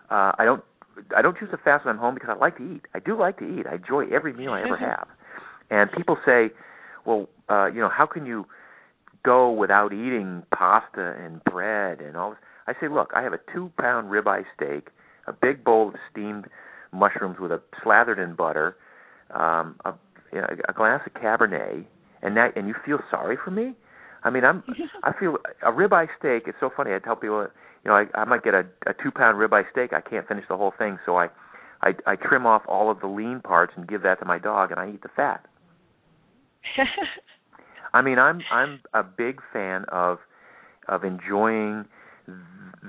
Uh, 0.10 0.32
I 0.38 0.46
don't 0.46 0.64
I 1.16 1.22
don't 1.22 1.38
choose 1.38 1.52
to 1.52 1.58
fast 1.58 1.86
when 1.86 1.96
I'm 1.96 2.02
home 2.02 2.16
because 2.16 2.30
I 2.32 2.40
like 2.40 2.58
to 2.58 2.76
eat. 2.76 2.86
I 2.96 3.00
do 3.00 3.20
like 3.20 3.38
to 3.40 3.46
eat. 3.46 3.68
I 3.68 3.76
enjoy 3.76 4.06
every 4.08 4.34
meal 4.34 4.54
I 4.54 4.62
ever 4.62 4.78
have. 4.80 5.08
And 5.70 5.92
people 5.92 6.18
say, 6.26 6.50
well, 7.06 7.28
uh, 7.50 7.68
you 7.68 7.80
know, 7.80 7.90
how 7.90 8.06
can 8.06 8.26
you 8.26 8.46
go 9.24 9.52
without 9.52 9.94
eating 9.94 10.44
pasta 10.56 11.16
and 11.22 11.44
bread 11.44 12.02
and 12.02 12.16
all 12.16 12.32
this? 12.32 12.40
I 12.66 12.74
say, 12.82 12.88
look, 12.88 13.12
I 13.16 13.22
have 13.22 13.34
a 13.34 13.40
two 13.54 13.72
pound 13.80 14.10
ribeye 14.10 14.44
steak, 14.56 14.90
a 15.28 15.34
big 15.34 15.64
bowl 15.64 15.90
of 15.90 15.96
steamed 16.12 16.46
mushrooms 16.92 17.38
with 17.40 17.52
a 17.52 17.62
slathered 17.84 18.20
in 18.20 18.36
butter, 18.36 18.76
um, 19.32 19.76
a, 19.86 19.94
you 20.32 20.42
know, 20.42 20.48
a 20.68 20.74
glass 20.74 21.02
of 21.06 21.14
Cabernet, 21.14 21.86
and 22.22 22.38
that 22.38 22.56
and 22.56 22.68
you 22.68 22.76
feel 22.86 23.00
sorry 23.10 23.38
for 23.44 23.52
me. 23.52 23.74
I 24.24 24.30
mean, 24.30 24.44
I'm 24.44 24.64
I 25.04 25.14
feel 25.18 25.38
a 25.62 25.72
ribeye 25.72 26.08
steak. 26.18 26.44
It's 26.48 26.58
so 26.60 26.70
funny. 26.76 26.94
I 26.94 27.00
tell 27.00 27.16
people, 27.16 27.48
you 27.84 27.92
know, 27.92 27.96
I, 27.96 28.06
I 28.14 28.26
might 28.26 28.44
get 28.44 28.54
a, 28.54 28.66
a 28.86 28.94
two 29.02 29.12
pound 29.12 29.38
ribeye 29.38 29.70
steak. 29.72 29.94
I 29.94 30.02
can't 30.02 30.28
finish 30.28 30.46
the 30.50 30.58
whole 30.58 30.74
thing, 30.78 30.98
so 31.06 31.18
I, 31.18 31.28
I 31.82 31.94
I 32.06 32.16
trim 32.16 32.46
off 32.46 32.64
all 32.68 32.92
of 32.92 33.00
the 33.00 33.08
lean 33.08 33.42
parts 33.44 33.74
and 33.76 33.88
give 33.88 34.04
that 34.04 34.20
to 34.20 34.26
my 34.26 34.40
dog, 34.40 34.72
and 34.72 34.80
I 34.80 34.90
eat 34.90 35.04
the 35.04 35.10
fat. 35.16 35.46
I 37.94 38.02
mean, 38.02 38.20
I'm 38.20 38.42
I'm 38.52 38.82
a 38.94 39.04
big 39.04 39.42
fan 39.54 39.86
of 39.90 40.20
of 40.88 41.04
enjoying 41.04 41.86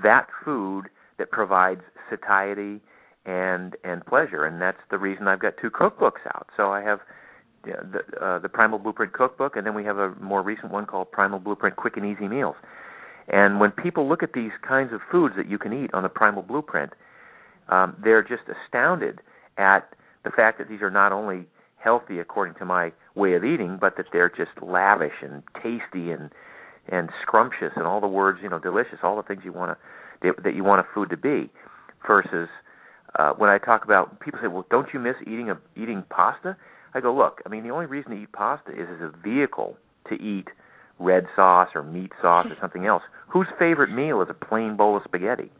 that 0.03 0.27
food 0.43 0.85
that 1.17 1.31
provides 1.31 1.81
satiety 2.09 2.81
and 3.25 3.75
and 3.83 4.05
pleasure, 4.05 4.45
and 4.45 4.61
that's 4.61 4.79
the 4.91 4.97
reason 4.97 5.27
I've 5.27 5.39
got 5.39 5.53
two 5.61 5.69
cookbooks 5.69 6.25
out. 6.33 6.47
So 6.57 6.71
I 6.71 6.81
have 6.81 6.99
the 7.63 8.23
uh, 8.23 8.39
the 8.39 8.49
Primal 8.49 8.79
Blueprint 8.79 9.13
cookbook, 9.13 9.55
and 9.55 9.65
then 9.65 9.73
we 9.73 9.83
have 9.83 9.97
a 9.97 10.13
more 10.21 10.41
recent 10.41 10.71
one 10.71 10.85
called 10.85 11.11
Primal 11.11 11.39
Blueprint 11.39 11.75
Quick 11.75 11.97
and 11.97 12.05
Easy 12.05 12.27
Meals. 12.27 12.55
And 13.27 13.59
when 13.59 13.71
people 13.71 14.07
look 14.09 14.23
at 14.23 14.33
these 14.33 14.51
kinds 14.67 14.91
of 14.91 15.01
foods 15.11 15.35
that 15.37 15.47
you 15.49 15.57
can 15.57 15.71
eat 15.71 15.93
on 15.93 16.03
the 16.03 16.09
Primal 16.09 16.41
Blueprint, 16.41 16.93
um, 17.69 17.95
they're 18.03 18.23
just 18.23 18.43
astounded 18.49 19.21
at 19.57 19.89
the 20.23 20.31
fact 20.31 20.57
that 20.57 20.67
these 20.67 20.81
are 20.81 20.89
not 20.89 21.11
only 21.11 21.45
healthy 21.77 22.19
according 22.19 22.55
to 22.55 22.65
my 22.65 22.91
way 23.15 23.33
of 23.33 23.43
eating, 23.43 23.77
but 23.79 23.97
that 23.97 24.07
they're 24.11 24.29
just 24.29 24.51
lavish 24.61 25.21
and 25.21 25.43
tasty 25.55 26.11
and 26.11 26.31
and 26.91 27.09
scrumptious 27.21 27.71
and 27.75 27.85
all 27.85 28.01
the 28.01 28.07
words 28.07 28.39
you 28.41 28.49
know 28.49 28.59
delicious, 28.59 28.99
all 29.03 29.15
the 29.15 29.23
things 29.23 29.41
you 29.45 29.53
want 29.53 29.77
to 30.21 30.33
that 30.43 30.55
you 30.55 30.63
want 30.63 30.81
a 30.81 30.87
food 30.93 31.09
to 31.09 31.17
be. 31.17 31.49
Versus 32.07 32.49
uh, 33.17 33.33
when 33.33 33.49
I 33.49 33.57
talk 33.57 33.83
about 33.83 34.19
people 34.19 34.39
say, 34.41 34.47
well, 34.47 34.65
don't 34.69 34.87
you 34.93 34.99
miss 34.99 35.15
eating 35.21 35.49
a 35.49 35.59
eating 35.75 36.03
pasta? 36.09 36.57
I 36.93 37.01
go, 37.01 37.13
look, 37.13 37.41
I 37.45 37.49
mean, 37.49 37.63
the 37.63 37.69
only 37.69 37.85
reason 37.85 38.11
to 38.11 38.17
eat 38.17 38.31
pasta 38.31 38.71
is 38.71 38.87
as 38.89 39.01
a 39.01 39.11
vehicle 39.23 39.77
to 40.09 40.15
eat 40.15 40.47
red 40.99 41.25
sauce 41.35 41.69
or 41.75 41.83
meat 41.83 42.11
sauce 42.21 42.47
or 42.49 42.55
something 42.61 42.85
else. 42.85 43.03
Whose 43.31 43.47
favorite 43.57 43.91
meal 43.91 44.21
is 44.21 44.27
a 44.29 44.33
plain 44.33 44.75
bowl 44.75 44.97
of 44.97 45.03
spaghetti? 45.05 45.51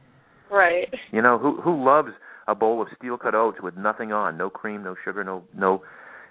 Right. 0.51 0.91
You 1.11 1.21
know, 1.21 1.38
who 1.38 1.61
who 1.61 1.84
loves 1.84 2.09
a 2.47 2.55
bowl 2.55 2.82
of 2.82 2.88
steel 2.97 3.17
cut 3.17 3.36
oats 3.36 3.59
with 3.61 3.77
nothing 3.77 4.11
on, 4.11 4.38
no 4.38 4.49
cream, 4.49 4.84
no 4.84 4.95
sugar, 5.05 5.23
no 5.23 5.43
no 5.55 5.84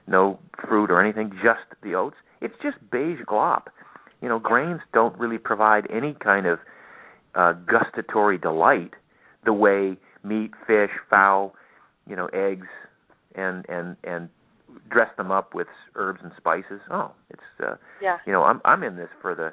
no 0.06 0.38
fruit 0.68 0.90
or 0.90 1.00
anything, 1.00 1.30
just 1.42 1.80
the 1.82 1.94
oats? 1.94 2.16
It's 2.40 2.54
just 2.62 2.76
beige 2.90 3.20
glop. 3.28 3.64
You 4.20 4.28
know, 4.28 4.40
grains 4.40 4.80
don't 4.92 5.16
really 5.18 5.38
provide 5.38 5.86
any 5.90 6.14
kind 6.14 6.46
of 6.46 6.58
uh 7.36 7.52
gustatory 7.52 8.38
delight 8.38 8.94
the 9.44 9.52
way 9.52 9.96
meat, 10.24 10.50
fish, 10.66 10.90
fowl, 11.08 11.54
you 12.08 12.16
know, 12.16 12.26
eggs 12.32 12.66
and 13.36 13.64
and 13.68 13.96
and 14.02 14.28
dress 14.90 15.08
them 15.16 15.30
up 15.30 15.54
with 15.54 15.68
herbs 15.94 16.20
and 16.22 16.32
spices. 16.36 16.80
Oh, 16.90 17.12
it's 17.30 17.42
uh 17.62 17.76
yeah. 18.02 18.18
you 18.26 18.32
know, 18.32 18.44
I'm 18.44 18.60
I'm 18.64 18.82
in 18.82 18.96
this 18.96 19.08
for 19.20 19.34
the 19.34 19.52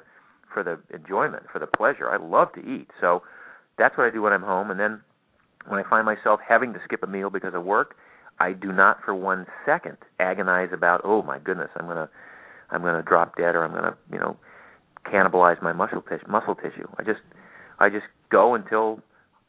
for 0.52 0.62
the 0.62 0.78
enjoyment, 0.94 1.44
for 1.52 1.58
the 1.58 1.66
pleasure. 1.66 2.10
I 2.10 2.16
love 2.16 2.52
to 2.54 2.60
eat. 2.60 2.88
So 3.00 3.22
that's 3.78 3.96
what 3.98 4.06
I 4.06 4.10
do 4.10 4.22
when 4.22 4.32
I'm 4.32 4.42
home 4.42 4.70
and 4.70 4.80
then 4.80 5.00
when 5.68 5.84
I 5.84 5.88
find 5.88 6.06
myself 6.06 6.40
having 6.46 6.72
to 6.74 6.80
skip 6.84 7.02
a 7.02 7.06
meal 7.06 7.28
because 7.28 7.54
of 7.54 7.64
work, 7.64 7.96
I 8.38 8.52
do 8.52 8.72
not 8.72 8.98
for 9.04 9.14
one 9.14 9.46
second 9.64 9.96
agonize 10.20 10.68
about, 10.72 11.00
oh 11.04 11.22
my 11.22 11.38
goodness, 11.38 11.70
I'm 11.76 11.86
going 11.86 11.96
to 11.96 12.08
I'm 12.70 12.82
to 12.82 13.02
drop 13.02 13.36
dead 13.36 13.54
or 13.54 13.64
I'm 13.64 13.70
going 13.70 13.84
to, 13.84 13.96
you 14.12 14.18
know, 14.18 14.36
cannibalize 15.04 15.62
my 15.62 15.72
muscle 15.72 16.02
tis- 16.02 16.26
muscle 16.28 16.54
tissue. 16.54 16.88
I 16.98 17.02
just 17.02 17.20
I 17.78 17.88
just 17.88 18.06
go 18.30 18.54
until 18.54 19.00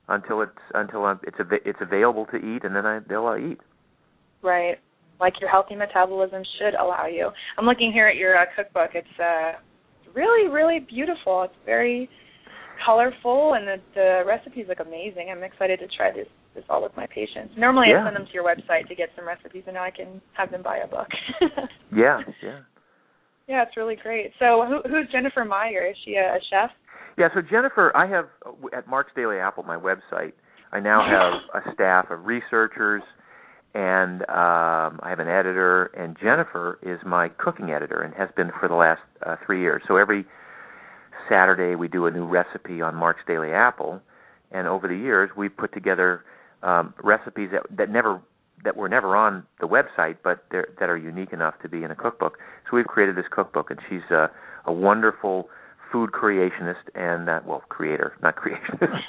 until 0.08 0.42
it's 0.42 0.52
until 0.74 1.06
I'm, 1.06 1.20
it's 1.24 1.40
av- 1.40 1.62
it's 1.66 1.80
available 1.82 2.26
to 2.28 2.38
eat 2.38 2.64
and 2.64 2.76
then 2.76 2.86
I 2.86 3.00
they'll 3.08 3.28
uh, 3.28 3.38
eat. 3.38 3.60
Right 4.42 4.80
like 5.20 5.34
your 5.42 5.50
healthy 5.50 5.76
metabolism 5.76 6.44
should 6.60 6.76
allow 6.76 7.06
you. 7.08 7.30
I'm 7.58 7.66
looking 7.66 7.92
here 7.92 8.08
at 8.08 8.16
your 8.16 8.38
uh, 8.38 8.46
cookbook. 8.56 8.92
It's 8.94 9.20
uh, 9.20 9.54
really, 10.14 10.50
really 10.50 10.80
beautiful. 10.80 11.44
It's 11.44 11.54
very 11.66 12.10
colorful, 12.86 13.54
and 13.54 13.68
the, 13.68 13.78
the 13.96 14.24
recipes 14.26 14.66
look 14.68 14.80
amazing. 14.80 15.30
I'm 15.32 15.44
excited 15.44 15.80
to 15.80 15.88
try 15.96 16.12
this 16.12 16.28
this 16.56 16.64
all 16.70 16.82
with 16.82 16.96
my 16.98 17.06
patients. 17.06 17.54
Normally, 17.56 17.88
yeah. 17.92 18.02
I 18.02 18.08
send 18.08 18.16
them 18.16 18.26
to 18.26 18.34
your 18.34 18.44
website 18.44 18.88
to 18.88 18.96
get 18.96 19.10
some 19.16 19.28
recipes, 19.28 19.64
and 19.68 19.76
now 19.76 19.84
I 19.84 19.92
can 19.92 20.20
have 20.34 20.50
them 20.50 20.64
buy 20.64 20.78
a 20.78 20.88
book. 20.88 21.08
yeah, 21.96 22.20
yeah. 22.42 22.60
Yeah, 23.48 23.64
it's 23.64 23.78
really 23.78 23.96
great. 23.96 24.32
So, 24.40 24.66
who, 24.68 24.90
who's 24.90 25.08
Jennifer 25.12 25.46
Meyer? 25.46 25.88
Is 25.88 25.96
she 26.04 26.16
a, 26.16 26.36
a 26.36 26.40
chef? 26.50 26.72
Yeah, 27.18 27.30
so 27.34 27.42
Jennifer, 27.42 27.96
I 27.96 28.08
have 28.08 28.26
at 28.76 28.88
Mark's 28.88 29.12
Daily 29.16 29.38
Apple, 29.38 29.64
my 29.64 29.78
website. 29.78 30.34
I 30.72 30.80
now 30.80 31.06
have 31.54 31.64
a 31.64 31.74
staff 31.74 32.08
of 32.10 32.26
researchers 32.26 33.04
and 33.78 34.24
um, 34.24 35.00
I 35.04 35.10
have 35.10 35.20
an 35.20 35.28
editor, 35.28 35.92
and 35.96 36.18
Jennifer 36.20 36.80
is 36.82 36.98
my 37.06 37.30
cooking 37.30 37.70
editor 37.70 38.02
and 38.02 38.12
has 38.16 38.28
been 38.36 38.50
for 38.60 38.68
the 38.68 38.74
last 38.74 39.02
uh, 39.24 39.36
three 39.46 39.62
years. 39.62 39.84
So 39.88 39.98
every 39.98 40.26
Saturday 41.30 41.76
we 41.76 41.88
do 41.88 42.08
a 42.08 42.12
new 42.12 42.26
recipe 42.26 42.82
on 42.82 42.96
Mark's 42.96 43.22
Daily 43.28 43.52
Apple, 43.52 44.02
and 44.52 44.68
over 44.68 44.88
the 44.88 44.96
years 44.96 45.30
we've 45.38 45.56
put 45.56 45.76
together 45.76 46.24
um, 46.64 46.96
recipes 47.04 47.50
that 47.52 47.62
that 47.78 47.92
never 47.92 48.20
that 48.64 48.76
were 48.76 48.90
never 48.90 49.16
on 49.16 49.44
the 49.62 49.68
website, 49.68 50.18
but 50.24 50.44
that 50.50 50.90
are 50.90 50.98
unique 50.98 51.32
enough 51.32 51.54
to 51.62 51.70
be 51.70 51.84
in 51.84 51.92
a 51.92 51.96
cookbook. 51.96 52.40
So 52.68 52.78
we've 52.78 52.88
created 52.88 53.16
this 53.16 53.28
cookbook, 53.30 53.70
and 53.70 53.80
she's 53.88 54.10
a, 54.10 54.32
a 54.66 54.74
wonderful 54.74 55.50
food 55.92 56.14
creationist 56.14 56.90
and 56.96 57.30
uh, 57.30 57.42
well, 57.46 57.62
creator, 57.70 58.14
not 58.24 58.38
creationist. 58.38 59.04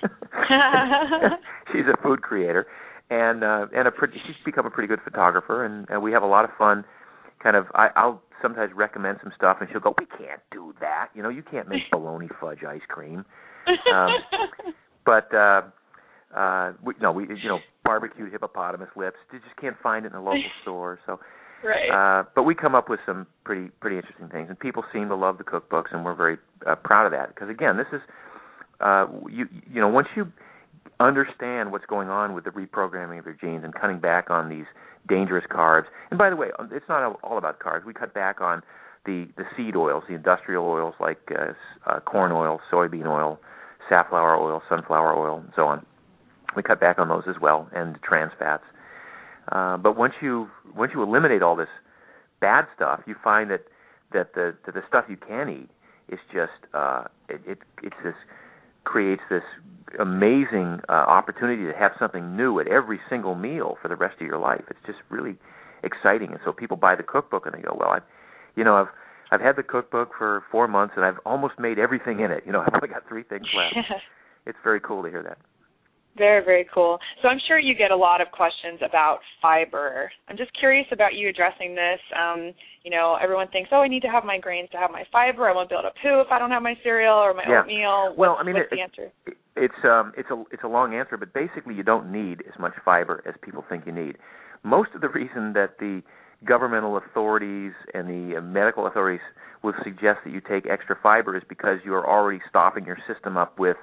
she's 1.72 1.86
a 1.90 1.96
food 2.02 2.20
creator, 2.20 2.66
and 3.10 3.44
uh, 3.44 3.66
and 3.74 3.88
a 3.88 3.90
pretty, 3.90 4.14
she's 4.26 4.36
become 4.44 4.66
a 4.66 4.70
pretty 4.70 4.88
good 4.88 5.00
photographer, 5.04 5.64
and, 5.64 5.88
and 5.88 6.02
we 6.02 6.12
have 6.12 6.22
a 6.22 6.26
lot 6.26 6.44
of 6.44 6.50
fun. 6.58 6.84
Kind 7.42 7.56
of, 7.56 7.66
I, 7.74 7.88
I'll 7.94 8.20
sometimes 8.42 8.72
recommend 8.74 9.18
some 9.22 9.32
stuff, 9.36 9.58
and 9.60 9.68
she'll 9.70 9.80
go, 9.80 9.94
"We 9.98 10.06
can't 10.06 10.40
do 10.50 10.74
that. 10.80 11.08
You 11.14 11.22
know, 11.22 11.28
you 11.28 11.42
can't 11.42 11.68
make 11.68 11.82
bologna 11.90 12.28
fudge 12.40 12.64
ice 12.66 12.80
cream." 12.88 13.24
Um, 13.94 14.08
but 15.04 15.28
uh, 15.34 15.60
uh, 16.34 16.72
we, 16.82 16.94
no, 17.00 17.12
we 17.12 17.24
you 17.24 17.48
know 17.48 17.58
barbecued 17.84 18.32
hippopotamus 18.32 18.88
lips. 18.96 19.16
You 19.32 19.40
just 19.40 19.56
can't 19.60 19.76
find 19.82 20.04
it 20.04 20.12
in 20.12 20.18
a 20.18 20.22
local 20.22 20.42
store. 20.62 20.98
So, 21.06 21.20
right. 21.62 22.20
Uh, 22.20 22.24
but 22.34 22.44
we 22.44 22.54
come 22.54 22.74
up 22.74 22.88
with 22.88 23.00
some 23.06 23.26
pretty 23.44 23.68
pretty 23.80 23.96
interesting 23.96 24.28
things, 24.28 24.46
and 24.48 24.58
people 24.58 24.84
seem 24.92 25.08
to 25.08 25.16
love 25.16 25.38
the 25.38 25.44
cookbooks, 25.44 25.92
and 25.92 26.04
we're 26.04 26.14
very 26.14 26.38
uh, 26.66 26.76
proud 26.76 27.06
of 27.06 27.12
that 27.12 27.34
because 27.34 27.50
again, 27.50 27.76
this 27.76 27.86
is 27.92 28.00
uh, 28.80 29.06
you 29.30 29.46
you 29.70 29.80
know 29.80 29.88
once 29.88 30.08
you 30.16 30.32
understand 31.00 31.72
what's 31.72 31.86
going 31.86 32.08
on 32.08 32.34
with 32.34 32.44
the 32.44 32.50
reprogramming 32.50 33.18
of 33.18 33.24
your 33.26 33.36
genes 33.40 33.64
and 33.64 33.74
cutting 33.74 33.98
back 33.98 34.30
on 34.30 34.48
these 34.48 34.66
dangerous 35.08 35.44
carbs. 35.50 35.84
And 36.10 36.18
by 36.18 36.30
the 36.30 36.36
way, 36.36 36.48
it's 36.72 36.88
not 36.88 37.18
all 37.22 37.38
about 37.38 37.60
carbs. 37.60 37.84
We 37.84 37.92
cut 37.92 38.14
back 38.14 38.40
on 38.40 38.62
the 39.06 39.28
the 39.36 39.44
seed 39.56 39.76
oils, 39.76 40.04
the 40.08 40.14
industrial 40.14 40.66
oils 40.66 40.94
like 41.00 41.18
uh, 41.30 41.52
uh, 41.86 42.00
corn 42.00 42.32
oil, 42.32 42.60
soybean 42.70 43.06
oil, 43.06 43.38
safflower 43.88 44.36
oil, 44.36 44.62
sunflower 44.68 45.16
oil, 45.16 45.38
and 45.38 45.52
so 45.56 45.66
on. 45.66 45.84
We 46.56 46.62
cut 46.62 46.80
back 46.80 46.98
on 46.98 47.08
those 47.08 47.24
as 47.28 47.36
well, 47.40 47.68
and 47.72 47.98
trans 48.02 48.32
fats. 48.38 48.64
Uh, 49.50 49.76
but 49.76 49.96
once 49.96 50.14
you 50.20 50.48
once 50.76 50.92
you 50.94 51.02
eliminate 51.02 51.42
all 51.42 51.56
this 51.56 51.68
bad 52.40 52.66
stuff, 52.74 53.00
you 53.06 53.14
find 53.22 53.50
that 53.50 53.64
that 54.12 54.34
the 54.34 54.54
that 54.66 54.74
the 54.74 54.82
stuff 54.86 55.04
you 55.08 55.16
can 55.16 55.48
eat 55.48 55.70
is 56.08 56.18
just 56.32 56.72
uh, 56.74 57.04
it, 57.28 57.40
it 57.46 57.58
it's 57.82 57.96
this 58.04 58.14
creates 58.88 59.22
this 59.28 59.44
amazing 60.00 60.80
uh, 60.88 60.92
opportunity 60.92 61.64
to 61.66 61.76
have 61.78 61.92
something 61.98 62.34
new 62.36 62.58
at 62.58 62.66
every 62.68 62.98
single 63.10 63.34
meal 63.34 63.76
for 63.82 63.88
the 63.88 63.96
rest 63.96 64.16
of 64.20 64.26
your 64.26 64.38
life. 64.38 64.64
It's 64.70 64.80
just 64.86 64.98
really 65.10 65.36
exciting, 65.84 66.30
and 66.30 66.40
so 66.44 66.52
people 66.52 66.76
buy 66.78 66.94
the 66.96 67.02
cookbook 67.02 67.44
and 67.44 67.54
they 67.54 67.60
go, 67.60 67.76
"Well, 67.78 67.90
I, 67.90 67.98
you 68.56 68.64
know, 68.64 68.76
I've 68.76 68.88
I've 69.30 69.42
had 69.42 69.56
the 69.56 69.62
cookbook 69.62 70.12
for 70.16 70.42
four 70.50 70.68
months 70.68 70.94
and 70.96 71.04
I've 71.04 71.20
almost 71.26 71.58
made 71.58 71.78
everything 71.78 72.20
in 72.20 72.30
it. 72.30 72.44
You 72.46 72.52
know, 72.52 72.60
I've 72.66 72.72
only 72.74 72.88
got 72.88 73.06
three 73.06 73.24
things 73.24 73.46
left." 73.54 73.76
it's 74.46 74.58
very 74.64 74.80
cool 74.80 75.02
to 75.02 75.10
hear 75.10 75.22
that. 75.22 75.38
Very, 76.18 76.44
very 76.44 76.66
cool. 76.74 76.98
So 77.22 77.28
I'm 77.28 77.38
sure 77.46 77.58
you 77.58 77.74
get 77.74 77.90
a 77.90 77.96
lot 77.96 78.20
of 78.20 78.28
questions 78.32 78.80
about 78.84 79.18
fiber. 79.40 80.10
I'm 80.28 80.36
just 80.36 80.50
curious 80.58 80.86
about 80.92 81.14
you 81.14 81.28
addressing 81.28 81.74
this. 81.74 82.00
Um, 82.18 82.52
you 82.82 82.90
know, 82.90 83.16
everyone 83.22 83.48
thinks, 83.48 83.70
oh, 83.72 83.80
I 83.80 83.88
need 83.88 84.02
to 84.02 84.08
have 84.08 84.24
my 84.24 84.38
grains 84.38 84.68
to 84.72 84.78
have 84.78 84.90
my 84.90 85.04
fiber. 85.12 85.48
I 85.48 85.54
won't 85.54 85.68
be 85.68 85.76
able 85.76 85.88
to 85.88 85.94
poo 86.02 86.20
if 86.20 86.28
I 86.30 86.38
don't 86.38 86.50
have 86.50 86.62
my 86.62 86.74
cereal 86.82 87.14
or 87.14 87.34
my 87.34 87.44
yeah. 87.48 87.60
oatmeal. 87.60 88.14
Well, 88.16 88.32
what's, 88.32 88.40
I 88.40 88.44
mean, 88.44 88.54
what's 88.54 88.72
it, 88.72 88.76
the 88.76 88.82
answer? 88.82 89.12
It, 89.26 89.36
it's 89.56 89.84
um, 89.84 90.12
it's 90.16 90.30
a 90.30 90.44
it's 90.52 90.62
a 90.64 90.68
long 90.68 90.94
answer, 90.94 91.16
but 91.16 91.32
basically, 91.34 91.74
you 91.74 91.82
don't 91.82 92.12
need 92.12 92.42
as 92.46 92.58
much 92.58 92.72
fiber 92.84 93.22
as 93.26 93.34
people 93.42 93.64
think 93.68 93.86
you 93.86 93.92
need. 93.92 94.16
Most 94.62 94.90
of 94.94 95.00
the 95.00 95.08
reason 95.08 95.52
that 95.54 95.78
the 95.78 96.02
governmental 96.44 96.96
authorities 96.96 97.72
and 97.94 98.08
the 98.08 98.38
uh, 98.38 98.40
medical 98.40 98.86
authorities 98.86 99.20
will 99.62 99.74
suggest 99.82 100.20
that 100.24 100.32
you 100.32 100.40
take 100.40 100.66
extra 100.70 100.96
fiber 101.02 101.36
is 101.36 101.42
because 101.48 101.78
you 101.84 101.92
are 101.94 102.06
already 102.08 102.40
stopping 102.48 102.84
your 102.84 102.98
system 103.12 103.36
up 103.36 103.58
with 103.58 103.76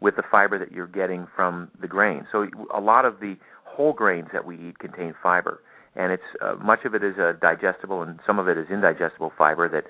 with 0.00 0.16
the 0.16 0.22
fiber 0.30 0.58
that 0.58 0.72
you're 0.72 0.86
getting 0.86 1.26
from 1.36 1.70
the 1.80 1.88
grain. 1.88 2.26
So 2.32 2.46
a 2.74 2.80
lot 2.80 3.04
of 3.04 3.20
the 3.20 3.36
whole 3.64 3.92
grains 3.92 4.28
that 4.32 4.44
we 4.44 4.56
eat 4.56 4.78
contain 4.78 5.14
fiber, 5.22 5.60
and 5.94 6.12
it's 6.12 6.22
uh, 6.40 6.54
much 6.54 6.80
of 6.84 6.94
it 6.94 7.04
is 7.04 7.16
uh, 7.18 7.32
digestible, 7.40 8.02
and 8.02 8.18
some 8.26 8.38
of 8.38 8.48
it 8.48 8.56
is 8.56 8.66
indigestible 8.70 9.32
fiber 9.36 9.68
that 9.68 9.84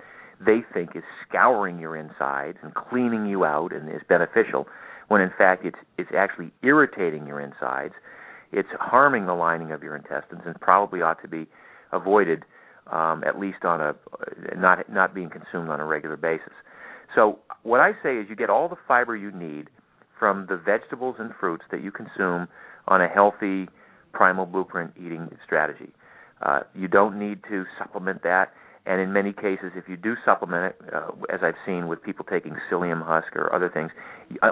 they 0.45 0.63
think 0.73 0.97
is 0.97 1.03
scouring 1.29 1.79
your 1.79 1.97
insides 1.97 2.59
and 2.63 2.75
cleaning 2.75 3.27
you 3.27 3.45
out 3.45 3.73
and 3.73 3.89
is 3.89 4.01
beneficial, 4.09 4.67
when 5.09 5.21
in 5.21 5.31
fact 5.37 5.65
it's 5.65 5.79
it's 5.99 6.11
actually 6.17 6.51
irritating 6.63 7.27
your 7.27 7.41
insides. 7.41 7.95
It's 8.53 8.69
harming 8.81 9.27
the 9.27 9.35
lining 9.35 9.71
of 9.71 9.83
your 9.83 9.95
intestines 9.95 10.43
and 10.45 10.61
probably 10.61 11.03
ought 11.03 11.23
to 11.23 11.29
be 11.29 11.47
avoided 11.93 12.45
um, 12.91 13.23
at 13.25 13.39
least 13.39 13.65
on 13.65 13.81
a 13.81 13.95
not 14.57 14.91
not 14.91 15.15
being 15.15 15.31
consumed 15.31 15.69
on 15.69 15.79
a 15.79 15.85
regular 15.85 16.17
basis. 16.17 16.53
So 17.15 17.39
what 17.63 17.81
I 17.81 17.93
say 18.03 18.17
is 18.17 18.27
you 18.29 18.37
get 18.37 18.51
all 18.51 18.69
the 18.69 18.77
fiber 18.89 19.17
you 19.17 19.31
need 19.31 19.69
from 20.21 20.47
the 20.49 20.57
vegetables 20.57 21.17
and 21.19 21.33
fruits 21.41 21.65
that 21.73 21.83
you 21.83 21.91
consume 21.91 22.47
on 22.87 23.01
a 23.01 23.09
healthy 23.09 23.69
primal 24.13 24.47
blueprint 24.47 24.93
eating 24.97 25.29
strategy. 25.45 25.91
Uh, 26.43 26.61
you 26.75 26.87
don't 26.87 27.19
need 27.19 27.41
to 27.49 27.65
supplement 27.79 28.23
that. 28.23 28.53
And 28.87 29.01
in 29.01 29.13
many 29.13 29.33
cases, 29.33 29.73
if 29.77 29.89
you 29.89 29.97
do 29.97 30.15
supplement 30.25 30.75
it, 30.75 30.95
uh, 30.95 31.11
as 31.33 31.41
I've 31.43 31.59
seen 31.67 31.89
with 31.89 32.03
people 32.03 32.25
taking 32.25 32.57
psyllium 32.71 33.05
husk 33.05 33.37
or 33.37 33.53
other 33.55 33.69
things, 33.69 33.91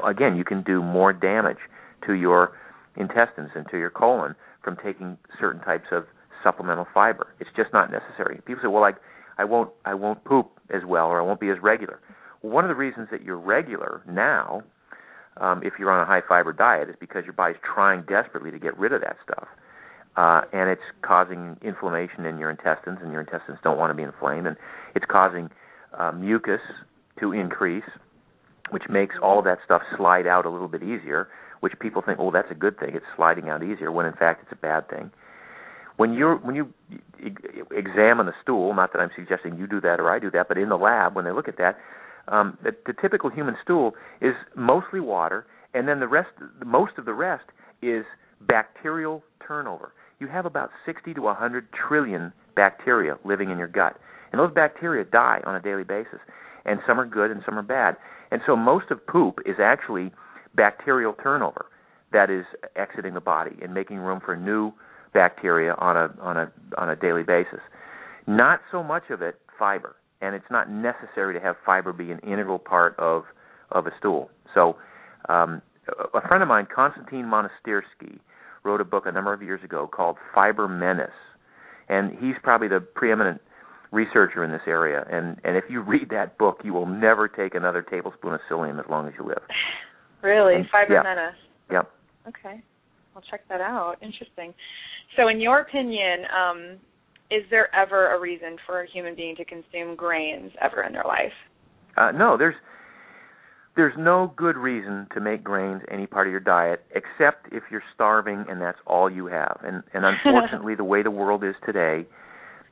again, 0.07 0.37
you 0.37 0.45
can 0.45 0.63
do 0.63 0.83
more 0.83 1.13
damage 1.13 1.59
to 2.07 2.13
your 2.13 2.53
intestines 2.97 3.51
and 3.55 3.67
to 3.71 3.79
your 3.79 3.91
colon 3.91 4.35
from 4.63 4.77
taking 4.85 5.17
certain 5.41 5.63
types 5.63 5.87
of 5.93 6.05
supplemental 6.43 6.87
fiber. 6.93 7.29
It's 7.41 7.51
just 7.57 7.73
not 7.73 7.91
necessary. 7.91 8.41
People 8.45 8.63
say, 8.63 8.69
"Well, 8.69 8.85
I 9.39 9.45
won't, 9.45 9.71
I 9.85 9.95
won't 9.95 10.23
poop 10.25 10.51
as 10.71 10.85
well, 10.85 11.07
or 11.07 11.21
I 11.21 11.25
won't 11.25 11.41
be 11.41 11.49
as 11.49 11.59
regular." 11.63 11.99
Well, 12.43 12.53
one 12.53 12.65
of 12.65 12.69
the 12.69 12.75
reasons 12.75 13.09
that 13.11 13.23
you're 13.23 13.39
regular 13.39 14.03
now, 14.07 14.63
um, 15.41 15.63
if 15.63 15.75
you're 15.79 15.91
on 15.91 16.01
a 16.01 16.07
high 16.07 16.23
fiber 16.27 16.53
diet, 16.53 16.89
is 16.89 16.97
because 16.99 17.25
your 17.25 17.33
body's 17.33 17.59
trying 17.63 18.03
desperately 18.03 18.51
to 18.51 18.59
get 18.59 18.77
rid 18.79 18.93
of 18.93 19.01
that 19.01 19.17
stuff 19.25 19.49
uh, 20.19 20.43
and 20.53 20.69
it's 20.69 20.83
causing 21.03 21.57
inflammation 21.63 22.27
in 22.27 22.39
your 22.39 22.51
intestines, 22.51 22.99
and 23.01 23.13
your 23.13 23.21
intestines 23.21 23.57
don't 23.63 23.79
want 23.79 23.91
to 23.91 23.95
be 23.95 24.03
inflamed, 24.03 24.49
and 24.49 24.57
it's 24.97 25.07
causing 25.09 25.49
uh, 25.97 26.11
mucus 26.11 26.61
to 27.21 27.33
increase, 27.33 27.89
which 28.71 28.83
makes 28.91 29.15
all 29.23 29.39
of 29.39 29.45
that 29.45 29.59
stuff 29.65 29.81
slide 29.97 30.27
out 30.27 30.45
a 30.45 30.51
little 30.51 30.67
bit 30.67 30.83
easier. 30.83 31.29
Which 31.61 31.73
people 31.81 32.03
think, 32.03 32.19
oh, 32.21 32.33
that's 32.33 32.51
a 32.51 32.55
good 32.55 32.79
thing; 32.81 32.91
it's 32.95 33.07
sliding 33.17 33.49
out 33.49 33.63
easier, 33.63 33.93
when 33.93 34.07
in 34.07 34.13
fact 34.13 34.43
it's 34.43 34.53
a 34.53 34.61
bad 34.61 34.89
thing. 34.91 35.13
When 35.97 36.13
you 36.13 36.41
when 36.43 36.57
you 36.57 36.73
examine 37.71 38.27
the 38.27 38.35
stool, 38.43 38.75
not 38.75 38.93
that 38.93 38.99
I'm 38.99 39.11
suggesting 39.15 39.57
you 39.57 39.69
do 39.69 39.81
that 39.83 40.01
or 40.01 40.11
I 40.11 40.19
do 40.19 40.33
that, 40.33 40.49
but 40.49 40.59
in 40.59 40.69
the 40.69 40.77
lab 40.77 41.15
when 41.15 41.25
they 41.25 41.33
look 41.33 41.49
at 41.49 41.59
that, 41.59 41.79
um, 42.31 42.59
the, 42.63 42.73
the 42.87 42.95
typical 43.01 43.31
human 43.31 43.57
stool 43.63 43.93
is 44.21 44.35
mostly 44.57 45.01
water, 45.01 45.47
and 45.75 45.89
then 45.89 46.01
the 46.01 46.09
rest, 46.09 46.31
most 46.65 46.93
of 46.99 47.05
the 47.05 47.15
rest 47.15 47.45
is 47.83 48.05
bacterial 48.47 49.23
turnover 49.47 49.93
you 50.21 50.29
have 50.29 50.47
about 50.47 50.71
60 50.85 51.15
to 51.15 51.23
100 51.23 51.69
trillion 51.73 52.33
bacteria 52.57 53.17
living 53.25 53.51
in 53.51 53.59
your 53.59 53.69
gut. 53.69 53.97
And 54.33 54.41
those 54.41 54.53
bacteria 54.53 55.05
die 55.05 55.41
on 55.45 55.55
a 55.55 55.61
daily 55.61 55.85
basis. 55.85 56.19
And 56.65 56.81
some 56.87 57.01
are 57.01 57.07
good 57.07 57.31
and 57.31 57.43
some 57.47 57.59
are 57.59 57.63
bad. 57.63 57.97
And 58.31 58.41
so 58.47 58.57
most 58.57 58.91
of 58.91 59.07
poop 59.07 59.39
is 59.47 59.57
actually 59.63 60.13
bacterial 60.55 61.15
turnover 61.23 61.67
that 62.13 62.31
is 62.31 62.45
exiting 62.77 63.15
the 63.15 63.21
body 63.21 63.57
and 63.63 63.73
making 63.73 63.99
room 63.99 64.21
for 64.25 64.37
new 64.37 64.73
bacteria 65.15 65.75
on 65.79 65.97
a 65.97 66.11
on 66.21 66.37
a 66.37 66.53
on 66.77 66.91
a 66.91 66.97
daily 66.97 67.23
basis. 67.23 67.61
Not 68.27 68.61
so 68.71 68.83
much 68.83 69.05
of 69.11 69.23
it 69.23 69.37
fiber, 69.59 69.97
and 70.21 70.35
it's 70.35 70.51
not 70.51 70.71
necessary 70.71 71.35
to 71.35 71.41
have 71.41 71.57
fiber 71.65 71.93
be 71.93 72.11
an 72.11 72.19
integral 72.21 72.59
part 72.59 72.99
of 72.99 73.25
of 73.71 73.87
a 73.87 73.91
stool. 73.99 74.31
So, 74.55 74.77
um, 75.29 75.61
a 76.15 76.27
friend 76.27 76.43
of 76.43 76.49
mine, 76.49 76.67
Konstantin 76.75 77.25
Monastyrsky, 77.25 78.19
wrote 78.65 78.81
a 78.81 78.85
book 78.85 79.05
a 79.07 79.13
number 79.13 79.33
of 79.33 79.43
years 79.43 79.63
ago 79.63 79.89
called 79.93 80.17
Fiber 80.35 80.69
Menace, 80.69 81.11
and 81.89 82.13
he's 82.13 82.35
probably 82.43 82.69
the 82.69 82.81
preeminent 82.81 83.41
researcher 83.91 84.45
in 84.45 84.51
this 84.51 84.63
area. 84.67 85.07
And 85.11 85.37
and 85.45 85.57
if 85.57 85.65
you 85.69 85.81
read 85.81 86.09
that 86.11 86.39
book, 86.39 86.61
you 86.65 86.73
will 86.73 86.87
never 86.87 87.29
take 87.29 87.55
another 87.55 87.83
tablespoon 87.83 88.35
of 88.35 88.41
psyllium 88.51 88.79
as 88.79 88.87
long 88.91 89.07
as 89.09 89.15
you 89.19 89.27
live. 89.27 89.43
Really, 90.23 90.57
and, 90.57 90.67
Fiber 90.71 90.95
yeah. 90.95 91.03
Menace. 91.03 91.35
Yep. 91.71 91.91
Okay, 92.29 92.63
I'll 93.15 93.23
check 93.31 93.43
that 93.49 93.61
out. 93.61 93.97
Interesting. 94.03 94.53
So, 95.17 95.29
in 95.29 95.41
your 95.41 95.61
opinion, 95.61 96.25
um, 96.35 96.79
is 97.31 97.43
there 97.51 97.75
ever 97.75 98.15
a 98.15 98.21
reason 98.21 98.57
for 98.67 98.83
a 98.83 98.89
human 98.89 99.15
being 99.15 99.37
to 99.37 99.45
consume 99.45 99.97
grains 99.97 100.53
ever 100.61 100.83
in 100.83 100.93
their 100.93 101.05
life? 101.07 101.33
Uh, 101.97 102.11
no, 102.13 102.37
there's 102.37 102.55
there's 103.77 103.95
no 103.97 104.33
good 104.37 104.57
reason 104.57 105.07
to 105.15 105.21
make 105.21 105.45
grains 105.45 105.83
any 105.89 106.05
part 106.07 106.27
of 106.27 106.33
your 106.33 106.41
diet 106.41 106.85
except 106.91 107.47
if 107.53 107.63
you're 107.71 107.83
starving 107.95 108.45
and 108.49 108.61
that's 108.61 108.79
all 108.87 109.11
you 109.11 109.27
have. 109.27 109.59
And 109.63 109.83
and 109.95 110.05
unfortunately, 110.25 110.75
the 110.75 110.85
way 110.85 111.03
the 111.03 111.11
world 111.11 111.45
is 111.45 111.55
today, 111.65 112.07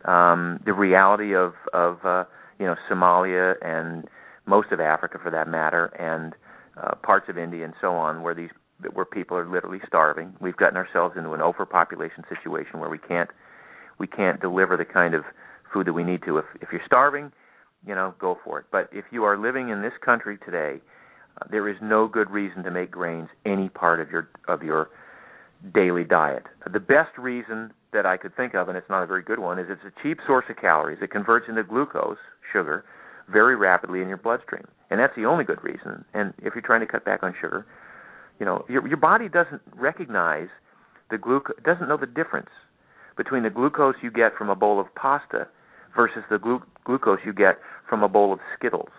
um, 0.05 0.61
the 0.65 0.73
reality 0.73 1.35
of 1.35 1.55
of 1.73 1.99
uh, 2.05 2.25
you 2.59 2.67
know 2.67 2.77
Somalia 2.91 3.55
and 3.63 4.05
most 4.47 4.73
of 4.73 4.81
Africa, 4.81 5.19
for 5.23 5.31
that 5.31 5.49
matter, 5.49 5.87
and 5.99 6.35
uh, 6.81 6.95
parts 6.97 7.27
of 7.29 7.37
India 7.37 7.65
and 7.65 7.75
so 7.81 7.93
on, 7.93 8.23
where 8.23 8.35
these 8.35 8.51
where 8.93 9.05
people 9.05 9.37
are 9.37 9.49
literally 9.49 9.81
starving. 9.87 10.35
We've 10.41 10.57
gotten 10.57 10.77
ourselves 10.77 11.17
into 11.17 11.33
an 11.33 11.41
overpopulation 11.41 12.25
situation 12.29 12.79
where 12.79 12.91
we 12.91 12.99
can't 12.99 13.31
we 13.99 14.07
can't 14.07 14.41
deliver 14.41 14.77
the 14.77 14.85
kind 14.85 15.15
of 15.15 15.25
food 15.73 15.87
that 15.87 15.93
we 15.93 16.05
need 16.05 16.23
to. 16.25 16.39
If 16.39 16.45
if 16.61 16.69
you're 16.73 16.83
starving, 16.87 17.33
you 17.87 17.95
know, 17.95 18.15
go 18.19 18.39
for 18.45 18.59
it. 18.59 18.67
But 18.71 18.89
if 18.93 19.05
you 19.11 19.25
are 19.25 19.39
living 19.39 19.69
in 19.69 19.83
this 19.83 19.95
country 20.05 20.39
today 20.45 20.81
uh, 21.41 21.47
there 21.51 21.69
is 21.69 21.77
no 21.83 22.09
good 22.09 22.31
reason 22.31 22.63
to 22.65 22.71
make 22.71 22.91
grains 22.91 23.29
any 23.45 23.69
part 23.69 24.01
of 24.01 24.11
your 24.11 24.29
of 24.49 24.63
your 24.63 24.89
daily 25.75 26.05
diet. 26.05 26.45
The 26.73 26.81
best 26.81 27.17
reason 27.19 27.73
that 27.93 28.07
I 28.07 28.17
could 28.17 28.37
think 28.37 28.55
of, 28.55 28.69
and 28.69 28.77
it's 28.77 28.91
not 28.91 29.03
a 29.03 29.07
very 29.07 29.23
good 29.23 29.39
one, 29.39 29.59
is 29.59 29.67
it's 29.69 29.83
a 29.85 30.03
cheap 30.03 30.19
source 30.27 30.45
of 30.51 30.57
calories. 30.57 30.99
It 31.01 31.11
converts 31.11 31.47
into 31.49 31.63
glucose, 31.63 32.19
sugar, 32.53 32.85
very 33.31 33.57
rapidly 33.57 34.03
in 34.03 34.09
your 34.09 34.19
bloodstream, 34.19 34.67
and 34.91 35.01
that's 35.01 35.15
the 35.17 35.25
only 35.25 35.45
good 35.45 35.63
reason. 35.63 36.05
And 36.15 36.33
if 36.39 36.55
you're 36.55 36.63
trying 36.63 36.81
to 36.81 36.87
cut 36.87 37.05
back 37.05 37.23
on 37.23 37.35
sugar, 37.41 37.67
you 38.39 38.47
know 38.47 38.65
your 38.69 38.87
your 38.87 38.99
body 38.99 39.29
doesn't 39.29 39.63
recognize 39.75 40.49
the 41.11 41.19
glucose, 41.19 41.57
doesn't 41.65 41.89
know 41.89 41.97
the 41.97 42.07
difference 42.07 42.51
between 43.17 43.43
the 43.43 43.51
glucose 43.51 43.97
you 44.03 44.11
get 44.11 44.37
from 44.37 44.49
a 44.49 44.55
bowl 44.55 44.81
of 44.81 44.95
pasta 44.95 45.49
versus 45.95 46.23
the 46.31 46.39
glu- 46.39 46.63
glucose 46.85 47.21
you 47.25 47.33
get 47.33 47.59
from 47.89 48.03
a 48.03 48.09
bowl 48.09 48.33
of 48.33 48.39
Skittles. 48.57 48.91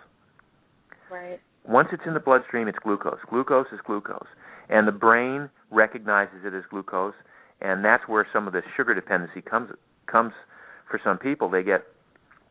Right. 1.11 1.39
Once 1.65 1.89
it's 1.91 2.03
in 2.05 2.13
the 2.13 2.19
bloodstream, 2.19 2.67
it's 2.67 2.79
glucose. 2.79 3.19
Glucose 3.29 3.67
is 3.71 3.79
glucose. 3.85 4.27
And 4.69 4.87
the 4.87 4.91
brain 4.91 5.49
recognizes 5.71 6.45
it 6.45 6.53
as 6.53 6.63
glucose, 6.69 7.13
and 7.61 7.83
that's 7.83 8.07
where 8.07 8.27
some 8.31 8.47
of 8.47 8.53
the 8.53 8.61
sugar 8.75 8.93
dependency 8.93 9.41
comes 9.41 9.69
comes 10.07 10.33
for 10.89 10.99
some 11.03 11.17
people. 11.17 11.49
They 11.49 11.63
get 11.63 11.83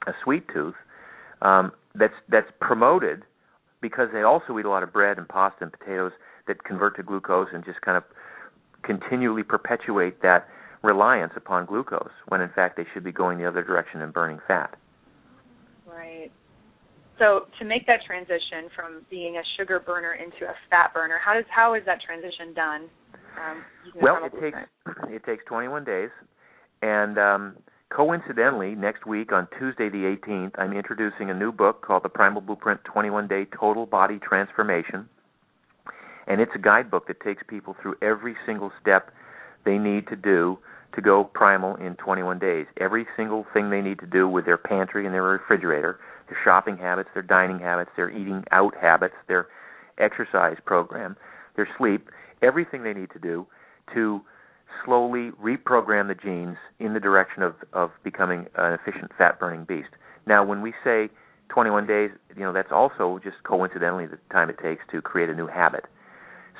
a 0.07 0.13
sweet 0.23 0.47
tooth 0.53 0.75
um, 1.43 1.73
that's 1.95 2.15
that's 2.29 2.51
promoted 2.61 3.23
because 3.81 4.09
they 4.13 4.23
also 4.23 4.59
eat 4.59 4.65
a 4.65 4.71
lot 4.71 4.83
of 4.83 4.93
bread 4.93 5.19
and 5.19 5.29
pasta 5.29 5.63
and 5.63 5.73
potatoes 5.73 6.13
that 6.47 6.65
convert 6.65 6.97
to 6.97 7.03
glucose 7.03 7.49
and 7.53 7.65
just 7.65 7.81
kind 7.83 7.97
of 7.97 8.05
continually 8.83 9.43
perpetuate 9.43 10.23
that 10.23 10.49
reliance 10.87 11.33
upon 11.37 11.67
glucose 11.67 12.15
when 12.29 12.41
in 12.41 12.49
fact 12.55 12.77
they 12.77 12.87
should 12.95 13.05
be 13.05 13.13
going 13.13 13.39
the 13.39 13.47
other 13.47 13.63
direction 13.63 14.01
and 14.01 14.13
burning 14.13 14.39
fat. 14.47 14.79
Right. 15.87 16.31
So 17.19 17.47
to 17.59 17.65
make 17.65 17.87
that 17.87 18.01
transition 18.07 18.69
from 18.75 19.03
being 19.11 19.37
a 19.37 19.43
sugar 19.57 19.81
burner 19.81 20.15
into 20.15 20.45
a 20.45 20.55
fat 20.71 20.93
burner, 20.93 21.19
how 21.23 21.35
does 21.35 21.45
how 21.55 21.75
is 21.75 21.83
that 21.87 21.99
transition 22.01 22.53
done? 22.55 22.89
Um, 23.37 23.65
well, 24.01 24.19
it 24.25 24.33
takes 24.41 24.59
it 25.09 25.25
takes 25.25 25.45
21 25.47 25.85
days, 25.85 26.11
and 26.83 27.19
um, 27.19 27.57
coincidentally, 27.89 28.75
next 28.75 29.07
week 29.07 29.33
on 29.33 29.49
Tuesday 29.59 29.89
the 29.89 30.17
18th, 30.27 30.53
I'm 30.59 30.73
introducing 30.73 31.31
a 31.31 31.35
new 31.35 31.53
book 31.53 31.83
called 31.83 32.03
The 32.03 32.11
Primal 32.11 32.43
Blueprint 32.43 32.85
21 32.85 33.29
Day 33.29 33.47
Total 33.59 33.87
Body 33.87 34.19
Transformation, 34.19 35.09
and 36.27 36.41
it's 36.41 36.53
a 36.55 36.59
guidebook 36.59 37.07
that 37.09 37.21
takes 37.21 37.43
people 37.49 37.77
through 37.81 37.95
every 38.03 38.37
single 38.45 38.73
step 38.81 39.11
they 39.67 39.77
need 39.77 40.09
to 40.09 40.17
do 40.17 40.59
to 40.95 41.03
go 41.03 41.25
primal 41.25 41.77
in 41.77 41.95
21 41.97 42.39
days. 42.39 42.65
Every 42.81 43.07
single 43.17 43.45
thing 43.53 43.69
they 43.69 43.83
need 43.83 43.99
to 43.99 44.07
do 44.07 44.27
with 44.27 44.47
their 44.47 44.57
pantry 44.57 45.05
and 45.05 45.15
their 45.15 45.23
refrigerator 45.23 45.99
their 46.29 46.39
shopping 46.45 46.77
habits, 46.77 47.09
their 47.15 47.23
dining 47.23 47.59
habits, 47.59 47.91
their 47.97 48.11
eating 48.11 48.45
out 48.53 48.75
habits, 48.81 49.15
their 49.29 49.47
exercise 49.99 50.57
program, 50.65 51.17
their 51.57 51.69
sleep, 51.79 52.09
everything 52.43 52.83
they 52.83 52.93
need 52.93 53.11
to 53.11 53.19
do 53.19 53.47
to 53.95 54.21
slowly 54.85 55.31
reprogram 55.43 56.09
the 56.09 56.15
genes 56.15 56.57
in 56.81 56.95
the 56.95 57.01
direction 57.01 57.43
of, 57.43 57.55
of 57.73 57.91
becoming 58.03 58.47
an 58.57 58.73
efficient 58.73 59.11
fat 59.17 59.39
burning 59.39 59.65
beast. 59.65 59.89
Now, 60.27 60.45
when 60.45 60.61
we 60.61 60.75
say 60.85 61.09
21 61.49 61.87
days, 61.87 62.11
you 62.37 62.43
know, 62.43 62.53
that's 62.53 62.73
also 62.73 63.21
just 63.23 63.37
coincidentally 63.45 64.07
the 64.07 64.19
time 64.33 64.51
it 64.51 64.59
takes 64.63 64.83
to 64.91 65.01
create 65.01 65.31
a 65.31 65.35
new 65.35 65.47
habit. 65.47 65.85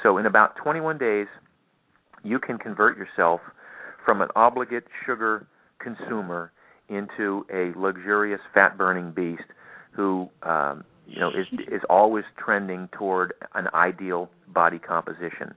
So, 0.03 0.19
in 0.19 0.27
about 0.27 0.57
21 0.57 0.99
days, 0.99 1.27
you 2.23 2.39
can 2.39 2.59
convert 2.59 2.97
yourself 2.97 3.41
from 4.05 4.23
an 4.23 4.29
obligate 4.37 4.85
sugar 5.05 5.47
consumer 5.79 6.53
into 6.89 7.45
a 7.53 7.73
luxurious 7.79 8.41
fat 8.55 8.79
burning 8.79 9.11
beast 9.13 9.43
who 9.93 10.29
um, 10.43 10.85
you 11.07 11.21
know 11.21 11.31
is 11.31 11.47
is 11.69 11.83
always 11.91 12.25
trending 12.39 12.89
toward 12.93 13.35
an 13.55 13.67
ideal 13.75 14.31
body 14.49 14.79
composition. 14.79 15.55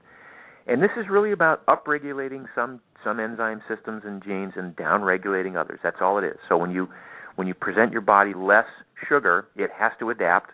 And 0.66 0.82
this 0.82 0.90
is 0.96 1.06
really 1.10 1.32
about 1.32 1.64
upregulating 1.66 2.46
some 2.54 2.80
some 3.04 3.20
enzyme 3.20 3.62
systems 3.68 4.02
and 4.04 4.22
genes 4.22 4.52
and 4.56 4.74
downregulating 4.76 5.56
others. 5.56 5.80
That's 5.82 5.96
all 6.00 6.18
it 6.18 6.24
is. 6.24 6.36
So 6.48 6.56
when 6.56 6.70
you 6.70 6.88
when 7.36 7.46
you 7.46 7.54
present 7.54 7.92
your 7.92 8.02
body 8.02 8.32
less 8.34 8.66
sugar, 9.08 9.48
it 9.56 9.70
has 9.76 9.92
to 10.00 10.10
adapt. 10.10 10.50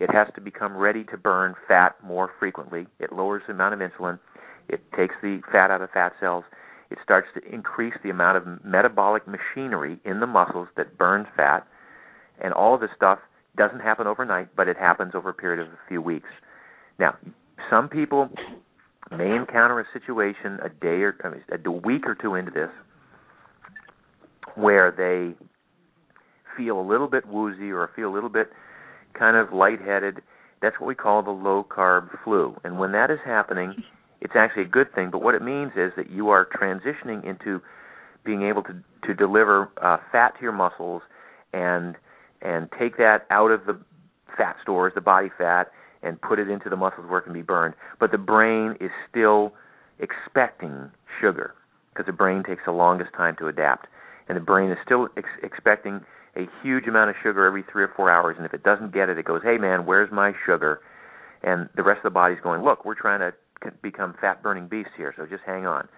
It 0.00 0.10
has 0.12 0.26
to 0.34 0.40
become 0.40 0.76
ready 0.76 1.04
to 1.04 1.16
burn 1.16 1.54
fat 1.68 1.94
more 2.02 2.30
frequently. 2.38 2.86
It 2.98 3.12
lowers 3.12 3.42
the 3.46 3.52
amount 3.52 3.74
of 3.74 3.80
insulin. 3.80 4.18
It 4.68 4.80
takes 4.96 5.14
the 5.22 5.40
fat 5.50 5.70
out 5.70 5.82
of 5.82 5.90
fat 5.90 6.12
cells, 6.20 6.44
it 6.90 6.98
starts 7.02 7.28
to 7.34 7.52
increase 7.52 7.94
the 8.02 8.10
amount 8.10 8.36
of 8.36 8.64
metabolic 8.64 9.24
machinery 9.26 9.98
in 10.04 10.20
the 10.20 10.26
muscles 10.26 10.68
that 10.76 10.96
burns 10.96 11.26
fat, 11.36 11.66
and 12.42 12.52
all 12.52 12.74
of 12.74 12.80
this 12.80 12.90
stuff 12.94 13.18
doesn't 13.56 13.80
happen 13.80 14.06
overnight, 14.06 14.48
but 14.56 14.68
it 14.68 14.76
happens 14.76 15.12
over 15.14 15.30
a 15.30 15.34
period 15.34 15.60
of 15.60 15.72
a 15.72 15.78
few 15.88 16.02
weeks. 16.02 16.28
Now, 16.98 17.16
some 17.70 17.88
people 17.88 18.28
may 19.10 19.34
encounter 19.34 19.80
a 19.80 19.84
situation 19.92 20.58
a 20.62 20.68
day 20.68 21.02
or 21.02 21.14
a 21.22 21.70
week 21.70 22.06
or 22.06 22.14
two 22.14 22.34
into 22.34 22.50
this 22.50 22.70
where 24.54 24.90
they 24.90 25.34
feel 26.56 26.80
a 26.80 26.86
little 26.86 27.08
bit 27.08 27.26
woozy 27.26 27.70
or 27.70 27.90
feel 27.94 28.08
a 28.08 28.14
little 28.14 28.28
bit 28.28 28.50
kind 29.18 29.36
of 29.36 29.52
lightheaded. 29.52 30.20
That's 30.62 30.78
what 30.78 30.86
we 30.86 30.94
call 30.94 31.22
the 31.22 31.30
low 31.30 31.64
carb 31.68 32.08
flu. 32.22 32.56
And 32.64 32.78
when 32.78 32.92
that 32.92 33.10
is 33.10 33.18
happening, 33.24 33.82
it's 34.24 34.34
actually 34.34 34.62
a 34.62 34.68
good 34.68 34.92
thing. 34.94 35.10
But 35.10 35.22
what 35.22 35.34
it 35.34 35.42
means 35.42 35.72
is 35.76 35.92
that 35.96 36.10
you 36.10 36.30
are 36.30 36.46
transitioning 36.46 37.24
into 37.24 37.60
being 38.24 38.42
able 38.42 38.62
to 38.64 38.74
to 39.06 39.14
deliver 39.14 39.70
uh, 39.82 39.98
fat 40.10 40.34
to 40.36 40.42
your 40.42 40.52
muscles 40.52 41.02
and 41.52 41.94
and 42.40 42.68
take 42.78 42.96
that 42.96 43.26
out 43.30 43.50
of 43.50 43.66
the 43.66 43.78
fat 44.36 44.56
stores, 44.62 44.92
the 44.94 45.00
body 45.00 45.28
fat, 45.36 45.70
and 46.02 46.20
put 46.20 46.38
it 46.38 46.48
into 46.48 46.68
the 46.68 46.76
muscles 46.76 47.06
where 47.08 47.20
it 47.20 47.22
can 47.22 47.32
be 47.34 47.42
burned. 47.42 47.74
But 48.00 48.10
the 48.10 48.18
brain 48.18 48.76
is 48.80 48.90
still 49.08 49.52
expecting 50.00 50.90
sugar 51.20 51.54
because 51.92 52.06
the 52.06 52.12
brain 52.12 52.42
takes 52.42 52.62
the 52.64 52.72
longest 52.72 53.12
time 53.16 53.36
to 53.38 53.46
adapt, 53.46 53.86
and 54.28 54.36
the 54.36 54.42
brain 54.42 54.70
is 54.70 54.78
still 54.84 55.08
ex- 55.16 55.28
expecting 55.42 56.00
a 56.34 56.48
huge 56.62 56.88
amount 56.88 57.10
of 57.10 57.16
sugar 57.22 57.46
every 57.46 57.62
three 57.70 57.84
or 57.84 57.92
four 57.94 58.10
hours. 58.10 58.36
And 58.36 58.44
if 58.46 58.54
it 58.54 58.64
doesn't 58.64 58.92
get 58.92 59.10
it, 59.10 59.18
it 59.18 59.26
goes, 59.26 59.42
"Hey 59.42 59.58
man, 59.58 59.84
where's 59.84 60.10
my 60.10 60.32
sugar?" 60.46 60.80
And 61.42 61.68
the 61.76 61.82
rest 61.82 61.98
of 61.98 62.04
the 62.04 62.10
body's 62.10 62.40
going, 62.40 62.62
"Look, 62.62 62.86
we're 62.86 62.94
trying 62.94 63.20
to 63.20 63.34
become 63.82 64.14
fat 64.20 64.42
burning 64.42 64.68
beasts 64.68 64.92
here, 64.96 65.14
so 65.16 65.26
just 65.26 65.42
hang 65.44 65.66
on." 65.66 65.88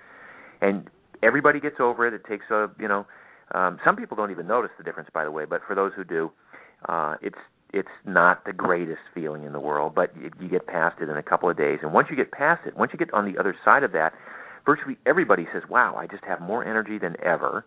And 0.61 0.88
everybody 1.22 1.61
gets 1.61 1.76
over 1.80 2.07
it. 2.07 2.14
It 2.14 2.24
takes 2.24 2.46
a 2.50 2.70
you 2.78 2.88
know, 2.88 3.07
um, 3.52 3.78
some 3.84 3.96
people 3.96 4.16
don't 4.16 4.30
even 4.30 4.46
notice 4.46 4.70
the 4.78 4.84
difference, 4.84 5.09
by 5.12 5.24
the 5.24 5.30
way. 5.30 5.44
But 5.44 5.62
for 5.66 5.74
those 5.74 5.92
who 5.94 6.04
do, 6.04 6.30
uh, 6.88 7.16
it's 7.22 7.38
it's 7.72 7.88
not 8.04 8.44
the 8.44 8.52
greatest 8.52 9.00
feeling 9.14 9.44
in 9.44 9.52
the 9.52 9.61
world, 9.61 9.94
but 9.94 10.16
you, 10.16 10.30
you 10.40 10.48
get 10.48 10.66
past 10.66 10.96
it 11.00 11.09
in 11.09 11.16
a 11.16 11.22
couple 11.22 11.50
of 11.50 11.57
days. 11.57 11.80
And 11.82 11.92
once 11.92 12.09
you 12.11 12.16
get 12.16 12.30
past 12.30 12.66
it, 12.66 12.76
once 12.76 12.92
you 12.92 12.98
get 12.98 13.12
on 13.12 13.30
the 13.30 13.38
other 13.38 13.54
side 13.64 13.82
of 13.82 13.92
that, 13.92 14.12
virtually 14.64 14.96
everybody 15.07 15.46
says, 15.52 15.62
"Wow, 15.68 15.96
I 15.96 16.07
just 16.07 16.24
have 16.24 16.40
more 16.40 16.64
energy 16.64 16.98
than 16.98 17.16
ever." 17.22 17.64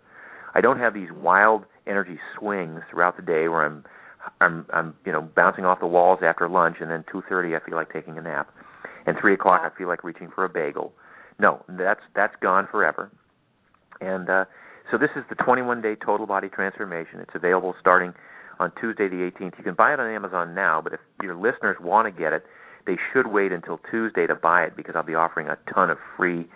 I 0.55 0.61
don't 0.61 0.79
have 0.79 0.93
these 0.93 1.11
wild 1.11 1.65
energy 1.85 2.19
swings 2.37 2.81
throughout 2.89 3.17
the 3.17 3.23
day 3.23 3.47
where 3.47 3.65
I'm 3.65 3.85
I'm 4.41 4.65
I'm 4.71 4.95
you 5.05 5.11
know 5.11 5.21
bouncing 5.21 5.65
off 5.65 5.79
the 5.79 5.87
walls 5.87 6.19
after 6.23 6.47
lunch, 6.49 6.77
and 6.81 6.89
then 6.89 7.03
two 7.11 7.23
thirty 7.27 7.55
I 7.55 7.59
feel 7.59 7.75
like 7.75 7.91
taking 7.91 8.17
a 8.17 8.21
nap, 8.21 8.49
and 9.09 9.17
three 9.19 9.33
o'clock 9.33 9.61
I 9.63 9.75
feel 9.77 9.87
like 9.87 10.03
reaching 10.03 10.29
for 10.33 10.45
a 10.45 10.49
bagel. 10.49 10.93
No, 11.39 11.63
that's 11.67 12.01
that's 12.15 12.35
gone 12.41 12.67
forever. 12.69 13.11
And 14.01 14.29
uh, 14.29 14.45
so 14.91 14.97
this 14.97 15.09
is 15.15 15.23
the 15.29 15.35
21 15.35 15.81
day 15.81 15.95
total 15.95 16.25
body 16.25 16.47
transformation. 16.49 17.19
It's 17.19 17.35
available 17.35 17.75
starting 17.79 18.13
on 18.59 18.71
Tuesday 18.79 19.07
the 19.07 19.29
18th. 19.31 19.57
You 19.57 19.63
can 19.63 19.73
buy 19.75 19.93
it 19.93 19.99
on 19.99 20.09
Amazon 20.13 20.53
now, 20.53 20.81
but 20.81 20.93
if 20.93 20.99
your 21.23 21.35
listeners 21.35 21.77
want 21.81 22.13
to 22.13 22.17
get 22.21 22.33
it, 22.33 22.43
they 22.85 22.97
should 23.13 23.27
wait 23.27 23.51
until 23.51 23.79
Tuesday 23.89 24.27
to 24.27 24.35
buy 24.35 24.63
it 24.63 24.75
because 24.75 24.95
I'll 24.95 25.03
be 25.03 25.15
offering 25.15 25.47
a 25.47 25.57
ton 25.73 25.89
of 25.89 25.97
free 26.17 26.47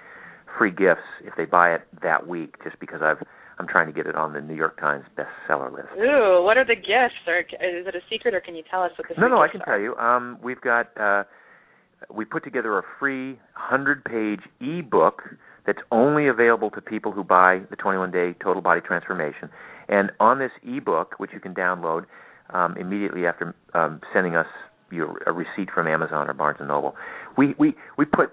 free 0.58 0.72
gifts 0.72 1.02
if 1.24 1.34
they 1.36 1.46
buy 1.46 1.74
it 1.74 1.82
that 2.04 2.28
week 2.28 2.56
just 2.64 2.80
because 2.80 3.02
I've 3.02 3.26
I'm 3.60 3.68
trying 3.68 3.88
to 3.88 3.94
get 3.94 4.08
it 4.08 4.16
on 4.16 4.34
the 4.34 4.42
New 4.42 4.56
York 4.56 4.80
Times 4.80 5.06
bestseller 5.16 5.72
list. 5.72 5.90
Ooh, 5.98 6.42
what 6.44 6.58
are 6.58 6.66
the 6.66 6.76
gifts? 6.76 7.22
Or 7.28 7.40
is 7.40 7.86
it 7.88 7.96
a 7.96 8.02
secret, 8.10 8.34
or 8.34 8.42
can 8.42 8.56
you 8.56 8.64
tell 8.70 8.82
us 8.82 8.92
what 8.98 9.08
the 9.08 9.20
No, 9.22 9.28
no, 9.28 9.42
I 9.42 9.48
can 9.48 9.62
are? 9.62 9.66
tell 9.66 9.80
you. 9.80 9.96
Um, 9.96 10.40
we've 10.42 10.60
got 10.60 10.88
uh, 11.00 11.24
we 12.14 12.26
put 12.26 12.44
together 12.44 12.78
a 12.78 12.84
free 13.00 13.40
hundred-page 13.54 14.42
e-book 14.62 15.24
that's 15.66 15.80
only 15.92 16.28
available 16.28 16.70
to 16.72 16.82
people 16.82 17.12
who 17.12 17.24
buy 17.24 17.62
the 17.70 17.78
21-day 17.78 18.38
Total 18.44 18.62
Body 18.62 18.82
Transformation. 18.82 19.50
And 19.88 20.12
on 20.20 20.40
this 20.40 20.52
e-book, 20.64 21.16
which 21.18 21.32
you 21.34 21.40
can 21.40 21.54
download 21.54 22.06
um, 22.54 22.76
immediately 22.78 23.26
after 23.26 23.56
um, 23.74 24.02
sending 24.14 24.36
us 24.36 24.48
your 24.92 25.22
a 25.26 25.32
receipt 25.32 25.70
from 25.74 25.88
Amazon 25.88 26.30
or 26.30 26.34
Barnes 26.34 26.58
and 26.60 26.68
Noble, 26.68 26.96
we 27.38 27.56
we 27.58 27.74
we 27.98 28.06
put 28.06 28.32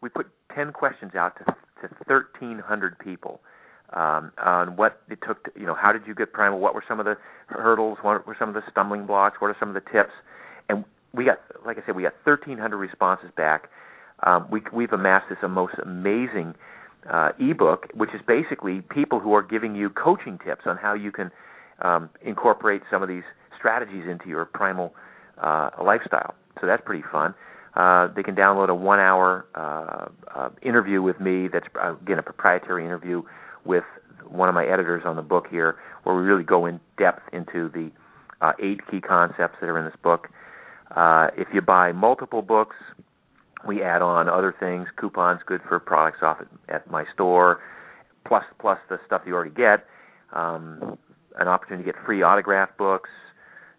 we 0.00 0.08
put 0.08 0.26
ten 0.54 0.72
questions 0.72 1.12
out 1.14 1.36
to 1.38 1.44
to 1.82 1.94
1,300 2.06 2.98
people 2.98 3.40
um, 3.94 4.32
on 4.38 4.76
what 4.76 5.00
it 5.08 5.18
took. 5.26 5.44
To, 5.44 5.50
you 5.58 5.66
know, 5.66 5.74
how 5.74 5.92
did 5.92 6.02
you 6.06 6.14
get 6.14 6.32
primal? 6.32 6.60
What 6.60 6.74
were 6.74 6.84
some 6.86 7.00
of 7.00 7.06
the 7.06 7.16
hurdles? 7.48 7.98
What 8.02 8.26
were 8.26 8.36
some 8.38 8.48
of 8.48 8.54
the 8.54 8.62
stumbling 8.70 9.06
blocks? 9.06 9.40
What 9.40 9.48
are 9.48 9.56
some 9.58 9.68
of 9.68 9.74
the 9.74 9.90
tips? 9.90 10.12
And 10.68 10.84
we 11.12 11.24
got, 11.24 11.38
like 11.64 11.78
I 11.78 11.86
said, 11.86 11.96
we 11.96 12.02
got 12.02 12.14
1,300 12.24 12.76
responses 12.76 13.30
back. 13.36 13.68
Um, 14.22 14.46
we, 14.50 14.62
we've 14.72 14.92
amassed 14.92 15.26
this 15.28 15.38
most 15.48 15.74
amazing 15.82 16.54
uh, 17.10 17.30
ebook, 17.38 17.86
which 17.94 18.10
is 18.14 18.20
basically 18.26 18.82
people 18.82 19.20
who 19.20 19.32
are 19.34 19.42
giving 19.42 19.74
you 19.74 19.90
coaching 19.90 20.38
tips 20.44 20.62
on 20.66 20.76
how 20.76 20.94
you 20.94 21.10
can 21.10 21.30
um, 21.82 22.10
incorporate 22.22 22.82
some 22.90 23.02
of 23.02 23.08
these 23.08 23.22
strategies 23.56 24.04
into 24.08 24.28
your 24.28 24.44
primal 24.44 24.94
uh, 25.38 25.70
lifestyle. 25.82 26.34
So 26.60 26.66
that's 26.66 26.82
pretty 26.84 27.04
fun. 27.10 27.34
Uh, 27.74 28.08
they 28.14 28.22
can 28.22 28.34
download 28.34 28.68
a 28.68 28.74
one-hour 28.74 29.46
uh, 29.54 30.08
uh, 30.34 30.48
interview 30.62 31.02
with 31.02 31.20
me. 31.20 31.48
That's 31.48 31.66
uh, 31.80 31.94
again 31.94 32.18
a 32.18 32.22
proprietary 32.22 32.84
interview 32.84 33.22
with 33.64 33.84
one 34.26 34.48
of 34.48 34.54
my 34.54 34.66
editors 34.66 35.02
on 35.06 35.16
the 35.16 35.22
book 35.22 35.46
here, 35.50 35.76
where 36.02 36.14
we 36.14 36.22
really 36.22 36.44
go 36.44 36.66
in 36.66 36.80
depth 36.98 37.22
into 37.32 37.68
the 37.68 37.90
uh, 38.40 38.52
eight 38.60 38.80
key 38.90 39.00
concepts 39.00 39.56
that 39.60 39.68
are 39.68 39.78
in 39.78 39.84
this 39.84 39.94
book. 40.02 40.28
Uh, 40.94 41.28
if 41.36 41.48
you 41.52 41.60
buy 41.60 41.92
multiple 41.92 42.42
books, 42.42 42.76
we 43.66 43.82
add 43.82 44.02
on 44.02 44.28
other 44.28 44.54
things, 44.58 44.88
coupons 44.96 45.40
good 45.46 45.60
for 45.68 45.78
products 45.78 46.18
off 46.22 46.38
at, 46.40 46.74
at 46.74 46.90
my 46.90 47.04
store, 47.14 47.60
plus 48.26 48.44
plus 48.60 48.78
the 48.88 48.98
stuff 49.06 49.22
you 49.26 49.34
already 49.34 49.54
get. 49.54 49.86
Um, 50.32 50.98
an 51.38 51.48
opportunity 51.48 51.84
to 51.84 51.92
get 51.92 52.04
free 52.04 52.22
autograph 52.22 52.70
books. 52.76 53.10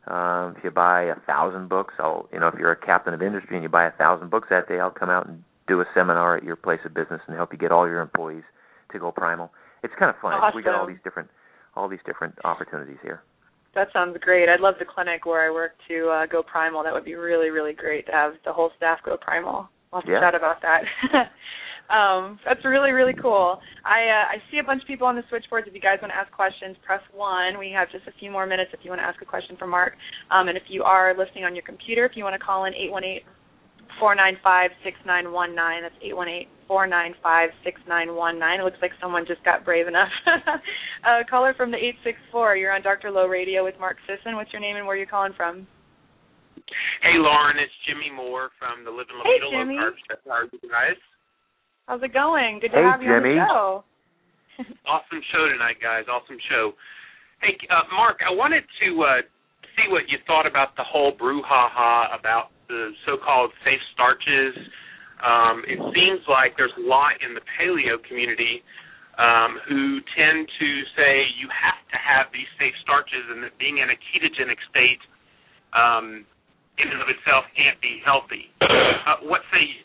Um, 0.07 0.55
if 0.57 0.63
you 0.63 0.71
buy 0.71 1.03
a 1.03 1.15
thousand 1.27 1.69
books, 1.69 1.93
I'll 1.99 2.27
you 2.31 2.39
know 2.39 2.47
if 2.47 2.55
you're 2.57 2.71
a 2.71 2.75
captain 2.75 3.13
of 3.13 3.21
industry 3.21 3.55
and 3.55 3.63
you 3.63 3.69
buy 3.69 3.85
a 3.85 3.91
thousand 3.91 4.29
books 4.29 4.47
that 4.49 4.67
day, 4.67 4.79
I'll 4.79 4.91
come 4.91 5.09
out 5.09 5.27
and 5.27 5.43
do 5.67 5.81
a 5.81 5.85
seminar 5.93 6.37
at 6.37 6.43
your 6.43 6.55
place 6.55 6.79
of 6.85 6.93
business 6.93 7.21
and 7.27 7.35
help 7.35 7.51
you 7.51 7.59
get 7.59 7.71
all 7.71 7.87
your 7.87 8.01
employees 8.01 8.43
to 8.91 8.99
go 8.99 9.11
primal. 9.11 9.51
It's 9.83 9.93
kind 9.97 10.09
of 10.09 10.15
fun. 10.21 10.33
Awesome. 10.33 10.55
We 10.55 10.63
got 10.63 10.75
all 10.75 10.87
these 10.87 11.01
different 11.03 11.29
all 11.75 11.87
these 11.87 11.99
different 12.05 12.35
opportunities 12.43 12.97
here. 13.01 13.21
That 13.73 13.87
sounds 13.93 14.17
great. 14.19 14.49
I'd 14.49 14.59
love 14.59 14.75
the 14.79 14.85
clinic 14.85 15.25
where 15.25 15.47
I 15.47 15.51
work 15.51 15.71
to 15.87 16.09
uh, 16.09 16.25
go 16.25 16.43
primal. 16.43 16.83
That 16.83 16.93
would 16.93 17.05
be 17.05 17.15
really, 17.15 17.49
really 17.49 17.73
great 17.73 18.05
to 18.07 18.11
have 18.11 18.33
the 18.43 18.51
whole 18.51 18.71
staff 18.75 18.99
go 19.05 19.15
primal. 19.15 19.69
I'll 19.93 20.01
have 20.01 20.07
to 20.07 20.19
chat 20.19 20.35
about 20.35 20.61
that. 20.61 20.83
um, 21.93 22.39
that's 22.45 22.63
really, 22.65 22.91
really 22.91 23.13
cool. 23.13 23.59
I 23.85 24.07
uh, 24.07 24.25
I 24.31 24.51
see 24.51 24.59
a 24.59 24.63
bunch 24.63 24.81
of 24.81 24.87
people 24.87 25.07
on 25.07 25.15
the 25.15 25.23
switchboards. 25.29 25.67
If 25.67 25.73
you 25.73 25.81
guys 25.81 25.99
want 26.01 26.11
to 26.11 26.17
ask 26.17 26.31
questions, 26.31 26.75
press 26.85 27.01
one. 27.13 27.57
We 27.59 27.71
have 27.71 27.91
just 27.91 28.07
a 28.07 28.19
few 28.19 28.31
more 28.31 28.45
minutes 28.45 28.71
if 28.73 28.81
you 28.83 28.89
want 28.89 28.99
to 28.99 29.05
ask 29.05 29.21
a 29.21 29.25
question 29.25 29.55
for 29.57 29.67
Mark. 29.67 29.93
Um, 30.31 30.47
and 30.49 30.57
if 30.57 30.63
you 30.67 30.83
are 30.83 31.15
listening 31.17 31.45
on 31.45 31.55
your 31.55 31.63
computer, 31.63 32.05
if 32.05 32.13
you 32.15 32.23
want 32.23 32.35
to 32.35 32.45
call 32.45 32.65
in 32.65 32.73
eight 32.73 32.91
one 32.91 33.03
eight 33.03 33.23
four 33.99 34.15
nine 34.15 34.37
five 34.43 34.71
six 34.83 34.97
nine 35.05 35.31
one 35.31 35.55
nine. 35.55 35.83
That's 35.83 35.95
eight 36.01 36.15
one 36.15 36.27
eight 36.29 36.47
four 36.67 36.87
nine 36.87 37.13
five 37.21 37.49
six 37.63 37.79
nine 37.87 38.15
one 38.15 38.39
nine. 38.39 38.59
It 38.59 38.63
looks 38.63 38.81
like 38.81 38.91
someone 39.01 39.25
just 39.27 39.43
got 39.43 39.65
brave 39.65 39.87
enough. 39.87 40.09
uh, 41.05 41.21
caller 41.29 41.53
from 41.55 41.71
the 41.71 41.77
eight 41.77 41.95
six 42.03 42.17
four. 42.31 42.55
You're 42.55 42.73
on 42.73 42.81
Dr. 42.81 43.11
Low 43.11 43.27
Radio 43.27 43.63
with 43.63 43.75
Mark 43.79 43.97
Sisson. 44.07 44.35
What's 44.35 44.51
your 44.53 44.61
name 44.61 44.77
and 44.77 44.85
where 44.85 44.95
are 44.95 44.99
you 44.99 45.07
calling 45.07 45.33
from? 45.35 45.67
Hey, 47.01 47.17
Lauren, 47.19 47.57
it's 47.59 47.73
Jimmy 47.87 48.07
Moore 48.15 48.49
from 48.57 48.85
the 48.85 48.91
Living 48.91 49.17
La 49.19 49.23
Hey, 49.27 49.39
Vida 49.43 49.51
Jimmy. 49.51 49.75
Low 49.75 49.91
Carb 49.91 49.95
Show. 50.07 50.15
How 50.23 50.31
are 50.31 50.47
you 50.47 50.69
guys? 50.69 50.99
How's 51.87 52.03
it 52.03 52.13
going? 52.13 52.59
Good 52.61 52.71
to 52.71 52.77
Hey, 52.79 52.83
have 52.87 53.01
you 53.01 53.11
Jimmy. 53.11 53.35
on 53.35 53.43
the 53.43 53.51
show. 53.51 53.83
Awesome 54.87 55.19
show 55.33 55.49
tonight, 55.49 55.81
guys. 55.81 56.05
Awesome 56.07 56.37
show. 56.47 56.71
Hey, 57.41 57.57
uh, 57.73 57.83
Mark, 57.95 58.21
I 58.21 58.29
wanted 58.31 58.61
to 58.85 58.87
uh, 59.01 59.21
see 59.75 59.89
what 59.89 60.05
you 60.07 60.19
thought 60.27 60.45
about 60.45 60.75
the 60.77 60.85
whole 60.85 61.11
brouhaha 61.17 62.13
about 62.13 62.53
the 62.71 62.95
so-called 63.05 63.51
safe 63.67 63.83
starches. 63.91 64.55
Um, 65.19 65.61
it 65.67 65.77
seems 65.93 66.23
like 66.25 66.55
there's 66.55 66.73
a 66.79 66.85
lot 66.87 67.19
in 67.19 67.35
the 67.35 67.43
paleo 67.59 67.99
community 68.07 68.63
um, 69.19 69.59
who 69.67 69.99
tend 70.15 70.47
to 70.47 70.69
say 70.95 71.27
you 71.37 71.51
have 71.51 71.77
to 71.91 71.97
have 71.99 72.31
these 72.31 72.49
safe 72.57 72.73
starches, 72.81 73.27
and 73.29 73.43
that 73.43 73.53
being 73.59 73.77
in 73.83 73.91
a 73.91 73.97
ketogenic 73.99 74.57
state 74.71 75.03
um, 75.75 76.25
in 76.79 76.87
and 76.87 77.01
of 77.03 77.11
itself 77.11 77.45
can't 77.53 77.79
be 77.83 77.99
healthy. 78.03 78.49
Uh, 79.01 79.17
what 79.23 79.41
say 79.51 79.57
you? 79.65 79.81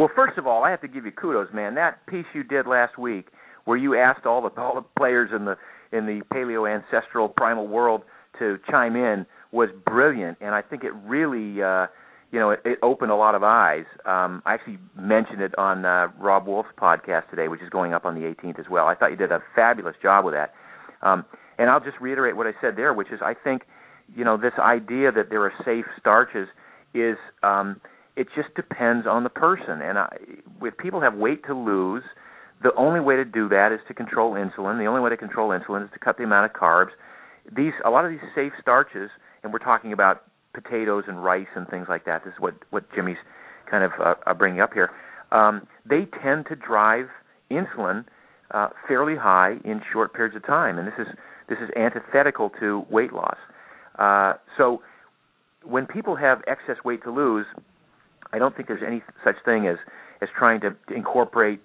Well, 0.00 0.10
first 0.16 0.36
of 0.36 0.48
all, 0.48 0.64
I 0.64 0.70
have 0.70 0.80
to 0.80 0.88
give 0.88 1.04
you 1.04 1.12
kudos, 1.12 1.46
man. 1.54 1.76
That 1.76 2.04
piece 2.08 2.26
you 2.34 2.42
did 2.42 2.66
last 2.66 2.98
week, 2.98 3.28
where 3.66 3.76
you 3.76 3.96
asked 3.96 4.26
all 4.26 4.42
the 4.42 4.60
all 4.60 4.74
the 4.74 4.84
players 4.98 5.30
in 5.34 5.44
the 5.44 5.56
in 5.92 6.06
the 6.06 6.22
paleo 6.34 6.66
ancestral 6.68 7.28
primal 7.28 7.68
world 7.68 8.02
to 8.40 8.58
chime 8.68 8.96
in, 8.96 9.26
was 9.56 9.70
brilliant, 9.84 10.38
and 10.40 10.54
I 10.54 10.62
think 10.62 10.84
it 10.84 10.92
really, 11.04 11.62
uh, 11.62 11.86
you 12.30 12.38
know, 12.38 12.50
it, 12.50 12.60
it 12.64 12.78
opened 12.82 13.10
a 13.10 13.16
lot 13.16 13.34
of 13.34 13.42
eyes. 13.42 13.84
Um, 14.04 14.42
I 14.46 14.54
actually 14.54 14.78
mentioned 14.96 15.40
it 15.40 15.56
on 15.58 15.84
uh, 15.84 16.08
Robb 16.18 16.46
Wolf's 16.46 16.68
podcast 16.78 17.30
today, 17.30 17.48
which 17.48 17.62
is 17.62 17.70
going 17.70 17.92
up 17.92 18.04
on 18.04 18.14
the 18.14 18.20
18th 18.20 18.60
as 18.60 18.66
well. 18.70 18.86
I 18.86 18.94
thought 18.94 19.10
you 19.10 19.16
did 19.16 19.32
a 19.32 19.42
fabulous 19.54 19.96
job 20.02 20.24
with 20.24 20.34
that. 20.34 20.54
Um, 21.02 21.24
and 21.58 21.70
I'll 21.70 21.80
just 21.80 21.98
reiterate 22.00 22.36
what 22.36 22.46
I 22.46 22.52
said 22.60 22.76
there, 22.76 22.92
which 22.92 23.10
is 23.10 23.20
I 23.22 23.34
think, 23.34 23.62
you 24.14 24.24
know, 24.24 24.36
this 24.36 24.52
idea 24.58 25.10
that 25.12 25.30
there 25.30 25.42
are 25.42 25.52
safe 25.64 25.86
starches 25.98 26.48
is. 26.94 27.16
Um, 27.42 27.80
it 28.16 28.28
just 28.34 28.54
depends 28.54 29.06
on 29.06 29.24
the 29.24 29.30
person. 29.30 29.82
And 29.82 29.98
I, 29.98 30.16
if 30.62 30.76
people 30.78 31.00
have 31.02 31.14
weight 31.14 31.44
to 31.46 31.54
lose, 31.54 32.02
the 32.62 32.74
only 32.74 33.00
way 33.00 33.16
to 33.16 33.24
do 33.24 33.48
that 33.50 33.72
is 33.72 33.80
to 33.88 33.94
control 33.94 34.32
insulin. 34.32 34.78
The 34.78 34.86
only 34.86 35.02
way 35.02 35.10
to 35.10 35.16
control 35.16 35.50
insulin 35.50 35.84
is 35.84 35.90
to 35.92 35.98
cut 35.98 36.16
the 36.16 36.24
amount 36.24 36.50
of 36.50 36.58
carbs. 36.58 36.90
These 37.54 37.74
a 37.84 37.90
lot 37.90 38.04
of 38.04 38.10
these 38.10 38.20
safe 38.34 38.52
starches, 38.60 39.10
and 39.42 39.52
we're 39.52 39.58
talking 39.58 39.92
about 39.92 40.24
potatoes 40.54 41.04
and 41.06 41.22
rice 41.22 41.46
and 41.54 41.68
things 41.68 41.86
like 41.88 42.04
that. 42.06 42.24
This 42.24 42.32
is 42.34 42.40
what 42.40 42.54
what 42.70 42.84
Jimmy's 42.94 43.18
kind 43.70 43.84
of 43.84 43.92
uh, 44.00 44.34
bringing 44.34 44.60
up 44.60 44.72
here. 44.72 44.90
Um, 45.32 45.66
they 45.88 46.06
tend 46.22 46.46
to 46.48 46.56
drive 46.56 47.06
insulin 47.50 48.04
uh, 48.52 48.68
fairly 48.86 49.16
high 49.16 49.56
in 49.64 49.80
short 49.92 50.14
periods 50.14 50.36
of 50.36 50.46
time, 50.46 50.78
and 50.78 50.86
this 50.86 50.94
is 50.98 51.06
this 51.48 51.58
is 51.58 51.70
antithetical 51.76 52.50
to 52.60 52.84
weight 52.90 53.12
loss. 53.12 53.38
Uh, 53.98 54.34
so 54.56 54.82
when 55.64 55.86
people 55.86 56.16
have 56.16 56.42
excess 56.46 56.76
weight 56.84 57.02
to 57.04 57.10
lose, 57.10 57.46
I 58.32 58.38
don't 58.38 58.54
think 58.56 58.68
there's 58.68 58.82
any 58.86 59.02
such 59.24 59.36
thing 59.44 59.66
as 59.66 59.76
as 60.22 60.28
trying 60.36 60.60
to 60.60 60.74
incorporate 60.94 61.60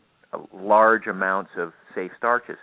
large 0.53 1.07
amounts 1.07 1.51
of 1.57 1.73
safe 1.93 2.11
starches. 2.17 2.57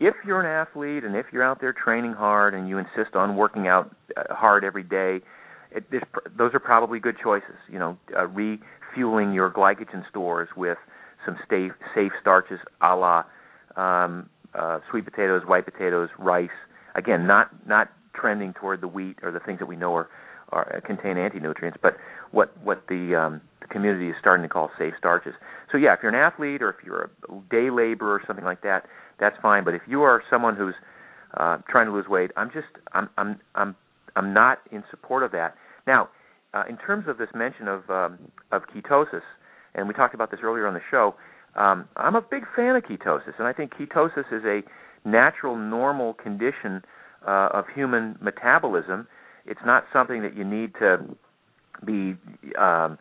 If 0.00 0.14
you're 0.24 0.40
an 0.40 0.46
athlete 0.46 1.04
and 1.04 1.16
if 1.16 1.26
you're 1.32 1.42
out 1.42 1.60
there 1.60 1.72
training 1.72 2.12
hard 2.12 2.54
and 2.54 2.68
you 2.68 2.78
insist 2.78 3.14
on 3.14 3.36
working 3.36 3.66
out 3.66 3.94
uh, 4.16 4.34
hard 4.34 4.64
every 4.64 4.84
day, 4.84 5.20
it, 5.70 5.84
those 6.36 6.54
are 6.54 6.60
probably 6.60 7.00
good 7.00 7.16
choices. 7.22 7.56
You 7.70 7.78
know, 7.78 7.98
uh, 8.16 8.26
refueling 8.26 9.32
your 9.32 9.50
glycogen 9.50 10.08
stores 10.08 10.48
with 10.56 10.78
some 11.26 11.36
safe 11.50 11.72
safe 11.94 12.12
starches, 12.20 12.60
a 12.80 12.94
la 12.94 13.24
um, 13.76 14.30
uh, 14.54 14.78
sweet 14.90 15.04
potatoes, 15.04 15.42
white 15.46 15.64
potatoes, 15.64 16.08
rice. 16.18 16.48
Again, 16.94 17.26
not 17.26 17.50
not 17.66 17.90
trending 18.14 18.52
toward 18.54 18.80
the 18.80 18.88
wheat 18.88 19.16
or 19.22 19.30
the 19.30 19.40
things 19.40 19.58
that 19.58 19.66
we 19.66 19.76
know 19.76 19.94
are, 19.94 20.08
are 20.50 20.80
contain 20.86 21.18
anti-nutrients, 21.18 21.78
but 21.82 21.96
what 22.32 22.56
what 22.62 22.84
the, 22.88 23.14
um, 23.14 23.40
the 23.60 23.66
community 23.68 24.08
is 24.08 24.16
starting 24.20 24.42
to 24.42 24.48
call 24.48 24.70
safe 24.78 24.94
starches. 24.98 25.34
So 25.70 25.78
yeah, 25.78 25.94
if 25.94 26.00
you're 26.02 26.14
an 26.14 26.18
athlete 26.18 26.62
or 26.62 26.70
if 26.70 26.76
you're 26.84 27.10
a 27.28 27.32
day 27.50 27.70
laborer 27.70 28.14
or 28.14 28.22
something 28.26 28.44
like 28.44 28.62
that, 28.62 28.86
that's 29.18 29.36
fine. 29.42 29.64
But 29.64 29.74
if 29.74 29.82
you 29.86 30.02
are 30.02 30.22
someone 30.30 30.56
who's 30.56 30.74
uh, 31.36 31.58
trying 31.68 31.86
to 31.86 31.92
lose 31.92 32.06
weight, 32.08 32.30
I'm 32.36 32.50
just 32.50 32.68
I'm 32.92 33.08
I'm 33.18 33.40
I'm 33.54 33.76
I'm 34.16 34.32
not 34.32 34.58
in 34.70 34.84
support 34.90 35.22
of 35.22 35.32
that. 35.32 35.54
Now, 35.86 36.08
uh, 36.54 36.64
in 36.68 36.76
terms 36.76 37.06
of 37.08 37.18
this 37.18 37.28
mention 37.34 37.68
of 37.68 37.88
um, 37.90 38.18
of 38.52 38.62
ketosis, 38.74 39.22
and 39.74 39.88
we 39.88 39.94
talked 39.94 40.14
about 40.14 40.30
this 40.30 40.40
earlier 40.42 40.66
on 40.66 40.74
the 40.74 40.80
show. 40.90 41.14
Um, 41.56 41.88
I'm 41.96 42.14
a 42.14 42.20
big 42.20 42.44
fan 42.54 42.76
of 42.76 42.84
ketosis, 42.84 43.38
and 43.38 43.48
I 43.48 43.52
think 43.52 43.72
ketosis 43.74 44.32
is 44.32 44.44
a 44.44 44.60
natural, 45.08 45.56
normal 45.56 46.14
condition 46.14 46.82
uh, 47.26 47.48
of 47.52 47.64
human 47.74 48.16
metabolism. 48.20 49.08
It's 49.46 49.60
not 49.64 49.84
something 49.92 50.22
that 50.22 50.36
you 50.36 50.44
need 50.44 50.74
to 50.74 51.16
be, 51.84 52.16
um, 52.58 52.98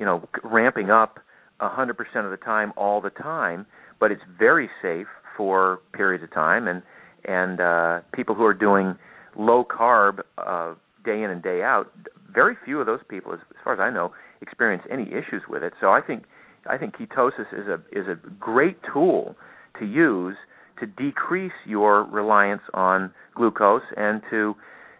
you 0.00 0.06
know, 0.06 0.26
ramping 0.42 0.90
up 0.90 1.20
100% 1.60 1.90
of 2.24 2.30
the 2.30 2.38
time 2.42 2.72
all 2.76 3.02
the 3.02 3.10
time, 3.10 3.66
but 4.00 4.10
it's 4.10 4.22
very 4.38 4.70
safe 4.80 5.06
for 5.36 5.80
periods 5.92 6.24
of 6.24 6.32
time. 6.32 6.66
And 6.66 6.82
and 7.26 7.60
uh, 7.60 8.00
people 8.14 8.34
who 8.34 8.44
are 8.44 8.54
doing 8.54 8.96
low 9.36 9.62
carb 9.62 10.20
uh, 10.38 10.74
day 11.04 11.22
in 11.22 11.28
and 11.28 11.42
day 11.42 11.62
out, 11.62 11.92
very 12.32 12.56
few 12.64 12.80
of 12.80 12.86
those 12.86 13.00
people, 13.10 13.34
as, 13.34 13.40
as 13.50 13.56
far 13.62 13.74
as 13.74 13.78
I 13.78 13.90
know, 13.90 14.12
experience 14.40 14.82
any 14.90 15.02
issues 15.02 15.42
with 15.46 15.62
it. 15.62 15.74
So 15.82 15.90
I 15.90 16.00
think 16.00 16.24
I 16.66 16.78
think 16.78 16.96
ketosis 16.96 17.52
is 17.52 17.68
a 17.68 17.74
is 17.92 18.08
a 18.08 18.16
great 18.38 18.78
tool 18.90 19.36
to 19.78 19.84
use 19.84 20.36
to 20.80 20.86
decrease 20.86 21.52
your 21.66 22.04
reliance 22.04 22.62
on 22.72 23.12
glucose 23.34 23.82
and 23.98 24.22
to 24.30 24.54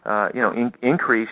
uh, 0.04 0.28
you 0.34 0.42
know 0.42 0.52
in, 0.52 0.72
increase 0.82 1.30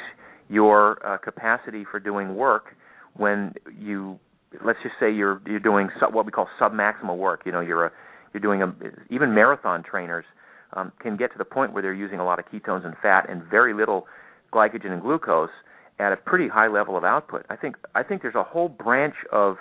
your 0.49 1.07
uh, 1.07 1.19
capacity 1.19 1.85
for 1.91 2.01
doing 2.01 2.35
work 2.35 2.75
when 3.19 3.55
you 3.79 4.19
let's 4.65 4.79
just 4.83 4.95
say 4.99 5.13
you're 5.13 5.43
you're 5.47 5.61
doing 5.61 5.91
sub, 6.01 6.15
what 6.15 6.25
we 6.25 6.33
call 6.33 6.49
submaximal 6.61 7.17
work. 7.17 7.43
You 7.45 7.53
know 7.53 7.61
you're 7.61 7.87
a 7.87 7.93
you're 8.33 8.41
doing 8.41 8.63
a 8.63 8.75
even 9.11 9.35
marathon 9.35 9.83
trainers 9.83 10.25
um, 10.73 10.93
can 11.01 11.17
get 11.17 11.33
to 11.33 11.39
the 11.39 11.45
point 11.45 11.73
where 11.73 11.83
they're 11.83 11.95
using 11.95 12.19
a 12.19 12.25
lot 12.25 12.39
of 12.39 12.47
ketones 12.47 12.85
and 12.85 12.95
fat 13.03 13.29
and 13.29 13.43
very 13.45 13.75
little 13.75 14.07
glycogen 14.53 14.93
and 14.93 15.03
glucose 15.03 15.51
at 15.99 16.13
a 16.13 16.17
pretty 16.17 16.49
high 16.49 16.69
level 16.69 16.97
of 16.97 17.05
output. 17.05 17.45
I 17.51 17.57
think 17.57 17.77
I 17.95 18.03
think 18.03 18.23
there's 18.23 18.35
a 18.35 18.45
whole 18.45 18.69
branch 18.69 19.15
of 19.33 19.57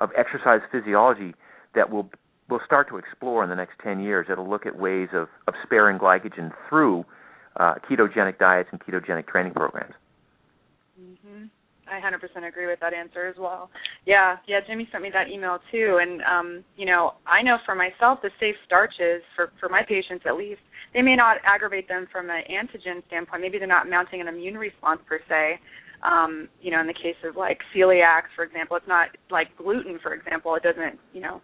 of 0.00 0.10
exercise 0.16 0.60
physiology 0.70 1.34
that 1.74 1.90
will 1.90 2.10
will 2.48 2.60
start 2.66 2.88
to 2.88 2.98
explore 2.98 3.42
in 3.42 3.48
the 3.48 3.56
next 3.56 3.74
10 3.82 4.00
years. 4.00 4.26
It'll 4.30 4.48
look 4.48 4.66
at 4.66 4.76
ways 4.76 5.08
of, 5.14 5.28
of 5.48 5.54
sparing 5.62 5.98
glycogen 5.98 6.52
through 6.68 7.04
uh, 7.56 7.74
ketogenic 7.88 8.38
diets 8.38 8.68
and 8.72 8.80
ketogenic 8.80 9.26
training 9.26 9.54
programs. 9.54 9.94
Mm-hmm. 11.00 11.44
I 11.92 12.00
100% 12.00 12.48
agree 12.48 12.66
with 12.66 12.80
that 12.80 12.94
answer 12.94 13.26
as 13.26 13.36
well. 13.38 13.70
Yeah, 14.06 14.36
yeah. 14.48 14.60
Jimmy 14.66 14.88
sent 14.90 15.02
me 15.02 15.10
that 15.12 15.28
email 15.28 15.58
too, 15.70 16.00
and 16.00 16.22
um, 16.22 16.64
you 16.76 16.86
know, 16.86 17.14
I 17.26 17.42
know 17.42 17.58
for 17.66 17.74
myself 17.74 18.20
the 18.22 18.30
safe 18.40 18.56
starches 18.66 19.22
for 19.36 19.52
for 19.60 19.68
my 19.68 19.82
patients 19.86 20.24
at 20.26 20.36
least, 20.36 20.60
they 20.94 21.02
may 21.02 21.16
not 21.16 21.36
aggravate 21.44 21.88
them 21.88 22.06
from 22.10 22.30
an 22.30 22.42
antigen 22.50 23.04
standpoint. 23.06 23.42
Maybe 23.42 23.58
they're 23.58 23.68
not 23.68 23.88
mounting 23.88 24.20
an 24.20 24.28
immune 24.28 24.56
response 24.56 25.00
per 25.06 25.20
se, 25.28 25.60
um, 26.02 26.48
you 26.60 26.70
know, 26.70 26.80
in 26.80 26.86
the 26.86 26.94
case 26.94 27.16
of 27.24 27.36
like 27.36 27.58
celiacs, 27.74 28.32
for 28.34 28.44
example, 28.44 28.76
it's 28.76 28.88
not 28.88 29.08
like 29.30 29.56
gluten, 29.56 29.98
for 30.02 30.14
example. 30.14 30.54
It 30.54 30.62
doesn't, 30.62 30.98
you 31.12 31.20
know, 31.20 31.40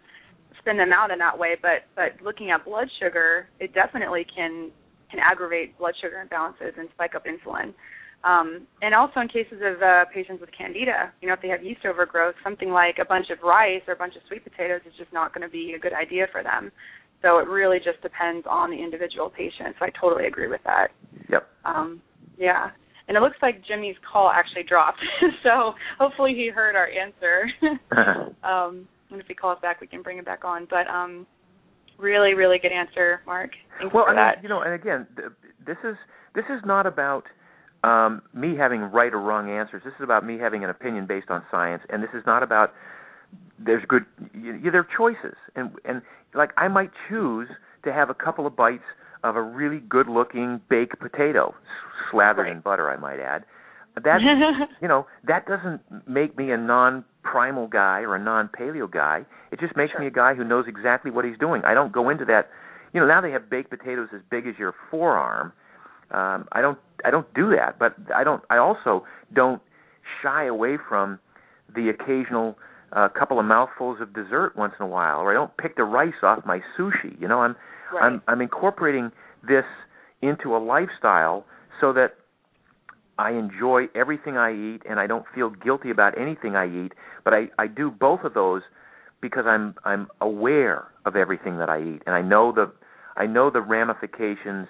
spin 0.59 0.77
them 0.77 0.91
out 0.91 1.11
in 1.11 1.19
that 1.19 1.37
way. 1.37 1.55
But 1.61 1.87
but 1.95 2.23
looking 2.23 2.51
at 2.51 2.65
blood 2.65 2.87
sugar, 3.01 3.47
it 3.59 3.73
definitely 3.73 4.25
can 4.35 4.71
can 5.09 5.19
aggravate 5.19 5.77
blood 5.77 5.93
sugar 6.01 6.23
imbalances 6.23 6.77
and 6.77 6.89
spike 6.93 7.15
up 7.15 7.25
insulin. 7.25 7.73
Um, 8.23 8.67
and 8.81 8.93
also 8.93 9.21
in 9.21 9.27
cases 9.29 9.61
of 9.63 9.81
uh, 9.81 10.05
patients 10.13 10.41
with 10.41 10.49
candida, 10.55 11.13
you 11.21 11.27
know, 11.27 11.33
if 11.35 11.41
they 11.41 11.47
have 11.47 11.63
yeast 11.63 11.85
overgrowth, 11.85 12.35
something 12.43 12.69
like 12.69 12.97
a 13.01 13.05
bunch 13.05 13.27
of 13.29 13.39
rice 13.43 13.81
or 13.87 13.93
a 13.93 13.97
bunch 13.97 14.15
of 14.15 14.21
sweet 14.27 14.43
potatoes 14.43 14.81
is 14.85 14.93
just 14.97 15.13
not 15.13 15.33
going 15.33 15.47
to 15.47 15.51
be 15.51 15.73
a 15.75 15.79
good 15.79 15.93
idea 15.93 16.27
for 16.31 16.43
them. 16.43 16.71
So 17.21 17.39
it 17.39 17.47
really 17.47 17.77
just 17.77 18.01
depends 18.01 18.45
on 18.49 18.71
the 18.71 18.77
individual 18.77 19.29
patient. 19.29 19.75
So 19.79 19.85
I 19.85 19.89
totally 19.99 20.27
agree 20.27 20.47
with 20.47 20.61
that. 20.65 20.87
Yep. 21.29 21.47
Um, 21.65 22.01
yeah 22.37 22.71
and 23.09 23.17
it 23.17 23.21
looks 23.21 23.37
like 23.41 23.65
Jimmy's 23.67 23.95
call 24.09 24.29
actually 24.29 24.63
dropped. 24.63 24.99
so 25.43 25.73
hopefully 25.99 26.33
he 26.35 26.49
heard 26.53 26.75
our 26.75 26.87
answer. 26.87 27.49
um, 28.43 28.87
and 29.11 29.19
if 29.19 29.25
he 29.27 29.33
calls 29.33 29.57
back, 29.61 29.81
we 29.81 29.87
can 29.87 30.03
bring 30.03 30.19
it 30.19 30.25
back 30.25 30.45
on. 30.45 30.67
But 30.69 30.87
um, 30.87 31.25
really, 31.97 32.35
really 32.35 32.59
good 32.61 32.71
answer, 32.71 33.21
Mark. 33.25 33.49
Thanks 33.79 33.93
well, 33.93 34.05
for 34.05 34.11
I 34.11 34.15
that. 34.15 34.37
mean, 34.37 34.43
you 34.43 34.49
know, 34.49 34.61
and 34.61 34.75
again, 34.75 35.07
this 35.65 35.77
is 35.83 35.95
this 36.35 36.45
is 36.55 36.61
not 36.65 36.85
about 36.85 37.23
um, 37.83 38.21
me 38.33 38.55
having 38.57 38.81
right 38.81 39.13
or 39.13 39.19
wrong 39.19 39.49
answers. 39.49 39.81
This 39.85 39.93
is 39.97 40.03
about 40.03 40.25
me 40.25 40.37
having 40.37 40.63
an 40.63 40.69
opinion 40.69 41.05
based 41.07 41.29
on 41.29 41.43
science, 41.49 41.83
and 41.89 42.03
this 42.03 42.09
is 42.13 42.23
not 42.25 42.43
about 42.43 42.73
there's 43.57 43.83
good. 43.87 44.05
You, 44.33 44.55
you, 44.55 44.71
there 44.71 44.81
are 44.81 44.87
choices, 44.97 45.37
and 45.55 45.71
and 45.85 46.01
like 46.33 46.51
I 46.57 46.67
might 46.67 46.91
choose 47.07 47.47
to 47.83 47.93
have 47.93 48.09
a 48.09 48.13
couple 48.13 48.45
of 48.45 48.55
bites 48.55 48.83
of 49.23 49.35
a 49.35 49.41
really 49.41 49.79
good-looking 49.79 50.61
baked 50.69 50.99
potato, 50.99 51.53
slathered 52.11 52.45
right. 52.45 52.55
in 52.55 52.61
butter, 52.61 52.89
I 52.89 52.97
might 52.97 53.19
add. 53.19 53.45
That 54.03 54.19
you 54.81 54.87
know 54.87 55.07
that 55.27 55.45
doesn't 55.45 55.81
make 56.07 56.37
me 56.37 56.51
a 56.51 56.57
non-primal 56.57 57.67
guy 57.67 57.99
or 58.01 58.15
a 58.15 58.23
non-paleo 58.23 58.89
guy. 58.89 59.25
It 59.51 59.59
just 59.59 59.75
makes 59.75 59.91
sure. 59.91 60.01
me 60.01 60.07
a 60.07 60.11
guy 60.11 60.35
who 60.35 60.43
knows 60.43 60.65
exactly 60.67 61.11
what 61.11 61.25
he's 61.25 61.37
doing. 61.37 61.63
I 61.65 61.73
don't 61.73 61.91
go 61.91 62.09
into 62.09 62.25
that. 62.25 62.49
You 62.93 63.01
know, 63.01 63.07
now 63.07 63.21
they 63.21 63.31
have 63.31 63.49
baked 63.49 63.69
potatoes 63.69 64.09
as 64.15 64.21
big 64.31 64.47
as 64.47 64.55
your 64.57 64.73
forearm. 64.89 65.53
Um, 66.11 66.47
I 66.51 66.61
don't. 66.61 66.77
I 67.05 67.11
don't 67.11 67.31
do 67.33 67.49
that, 67.55 67.79
but 67.79 67.95
I 68.13 68.23
don't. 68.23 68.43
I 68.49 68.57
also 68.57 69.05
don't 69.33 69.61
shy 70.21 70.45
away 70.45 70.77
from 70.87 71.19
the 71.73 71.89
occasional 71.89 72.57
uh, 72.93 73.07
couple 73.09 73.39
of 73.39 73.45
mouthfuls 73.45 73.99
of 74.01 74.13
dessert 74.13 74.53
once 74.55 74.73
in 74.79 74.85
a 74.85 74.89
while, 74.89 75.19
or 75.19 75.31
I 75.31 75.33
don't 75.33 75.55
pick 75.57 75.75
the 75.75 75.83
rice 75.83 76.13
off 76.23 76.45
my 76.45 76.59
sushi. 76.77 77.19
You 77.19 77.27
know, 77.27 77.41
I'm 77.41 77.55
right. 77.93 78.03
I'm 78.03 78.21
I'm 78.27 78.41
incorporating 78.41 79.11
this 79.47 79.65
into 80.21 80.55
a 80.55 80.59
lifestyle 80.59 81.45
so 81.79 81.93
that 81.93 82.15
I 83.17 83.31
enjoy 83.31 83.85
everything 83.95 84.37
I 84.37 84.51
eat 84.51 84.81
and 84.89 84.99
I 84.99 85.07
don't 85.07 85.25
feel 85.35 85.49
guilty 85.49 85.91
about 85.91 86.17
anything 86.19 86.55
I 86.55 86.65
eat, 86.85 86.93
but 87.23 87.33
I 87.33 87.49
I 87.57 87.67
do 87.67 87.91
both 87.91 88.21
of 88.23 88.33
those 88.33 88.61
because 89.21 89.45
I'm 89.45 89.75
I'm 89.85 90.07
aware 90.21 90.87
of 91.05 91.15
everything 91.15 91.57
that 91.57 91.69
I 91.69 91.81
eat 91.81 92.01
and 92.05 92.15
I 92.15 92.21
know 92.21 92.51
the 92.51 92.71
I 93.17 93.25
know 93.25 93.49
the 93.49 93.61
ramifications 93.61 94.67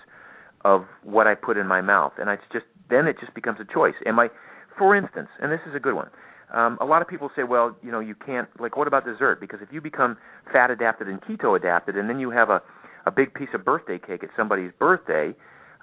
of 0.66 0.86
what 1.03 1.28
I 1.28 1.36
put 1.36 1.57
in 1.57 1.68
my 1.68 1.82
mouth 1.82 2.14
and 2.18 2.30
it's 2.30 2.43
just 2.51 2.66
then 2.89 3.07
it 3.07 3.18
just 3.20 3.34
becomes 3.34 3.60
a 3.60 3.74
choice. 3.74 3.95
Am 4.05 4.20
I 4.20 4.30
for 4.78 4.95
instance, 4.95 5.28
and 5.41 5.51
this 5.51 5.60
is 5.68 5.76
a 5.76 5.80
good 5.80 5.93
one. 5.93 6.10
Um, 6.53 6.78
a 6.82 6.86
lot 6.86 7.01
of 7.01 7.07
people 7.07 7.30
say, 7.36 7.43
well, 7.43 7.76
you 7.84 7.91
know, 7.91 7.99
you 7.99 8.16
can't 8.16 8.47
like 8.60 8.76
what 8.78 8.88
about 8.88 9.05
dessert? 9.05 9.39
Because 9.39 9.60
if 9.62 9.70
you 9.72 9.82
become 9.82 10.18
fat 10.51 10.72
adapted 10.72 11.07
and 11.07 11.22
keto 11.22 11.55
adapted 11.55 11.95
and 11.95 12.10
then 12.10 12.20
you 12.20 12.32
have 12.32 12.49
a 12.49 12.62
a 13.05 13.12
big 13.12 13.34
piece 13.34 13.49
of 13.53 13.64
birthday 13.64 13.97
cake 13.99 14.24
at 14.24 14.30
somebody's 14.36 14.72
birthday, 14.78 15.34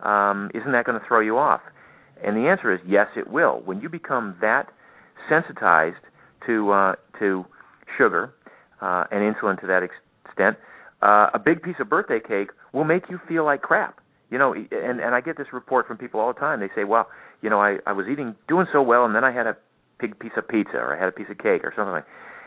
um, 0.02 0.50
isn't 0.54 0.72
that 0.72 0.84
going 0.84 0.98
to 0.98 1.06
throw 1.06 1.20
you 1.20 1.38
off? 1.38 1.60
And 2.24 2.36
the 2.36 2.48
answer 2.48 2.72
is 2.72 2.80
yes, 2.86 3.06
it 3.16 3.28
will. 3.30 3.62
When 3.64 3.80
you 3.80 3.88
become 3.88 4.36
that 4.40 4.68
sensitized 5.28 5.96
to 6.46 6.72
uh, 6.72 6.94
to 7.18 7.44
sugar 7.96 8.32
uh, 8.80 9.04
and 9.10 9.34
insulin 9.34 9.60
to 9.60 9.66
that 9.66 9.82
extent, 9.82 10.56
uh, 11.02 11.28
a 11.32 11.38
big 11.38 11.62
piece 11.62 11.76
of 11.80 11.88
birthday 11.88 12.20
cake 12.20 12.50
will 12.72 12.84
make 12.84 13.04
you 13.08 13.20
feel 13.28 13.44
like 13.44 13.62
crap. 13.62 14.00
You 14.30 14.38
know, 14.38 14.54
and 14.54 15.00
and 15.00 15.14
I 15.14 15.20
get 15.20 15.36
this 15.36 15.52
report 15.52 15.86
from 15.86 15.98
people 15.98 16.20
all 16.20 16.32
the 16.32 16.40
time. 16.40 16.60
They 16.60 16.70
say, 16.74 16.84
"Well, 16.84 17.08
you 17.42 17.50
know, 17.50 17.60
I 17.60 17.78
I 17.86 17.92
was 17.92 18.06
eating 18.08 18.34
doing 18.48 18.66
so 18.72 18.82
well, 18.82 19.04
and 19.04 19.14
then 19.14 19.24
I 19.24 19.30
had 19.30 19.46
a 19.46 19.56
big 20.00 20.18
piece 20.18 20.32
of 20.36 20.48
pizza, 20.48 20.76
or 20.76 20.96
I 20.96 20.98
had 20.98 21.08
a 21.08 21.12
piece 21.12 21.28
of 21.30 21.38
cake, 21.38 21.64
or 21.64 21.72
something 21.76 21.92
like, 21.92 22.06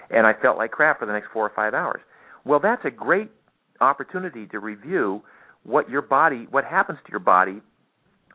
and 0.09 0.27
I 0.27 0.33
felt 0.33 0.57
like 0.57 0.71
crap 0.71 0.99
for 0.99 1.05
the 1.05 1.13
next 1.13 1.27
four 1.31 1.45
or 1.45 1.51
five 1.55 1.73
hours." 1.73 2.01
Well, 2.45 2.59
that's 2.59 2.83
a 2.85 2.91
great 2.91 3.29
opportunity 3.81 4.47
to 4.47 4.59
review 4.59 5.21
what 5.63 5.89
your 5.89 6.01
body, 6.01 6.47
what 6.51 6.65
happens 6.65 6.99
to 7.05 7.11
your 7.11 7.19
body 7.19 7.61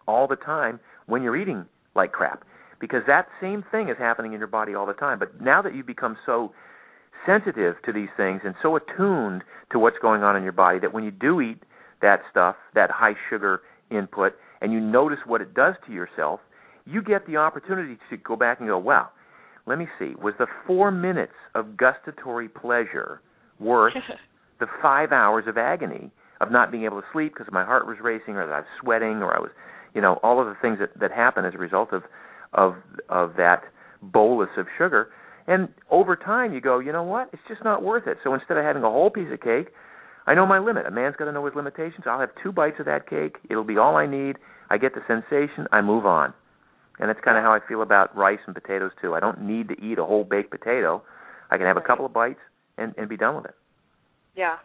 all 0.06 0.26
the 0.26 0.36
time 0.36 0.80
when 1.06 1.22
you're 1.22 1.36
eating 1.36 1.66
like 1.94 2.12
crap. 2.12 2.44
Because 2.80 3.02
that 3.06 3.28
same 3.40 3.64
thing 3.70 3.88
is 3.88 3.96
happening 3.98 4.32
in 4.32 4.38
your 4.38 4.48
body 4.48 4.74
all 4.74 4.86
the 4.86 4.94
time. 4.94 5.18
But 5.18 5.40
now 5.40 5.62
that 5.62 5.74
you've 5.74 5.86
become 5.86 6.16
so 6.26 6.52
sensitive 7.24 7.76
to 7.84 7.92
these 7.92 8.10
things 8.16 8.42
and 8.44 8.54
so 8.62 8.76
attuned 8.76 9.42
to 9.72 9.78
what's 9.78 9.96
going 10.02 10.22
on 10.22 10.36
in 10.36 10.42
your 10.42 10.52
body 10.52 10.78
that 10.80 10.92
when 10.92 11.04
you 11.04 11.10
do 11.10 11.40
eat 11.40 11.62
that 12.04 12.20
stuff, 12.30 12.54
that 12.74 12.90
high 12.90 13.14
sugar 13.30 13.62
input, 13.90 14.34
and 14.60 14.72
you 14.72 14.80
notice 14.80 15.18
what 15.26 15.40
it 15.40 15.54
does 15.54 15.74
to 15.86 15.92
yourself, 15.92 16.40
you 16.84 17.02
get 17.02 17.26
the 17.26 17.36
opportunity 17.36 17.96
to 18.10 18.16
go 18.18 18.36
back 18.36 18.60
and 18.60 18.68
go, 18.68 18.78
wow, 18.78 19.08
let 19.66 19.78
me 19.78 19.86
see, 19.98 20.12
was 20.22 20.34
the 20.38 20.46
four 20.66 20.90
minutes 20.90 21.32
of 21.54 21.76
gustatory 21.76 22.48
pleasure 22.48 23.22
worth 23.58 23.94
the 24.60 24.66
five 24.82 25.12
hours 25.12 25.44
of 25.48 25.56
agony 25.56 26.10
of 26.40 26.52
not 26.52 26.70
being 26.70 26.84
able 26.84 27.00
to 27.00 27.06
sleep 27.12 27.32
because 27.32 27.50
my 27.50 27.64
heart 27.64 27.86
was 27.86 27.96
racing 28.02 28.34
or 28.34 28.46
that 28.46 28.52
I 28.52 28.58
was 28.58 28.68
sweating 28.80 29.22
or 29.22 29.34
I 29.34 29.40
was, 29.40 29.50
you 29.94 30.02
know, 30.02 30.20
all 30.22 30.40
of 30.40 30.46
the 30.46 30.56
things 30.60 30.78
that, 30.80 30.90
that 31.00 31.10
happen 31.10 31.44
as 31.46 31.54
a 31.54 31.58
result 31.58 31.92
of, 31.92 32.02
of, 32.52 32.74
of 33.08 33.34
that 33.38 33.62
bolus 34.02 34.50
of 34.58 34.66
sugar. 34.76 35.08
And 35.46 35.68
over 35.90 36.16
time, 36.16 36.52
you 36.52 36.60
go, 36.60 36.78
you 36.80 36.92
know 36.92 37.02
what? 37.02 37.30
It's 37.32 37.42
just 37.48 37.64
not 37.64 37.82
worth 37.82 38.06
it. 38.06 38.18
So 38.24 38.34
instead 38.34 38.58
of 38.58 38.64
having 38.64 38.82
a 38.82 38.90
whole 38.90 39.10
piece 39.10 39.32
of 39.32 39.40
cake, 39.40 39.68
I 40.26 40.34
know 40.34 40.46
my 40.46 40.58
limit. 40.58 40.86
A 40.86 40.90
man's 40.90 41.16
got 41.16 41.26
to 41.26 41.32
know 41.32 41.44
his 41.44 41.54
limitations. 41.54 42.04
I'll 42.06 42.20
have 42.20 42.30
two 42.42 42.52
bites 42.52 42.76
of 42.78 42.86
that 42.86 43.08
cake. 43.08 43.36
It'll 43.50 43.64
be 43.64 43.76
all 43.76 43.96
I 43.96 44.06
need. 44.06 44.36
I 44.70 44.78
get 44.78 44.92
the 44.94 45.02
sensation. 45.06 45.66
I 45.72 45.82
move 45.82 46.06
on. 46.06 46.32
And 46.98 47.08
that's 47.08 47.20
kind 47.24 47.36
of 47.36 47.42
how 47.42 47.52
I 47.52 47.58
feel 47.66 47.82
about 47.82 48.16
rice 48.16 48.38
and 48.46 48.54
potatoes 48.54 48.92
too. 49.02 49.14
I 49.14 49.20
don't 49.20 49.42
need 49.42 49.68
to 49.68 49.80
eat 49.80 49.98
a 49.98 50.04
whole 50.04 50.24
baked 50.24 50.50
potato. 50.50 51.02
I 51.50 51.58
can 51.58 51.66
have 51.66 51.76
a 51.76 51.82
couple 51.82 52.06
of 52.06 52.12
bites 52.12 52.40
and 52.78 52.94
and 52.96 53.08
be 53.08 53.16
done 53.16 53.36
with 53.36 53.46
it. 53.46 53.54
Yeah, 54.36 54.56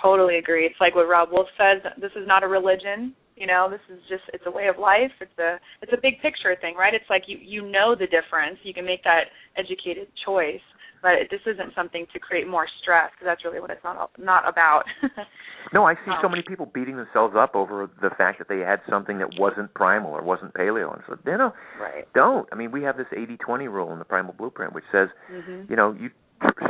totally 0.00 0.38
agree. 0.38 0.64
It's 0.64 0.80
like 0.80 0.94
what 0.94 1.08
Robb 1.08 1.28
Wolf 1.32 1.48
says. 1.58 1.82
This 2.00 2.12
is 2.16 2.26
not 2.26 2.44
a 2.44 2.48
religion. 2.48 3.14
You 3.36 3.46
know, 3.46 3.68
this 3.70 3.80
is 3.92 4.00
just 4.08 4.22
it's 4.32 4.44
a 4.46 4.50
way 4.50 4.68
of 4.68 4.78
life. 4.78 5.12
It's 5.20 5.38
a 5.38 5.58
it's 5.82 5.92
a 5.92 6.00
big 6.00 6.20
picture 6.22 6.56
thing, 6.60 6.74
right? 6.76 6.94
It's 6.94 7.10
like 7.10 7.24
you 7.26 7.38
you 7.42 7.62
know 7.62 7.94
the 7.98 8.06
difference. 8.06 8.58
You 8.62 8.72
can 8.72 8.86
make 8.86 9.02
that 9.04 9.24
educated 9.58 10.08
choice 10.24 10.64
but 11.06 11.30
this 11.30 11.40
isn't 11.46 11.72
something 11.72 12.04
to 12.12 12.18
create 12.18 12.48
more 12.48 12.66
stress 12.82 13.12
because 13.14 13.26
that's 13.26 13.44
really 13.44 13.60
what 13.60 13.70
it's 13.70 13.84
not 13.84 14.10
not 14.18 14.48
about. 14.48 14.82
no, 15.72 15.84
I 15.84 15.94
see 15.94 16.10
um, 16.10 16.18
so 16.20 16.28
many 16.28 16.42
people 16.42 16.66
beating 16.74 16.96
themselves 16.96 17.36
up 17.38 17.54
over 17.54 17.88
the 18.02 18.10
fact 18.18 18.38
that 18.38 18.48
they 18.48 18.58
had 18.58 18.80
something 18.90 19.18
that 19.18 19.38
wasn't 19.38 19.72
primal 19.72 20.10
or 20.10 20.20
wasn't 20.20 20.52
paleo, 20.54 20.92
and 20.92 21.02
so 21.06 21.16
you 21.24 21.38
know, 21.38 21.52
right. 21.80 22.12
don't. 22.12 22.48
I 22.50 22.56
mean, 22.56 22.72
we 22.72 22.82
have 22.82 22.96
this 22.96 23.06
80-20 23.16 23.72
rule 23.72 23.92
in 23.92 24.00
the 24.00 24.04
Primal 24.04 24.34
Blueprint, 24.36 24.74
which 24.74 24.82
says, 24.90 25.08
mm-hmm. 25.32 25.70
you 25.70 25.76
know, 25.76 25.92
you 25.92 26.10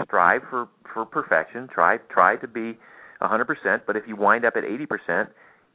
strive 0.05 0.43
for 0.51 0.69
for 0.93 1.07
perfection, 1.07 1.67
try 1.73 1.97
try 2.11 2.37
to 2.37 2.47
be 2.47 2.77
a 3.23 3.27
100%, 3.27 3.47
but 3.87 3.97
if 3.97 4.05
you 4.07 4.17
wind 4.17 4.45
up 4.45 4.55
at 4.57 4.65
80%, 4.65 5.29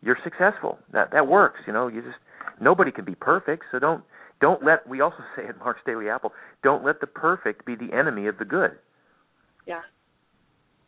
you're 0.04 0.20
successful. 0.24 0.78
That 0.94 1.10
that 1.14 1.26
works. 1.26 1.62
You 1.66 1.74
know, 1.74 1.88
you 1.88 2.04
just 2.04 2.20
nobody 2.60 2.92
can 2.92 3.06
be 3.06 3.16
perfect, 3.16 3.64
so 3.72 3.80
don't 3.80 4.04
don't 4.42 4.64
let 4.66 4.88
we 4.88 5.02
also 5.02 5.24
say 5.36 5.48
at 5.48 5.58
Mark's 5.60 5.82
Daily 5.86 6.10
Apple, 6.10 6.34
don't 6.64 6.84
let 6.84 7.00
the 7.00 7.08
perfect 7.08 7.66
be 7.66 7.76
the 7.76 7.96
enemy 7.96 8.28
of 8.28 8.38
the 8.38 8.46
good. 8.46 8.72
Yeah. 9.68 9.82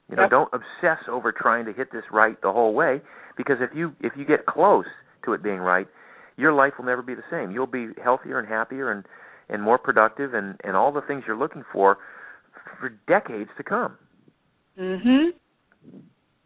You 0.10 0.18
know, 0.18 0.24
yep. 0.24 0.32
don't 0.32 0.50
obsess 0.54 1.04
over 1.10 1.32
trying 1.32 1.66
to 1.66 1.74
hit 1.74 1.92
this 1.92 2.04
right 2.12 2.40
the 2.42 2.52
whole 2.52 2.74
way 2.74 3.02
because 3.38 3.58
if 3.62 3.70
you 3.76 3.94
if 4.02 4.14
you 4.18 4.26
get 4.26 4.46
close 4.46 4.86
to 5.26 5.34
it 5.34 5.42
being 5.42 5.60
right, 5.60 5.88
your 6.36 6.52
life 6.52 6.74
will 6.78 6.86
never 6.86 7.02
be 7.02 7.16
the 7.16 7.24
same. 7.32 7.52
You'll 7.52 7.68
be 7.68 7.90
healthier 8.04 8.40
and 8.40 8.48
happier 8.48 8.92
and 8.92 9.06
and 9.50 9.62
more 9.62 9.78
productive 9.78 10.34
and 10.34 10.60
and 10.64 10.76
all 10.76 10.92
the 10.92 11.02
things 11.02 11.24
you're 11.28 11.38
looking 11.38 11.64
for 11.72 11.98
for 12.80 12.90
decades 13.08 13.50
to 13.58 13.64
come. 13.64 13.98
Mhm. 14.78 15.34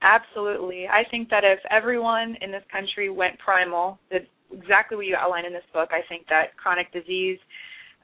Absolutely. 0.01 0.88
I 0.88 1.03
think 1.10 1.30
that 1.30 1.43
if 1.43 1.60
everyone 1.72 2.36
in 2.41 2.51
this 2.51 2.64
country 2.72 3.10
went 3.10 3.39
primal, 3.39 3.99
did 4.12 4.28
exactly 4.52 4.98
what 4.98 5.06
you 5.06 5.16
outline 5.16 5.45
in 5.45 5.54
this 5.54 5.66
book. 5.74 5.89
I 5.91 6.02
think 6.08 6.28
that 6.30 6.56
chronic 6.58 6.91
disease, 6.91 7.39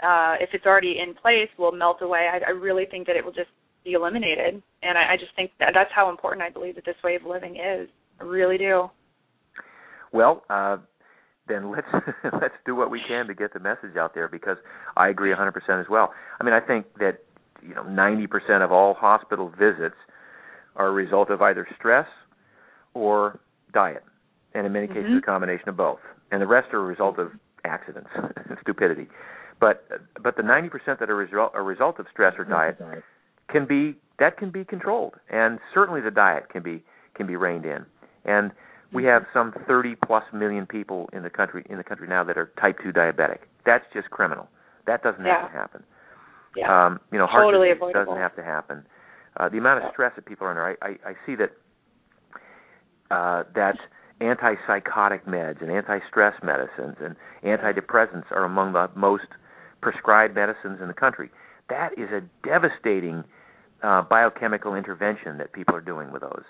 uh, 0.02 0.36
if 0.40 0.50
it's 0.54 0.66
already 0.66 0.98
in 1.00 1.14
place, 1.14 1.50
will 1.58 1.72
melt 1.72 2.02
away. 2.02 2.30
I, 2.32 2.50
I 2.50 2.52
really 2.52 2.86
think 2.90 3.08
that 3.08 3.16
it 3.16 3.24
will 3.24 3.32
just 3.34 3.50
be 3.84 3.94
eliminated, 3.94 4.62
and 4.82 4.98
I, 4.98 5.14
I 5.14 5.18
just 5.18 5.36
think 5.36 5.52
that 5.60 5.72
that's 5.74 5.92
how 5.94 6.10
important 6.10 6.44
I 6.44 6.50
believe 6.50 6.76
that 6.76 6.86
this 6.86 6.96
way 7.04 7.16
of 7.16 7.24
living 7.24 7.56
is. 7.56 7.90
I 8.20 8.24
really 8.24 8.58
do. 8.58 8.90
Well, 10.12 10.44
uh, 10.50 10.78
then 11.48 11.72
let's 11.72 11.88
let's 12.42 12.56
do 12.66 12.76
what 12.76 12.90
we 12.92 13.02
can 13.08 13.28
to 13.28 13.34
get 13.34 13.54
the 13.54 13.60
message 13.60 13.98
out 14.00 14.14
there 14.14 14.28
because 14.28 14.58
I 14.96 15.10
agree 15.10 15.34
100% 15.34 15.52
as 15.82 15.88
well. 15.90 16.14
I 16.40 16.44
mean, 16.44 16.54
I 16.54 16.60
think 16.60 16.86
that 17.00 17.20
you 17.62 17.76
know 17.76 17.84
90% 17.84 18.64
of 18.64 18.72
all 18.72 18.94
hospital 18.94 19.50
visits 19.50 19.96
are 20.76 20.88
a 20.88 20.92
result 20.92 21.30
of 21.30 21.42
either 21.42 21.68
stress 21.78 22.08
or 22.94 23.40
diet, 23.74 24.04
and 24.54 24.66
in 24.66 24.72
many 24.72 24.88
mm-hmm. 24.88 24.96
cases 24.96 25.12
a 25.18 25.26
combination 25.26 25.70
of 25.70 25.78
both 25.78 26.00
and 26.34 26.42
the 26.42 26.48
rest 26.48 26.74
are 26.74 26.80
a 26.80 26.84
result 26.84 27.20
of 27.20 27.32
accidents 27.64 28.10
and 28.16 28.58
stupidity. 28.62 29.08
But 29.60 29.86
but 30.22 30.36
the 30.36 30.42
90% 30.42 31.00
that 31.00 31.10
are 31.10 31.16
result, 31.16 31.52
a 31.54 31.62
result 31.62 32.00
of 32.00 32.08
stress 32.12 32.34
or 32.38 32.44
diet 32.44 32.78
can 33.50 33.68
be 33.68 33.96
that 34.20 34.38
can 34.38 34.50
be 34.50 34.66
controlled, 34.66 35.14
and 35.30 35.60
certainly 35.74 36.02
the 36.02 36.12
diet 36.12 36.50
can 36.50 36.64
be 36.64 36.84
can 37.16 37.28
be 37.28 37.36
reined 37.36 37.66
in. 37.66 37.86
And 38.26 38.52
we 38.92 39.04
have 39.06 39.24
some 39.32 39.54
30 39.68 39.96
plus 40.06 40.24
million 40.34 40.66
people 40.66 41.08
in 41.14 41.22
the 41.22 41.30
country 41.30 41.64
in 41.70 41.78
the 41.78 41.84
country 41.84 42.08
now 42.08 42.24
that 42.24 42.38
are 42.38 42.52
type 42.60 42.78
2 42.84 42.92
diabetic. 42.92 43.40
That's 43.66 43.86
just 43.94 44.10
criminal. 44.10 44.48
That 44.88 45.04
doesn't 45.04 45.24
yeah. 45.24 45.44
have 45.44 45.52
to 45.52 45.58
happen. 45.58 45.84
Yeah. 46.58 46.86
Um, 46.86 47.00
you 47.12 47.20
know, 47.20 47.28
heart 47.28 47.46
totally 47.46 47.68
disease 47.68 47.78
avoidable. 47.78 48.06
doesn't 48.06 48.22
have 48.22 48.36
to 48.36 48.44
happen. 48.44 48.86
Uh, 49.38 49.50
the 49.50 49.58
amount 49.60 49.84
of 49.84 49.92
stress 49.94 50.12
that 50.16 50.26
people 50.26 50.46
are 50.46 50.50
under, 50.50 50.78
I, 50.82 50.88
I, 50.88 51.12
I 51.12 51.14
see 51.26 51.36
that 51.36 51.52
uh, 53.10 53.44
that 53.56 53.78
antipsychotic 54.24 55.26
meds 55.26 55.62
and 55.62 55.70
anti-stress 55.70 56.34
medicines 56.42 56.96
and 57.02 57.16
antidepressants 57.44 58.32
are 58.32 58.46
among 58.46 58.74
the 58.74 58.90
most 58.96 59.28
prescribed 59.82 60.34
medicines 60.36 60.80
in 60.82 60.88
the 60.88 60.94
country. 60.94 61.30
That 61.70 61.92
is 61.98 62.10
a 62.10 62.22
devastating 62.48 63.24
uh, 63.84 64.02
biochemical 64.04 64.76
intervention 64.76 65.38
that 65.38 65.52
people 65.52 65.76
are 65.76 65.82
doing 65.82 66.12
with 66.12 66.22
those, 66.22 66.44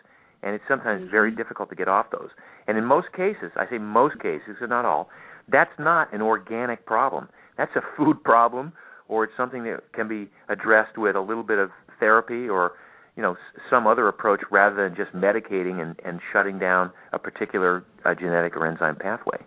and 0.43 0.53
it's 0.53 0.63
sometimes 0.67 1.01
mm-hmm. 1.01 1.11
very 1.11 1.31
difficult 1.31 1.69
to 1.69 1.75
get 1.75 1.87
off 1.87 2.07
those. 2.11 2.29
And 2.67 2.77
in 2.77 2.85
most 2.85 3.11
cases, 3.13 3.51
I 3.55 3.67
say 3.69 3.79
most 3.79 4.19
cases, 4.19 4.57
and 4.61 4.69
not 4.69 4.85
all, 4.85 5.09
that's 5.49 5.73
not 5.79 6.13
an 6.13 6.21
organic 6.21 6.85
problem. 6.85 7.27
That's 7.57 7.75
a 7.75 7.81
food 7.97 8.23
problem, 8.23 8.73
or 9.07 9.23
it's 9.23 9.33
something 9.35 9.63
that 9.63 9.91
can 9.93 10.07
be 10.07 10.29
addressed 10.47 10.97
with 10.97 11.15
a 11.15 11.21
little 11.21 11.43
bit 11.43 11.57
of 11.57 11.71
therapy 11.99 12.47
or 12.47 12.73
you 13.15 13.23
know 13.23 13.35
some 13.69 13.87
other 13.87 14.07
approach 14.07 14.41
rather 14.51 14.87
than 14.87 14.95
just 14.95 15.13
medicating 15.15 15.81
and, 15.81 15.95
and 16.05 16.19
shutting 16.31 16.59
down 16.59 16.91
a 17.13 17.19
particular 17.19 17.85
uh, 18.05 18.13
genetic 18.15 18.55
or 18.55 18.67
enzyme 18.67 18.95
pathway. 18.95 19.37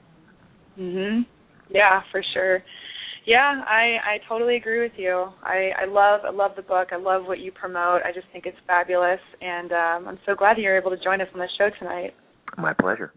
Mhm. 0.78 1.26
Yeah, 1.68 2.00
for 2.10 2.22
sure. 2.34 2.62
Yeah, 3.24 3.62
I 3.66 3.98
I 4.04 4.18
totally 4.28 4.56
agree 4.56 4.80
with 4.80 4.92
you. 4.96 5.26
I 5.42 5.70
I 5.82 5.84
love 5.86 6.20
I 6.24 6.30
love 6.30 6.52
the 6.54 6.62
book. 6.62 6.88
I 6.92 6.96
love 6.96 7.24
what 7.26 7.40
you 7.40 7.50
promote. 7.50 8.02
I 8.04 8.12
just 8.14 8.26
think 8.32 8.46
it's 8.46 8.56
fabulous, 8.66 9.20
and 9.40 9.72
um, 9.72 10.08
I'm 10.08 10.18
so 10.26 10.34
glad 10.34 10.56
that 10.56 10.60
you're 10.60 10.78
able 10.78 10.90
to 10.90 11.02
join 11.02 11.20
us 11.20 11.28
on 11.34 11.40
the 11.40 11.48
show 11.58 11.68
tonight. 11.78 12.14
My 12.56 12.72
pleasure. 12.72 13.12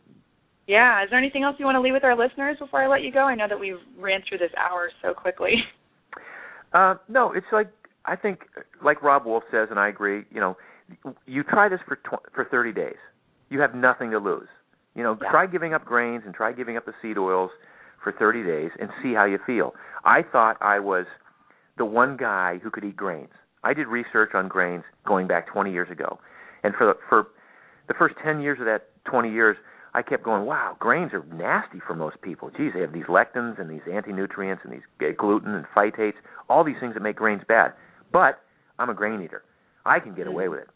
Yeah. 0.68 1.04
Is 1.04 1.10
there 1.10 1.20
anything 1.20 1.44
else 1.44 1.56
you 1.60 1.66
want 1.66 1.76
to 1.76 1.82
leave 1.82 1.94
with 1.94 2.04
our 2.04 2.18
listeners 2.18 2.58
before 2.60 2.84
I 2.84 2.88
let 2.88 3.02
you 3.02 3.12
go? 3.12 3.22
I 3.22 3.36
know 3.36 3.48
that 3.48 3.60
we 3.60 3.76
ran 3.98 4.22
through 4.28 4.40
this 4.40 4.52
hour 4.58 4.90
so 5.02 5.14
quickly. 5.14 5.54
Uh, 6.72 6.94
no, 7.08 7.32
it's 7.32 7.48
like 7.52 7.68
I 8.10 8.16
think, 8.16 8.42
like 8.84 9.04
Robb 9.04 9.26
Wolf 9.26 9.44
says, 9.52 9.68
and 9.70 9.80
I 9.80 9.88
agree. 9.88 10.24
You 10.32 10.40
know, 10.40 10.58
you 11.28 11.44
try 11.44 11.70
this 11.70 11.80
for 11.88 11.98
tw- 11.98 12.34
for 12.34 12.46
30 12.50 12.74
days. 12.74 12.98
You 13.50 13.60
have 13.62 13.76
nothing 13.76 14.12
to 14.12 14.18
lose. 14.18 14.48
You 14.96 15.04
know, 15.04 15.18
yeah. 15.22 15.30
try 15.30 15.46
giving 15.46 15.74
up 15.74 15.86
grains 15.86 16.24
and 16.26 16.34
try 16.34 16.52
giving 16.52 16.76
up 16.76 16.86
the 16.86 16.94
seed 17.02 17.18
oils 17.18 17.52
for 18.04 18.12
30 18.12 18.44
days 18.44 18.72
and 18.80 18.90
see 19.04 19.14
how 19.14 19.26
you 19.26 19.38
feel. 19.46 19.74
I 20.06 20.24
thought 20.24 20.58
I 20.62 20.80
was 20.80 21.06
the 21.78 21.86
one 21.86 22.18
guy 22.18 22.60
who 22.64 22.72
could 22.72 22.84
eat 22.84 22.96
grains. 22.96 23.30
I 23.64 23.74
did 23.74 23.88
research 23.88 24.32
on 24.34 24.48
grains 24.48 24.84
going 25.06 25.28
back 25.28 25.48
20 25.48 25.72
years 25.72 25.92
ago, 25.92 26.20
and 26.64 26.74
for 26.76 26.88
the, 26.88 26.94
for 27.10 27.28
the 27.88 27.94
first 27.94 28.16
10 28.24 28.42
years 28.42 28.60
of 28.60 28.66
that 28.66 28.90
20 29.06 29.32
years, 29.32 29.58
I 29.94 30.02
kept 30.02 30.24
going, 30.24 30.46
wow, 30.46 30.78
grains 30.80 31.14
are 31.14 31.24
nasty 31.34 31.80
for 31.86 31.96
most 31.96 32.22
people. 32.22 32.52
Geez, 32.56 32.72
they 32.74 32.82
have 32.82 32.94
these 32.94 33.06
lectins 33.06 33.60
and 33.60 33.70
these 33.70 33.82
anti-nutrients 33.92 34.62
and 34.64 34.72
these 34.72 34.84
eh, 35.02 35.12
gluten 35.18 35.54
and 35.56 35.66
phytates, 35.76 36.14
all 36.48 36.64
these 36.64 36.76
things 36.80 36.94
that 36.94 37.02
make 37.02 37.16
grains 37.16 37.42
bad. 37.48 37.74
But 38.12 38.42
I'm 38.78 38.90
a 38.90 38.94
grain 38.94 39.22
eater. 39.22 39.44
I 39.86 40.00
can 40.00 40.16
get 40.16 40.28
away 40.28 40.44
mm-hmm. 40.46 40.52
with 40.52 40.62
it. 40.62 40.70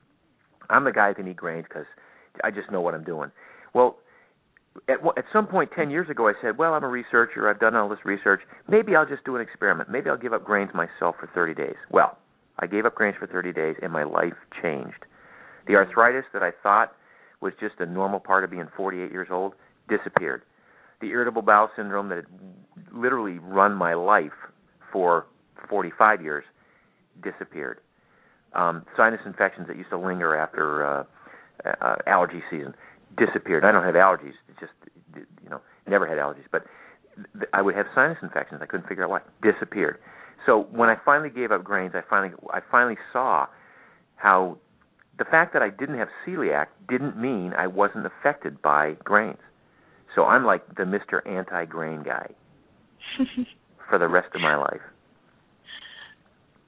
I'm 0.69 0.83
the 0.83 0.91
guy 0.91 1.09
who 1.09 1.15
can 1.15 1.27
eat 1.27 1.37
grains 1.37 1.65
because 1.67 1.85
I 2.43 2.51
just 2.51 2.71
know 2.71 2.81
what 2.81 2.93
I'm 2.93 3.03
doing. 3.03 3.31
Well, 3.73 3.97
at 4.87 4.97
at 5.17 5.25
some 5.31 5.45
point 5.47 5.71
10 5.75 5.89
years 5.89 6.09
ago, 6.09 6.27
I 6.27 6.33
said, 6.41 6.57
well, 6.57 6.73
I'm 6.73 6.83
a 6.83 6.87
researcher. 6.87 7.49
I've 7.49 7.59
done 7.59 7.75
all 7.75 7.89
this 7.89 8.05
research. 8.05 8.41
Maybe 8.67 8.95
I'll 8.95 9.05
just 9.05 9.23
do 9.23 9.35
an 9.35 9.41
experiment. 9.41 9.89
Maybe 9.89 10.09
I'll 10.09 10.17
give 10.17 10.33
up 10.33 10.43
grains 10.43 10.71
myself 10.73 11.15
for 11.19 11.29
30 11.33 11.53
days. 11.53 11.75
Well, 11.91 12.17
I 12.59 12.67
gave 12.67 12.85
up 12.85 12.95
grains 12.95 13.15
for 13.19 13.27
30 13.27 13.53
days, 13.53 13.75
and 13.81 13.91
my 13.91 14.03
life 14.03 14.33
changed. 14.61 15.05
The 15.67 15.73
Mm-hmm. 15.73 15.89
arthritis 15.89 16.25
that 16.33 16.43
I 16.43 16.51
thought 16.61 16.93
was 17.39 17.53
just 17.59 17.75
a 17.79 17.85
normal 17.85 18.19
part 18.19 18.43
of 18.43 18.51
being 18.51 18.67
48 18.75 19.11
years 19.11 19.27
old 19.31 19.53
disappeared. 19.89 20.43
The 21.01 21.07
irritable 21.07 21.41
bowel 21.41 21.69
syndrome 21.75 22.09
that 22.09 22.15
had 22.15 22.25
literally 22.93 23.39
run 23.39 23.73
my 23.75 23.93
life 23.93 24.31
for 24.91 25.25
45 25.69 26.21
years 26.21 26.43
disappeared. 27.21 27.79
um, 28.53 28.85
sinus 28.95 29.19
infections 29.25 29.67
that 29.67 29.77
used 29.77 29.89
to 29.89 29.97
linger 29.97 30.35
after 30.35 30.85
uh, 30.85 31.03
uh, 31.81 31.95
allergy 32.07 32.41
season 32.49 32.73
disappeared. 33.17 33.65
I 33.65 33.71
don't 33.71 33.83
have 33.83 33.95
allergies; 33.95 34.33
it 34.49 34.55
just 34.59 34.73
you 35.15 35.49
know, 35.49 35.61
never 35.87 36.07
had 36.07 36.17
allergies, 36.17 36.45
but 36.51 36.63
th- 37.33 37.49
I 37.53 37.61
would 37.61 37.75
have 37.75 37.85
sinus 37.95 38.17
infections. 38.21 38.61
I 38.63 38.65
couldn't 38.65 38.87
figure 38.87 39.03
out 39.03 39.09
why. 39.09 39.21
Disappeared. 39.41 39.97
So 40.45 40.67
when 40.71 40.89
I 40.89 40.95
finally 41.05 41.29
gave 41.29 41.51
up 41.51 41.63
grains, 41.63 41.93
I 41.95 42.01
finally 42.09 42.33
I 42.51 42.59
finally 42.71 42.97
saw 43.11 43.47
how 44.15 44.57
the 45.17 45.25
fact 45.25 45.53
that 45.53 45.61
I 45.61 45.69
didn't 45.69 45.97
have 45.97 46.09
celiac 46.27 46.67
didn't 46.89 47.17
mean 47.17 47.53
I 47.57 47.67
wasn't 47.67 48.05
affected 48.05 48.61
by 48.61 48.93
grains. 49.03 49.37
So 50.15 50.25
I'm 50.25 50.45
like 50.45 50.75
the 50.75 50.83
Mr. 50.83 51.25
Anti-Grain 51.27 52.03
guy 52.03 52.29
for 53.89 53.97
the 53.97 54.07
rest 54.07 54.27
of 54.35 54.41
my 54.41 54.55
life. 54.55 54.81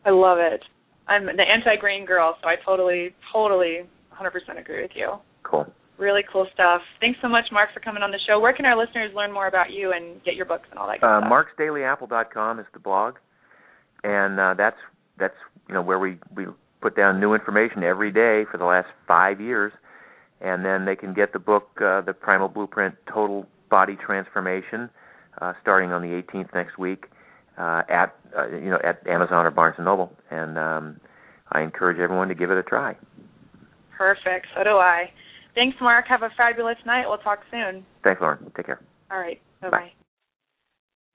I 0.06 0.12
love 0.12 0.38
it. 0.40 0.62
I'm 1.08 1.26
the 1.26 1.44
anti-grain 1.44 2.06
girl, 2.06 2.36
so 2.42 2.48
I 2.48 2.56
totally, 2.66 3.14
totally, 3.34 3.82
100% 4.20 4.60
agree 4.60 4.82
with 4.82 4.92
you. 4.96 5.14
Cool. 5.44 5.68
Really 5.98 6.22
cool 6.32 6.48
stuff. 6.54 6.82
Thanks 7.00 7.20
so 7.22 7.30
much, 7.30 7.46
Mark, 7.52 7.70
for 7.74 7.80
coming 7.80 8.04
on 8.04 8.12
the 8.12 8.20
show. 8.28 8.40
Where 8.40 8.54
can 8.54 8.66
our 8.66 8.78
listeners 8.78 9.12
learn 9.16 9.32
more 9.32 9.48
about 9.48 9.72
you 9.72 9.94
and 9.94 10.22
get 10.24 10.36
your 10.36 10.46
books 10.46 10.68
and 10.70 10.80
all 10.80 10.88
that 10.88 11.00
good 11.00 11.08
Uh, 11.08 11.22
stuff? 11.22 11.32
MarksDailyApple.com 11.32 12.60
is 12.60 12.66
the 12.74 12.80
blog, 12.80 13.16
and 14.04 14.40
uh, 14.40 14.54
that's 14.58 14.78
that's 15.18 15.36
you 15.70 15.74
know 15.74 15.82
where 15.82 16.00
we 16.00 16.18
we 16.36 16.48
put 16.82 16.96
down 16.98 17.20
new 17.20 17.34
information 17.34 17.84
every 17.84 18.12
day 18.12 18.44
for 18.52 18.58
the 18.58 18.66
last 18.66 18.88
five 19.08 19.40
years, 19.40 19.72
and 20.42 20.66
then 20.66 20.86
they 20.86 20.96
can 20.96 21.14
get 21.14 21.32
the 21.34 21.40
book, 21.40 21.70
uh, 21.82 22.02
the 22.02 22.14
Primal 22.14 22.50
Blueprint 22.50 22.96
Total 23.12 23.46
Body 23.70 23.96
Transformation, 24.06 24.90
uh, 25.42 25.54
starting 25.62 25.92
on 25.94 26.02
the 26.02 26.10
18th 26.10 26.54
next 26.54 26.78
week 26.78 27.06
uh, 27.58 27.84
at 27.90 28.16
uh, 28.38 28.48
you 28.50 28.70
know 28.70 28.80
at 28.84 29.06
Amazon 29.08 29.46
or 29.46 29.52
Barnes 29.52 29.76
and 29.78 29.86
Noble, 29.86 30.12
and 30.32 30.58
um, 30.58 31.00
I 31.52 31.62
encourage 31.62 32.00
everyone 32.00 32.28
to 32.28 32.36
give 32.36 32.52
it 32.52 32.58
a 32.58 32.64
try. 32.64 32.96
Perfect. 33.98 34.48
So 34.56 34.64
do 34.64 34.72
I. 34.72 35.10
Thanks, 35.54 35.78
Mark. 35.82 36.06
Have 36.10 36.22
a 36.22 36.30
fabulous 36.36 36.78
night. 36.86 37.06
We'll 37.08 37.18
talk 37.20 37.40
soon. 37.50 37.86
Thanks, 38.04 38.20
Lauren. 38.22 38.52
Take 38.56 38.66
care. 38.66 38.82
All 39.10 39.20
right. 39.20 39.40
Bye 39.62 39.70
Bye. 39.70 39.92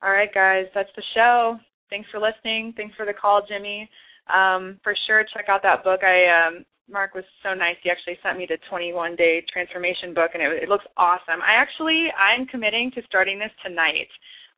All 0.03 0.11
right, 0.11 0.33
guys. 0.33 0.65
That's 0.75 0.89
the 0.97 1.03
show. 1.15 1.59
Thanks 1.91 2.09
for 2.11 2.21
listening. 2.21 2.73
Thanks 2.77 2.95
for 2.97 3.05
the 3.05 3.13
call, 3.13 3.43
Jimmy. 3.47 3.89
Um, 4.33 4.79
for 4.83 4.95
sure, 5.07 5.25
check 5.35 5.47
out 5.49 5.63
that 5.63 5.85
book. 5.85 6.01
I 6.03 6.25
um, 6.31 6.65
Mark 6.89 7.15
was 7.15 7.25
so 7.43 7.55
nice. 7.55 7.77
He 7.83 7.91
actually 7.91 8.19
sent 8.23 8.39
me 8.39 8.47
the 8.49 8.59
21 8.71 9.17
day 9.17 9.43
transformation 9.53 10.15
book, 10.15 10.31
and 10.35 10.43
it, 10.43 10.65
it 10.65 10.69
looks 10.69 10.85
awesome. 10.97 11.43
I 11.43 11.55
actually 11.55 12.09
I'm 12.17 12.47
committing 12.47 12.91
to 12.95 13.03
starting 13.07 13.39
this 13.39 13.53
tonight. 13.65 14.09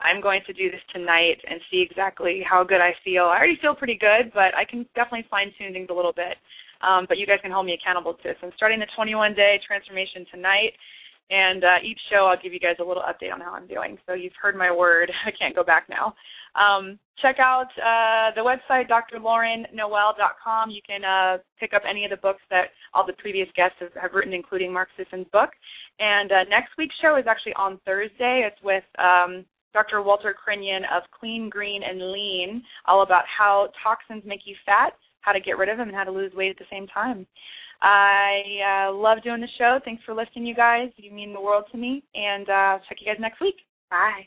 I'm 0.00 0.20
going 0.20 0.40
to 0.46 0.52
do 0.52 0.70
this 0.70 0.80
tonight 0.92 1.38
and 1.48 1.60
see 1.70 1.84
exactly 1.88 2.42
how 2.48 2.64
good 2.64 2.80
I 2.80 2.94
feel. 3.04 3.24
I 3.24 3.38
already 3.38 3.58
feel 3.60 3.74
pretty 3.74 3.98
good, 3.98 4.32
but 4.34 4.54
I 4.54 4.64
can 4.68 4.86
definitely 4.94 5.26
fine 5.30 5.52
tune 5.58 5.72
things 5.72 5.88
a 5.90 5.94
little 5.94 6.12
bit. 6.12 6.36
Um, 6.82 7.06
but 7.08 7.18
you 7.18 7.26
guys 7.26 7.38
can 7.42 7.52
hold 7.52 7.66
me 7.66 7.78
accountable 7.78 8.14
to 8.14 8.22
this. 8.24 8.36
I'm 8.42 8.50
starting 8.56 8.80
the 8.80 8.90
21 8.96 9.34
day 9.34 9.60
transformation 9.66 10.26
tonight. 10.30 10.74
And 11.30 11.64
uh, 11.64 11.78
each 11.82 11.98
show, 12.10 12.26
I'll 12.26 12.40
give 12.40 12.52
you 12.52 12.60
guys 12.60 12.76
a 12.78 12.84
little 12.84 13.02
update 13.02 13.32
on 13.32 13.40
how 13.40 13.54
I'm 13.54 13.66
doing. 13.66 13.96
So 14.06 14.12
you've 14.12 14.36
heard 14.40 14.56
my 14.56 14.70
word. 14.70 15.10
I 15.26 15.30
can't 15.30 15.54
go 15.54 15.64
back 15.64 15.88
now. 15.88 16.14
Um, 16.54 16.98
check 17.22 17.36
out 17.38 17.72
uh, 17.80 18.34
the 18.34 18.42
website, 18.42 18.90
drlaurennoel.com. 18.90 20.70
You 20.70 20.82
can 20.86 21.04
uh, 21.04 21.38
pick 21.58 21.72
up 21.72 21.82
any 21.88 22.04
of 22.04 22.10
the 22.10 22.18
books 22.18 22.42
that 22.50 22.76
all 22.92 23.06
the 23.06 23.14
previous 23.14 23.48
guests 23.56 23.76
have, 23.80 23.94
have 24.00 24.12
written, 24.12 24.34
including 24.34 24.72
Mark 24.72 24.88
Sisson's 24.98 25.26
book. 25.32 25.50
And 25.98 26.30
uh, 26.30 26.44
next 26.50 26.72
week's 26.76 26.94
show 27.00 27.16
is 27.16 27.24
actually 27.26 27.54
on 27.54 27.80
Thursday. 27.86 28.46
It's 28.46 28.62
with 28.62 28.84
um, 28.98 29.46
Dr. 29.72 30.02
Walter 30.02 30.34
Crinnion 30.34 30.82
of 30.94 31.02
Clean, 31.18 31.48
Green, 31.48 31.82
and 31.82 32.12
Lean, 32.12 32.62
all 32.86 33.02
about 33.02 33.24
how 33.26 33.68
toxins 33.82 34.22
make 34.26 34.40
you 34.44 34.54
fat, 34.66 34.92
how 35.20 35.32
to 35.32 35.40
get 35.40 35.58
rid 35.58 35.68
of 35.68 35.78
them, 35.78 35.88
and 35.88 35.96
how 35.96 36.04
to 36.04 36.10
lose 36.10 36.32
weight 36.34 36.50
at 36.50 36.58
the 36.58 36.64
same 36.70 36.86
time. 36.88 37.26
I 37.80 38.86
uh, 38.88 38.92
love 38.92 39.22
doing 39.24 39.40
the 39.40 39.48
show. 39.58 39.80
Thanks 39.84 40.04
for 40.04 40.14
listening, 40.14 40.46
you 40.46 40.54
guys. 40.54 40.90
You 40.96 41.10
mean 41.10 41.32
the 41.32 41.40
world 41.40 41.64
to 41.72 41.78
me. 41.78 42.04
And 42.14 42.48
uh, 42.48 42.78
check 42.88 42.98
you 43.00 43.06
guys 43.06 43.20
next 43.20 43.40
week. 43.40 43.56
Bye. 43.90 44.26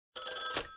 you 0.11 0.50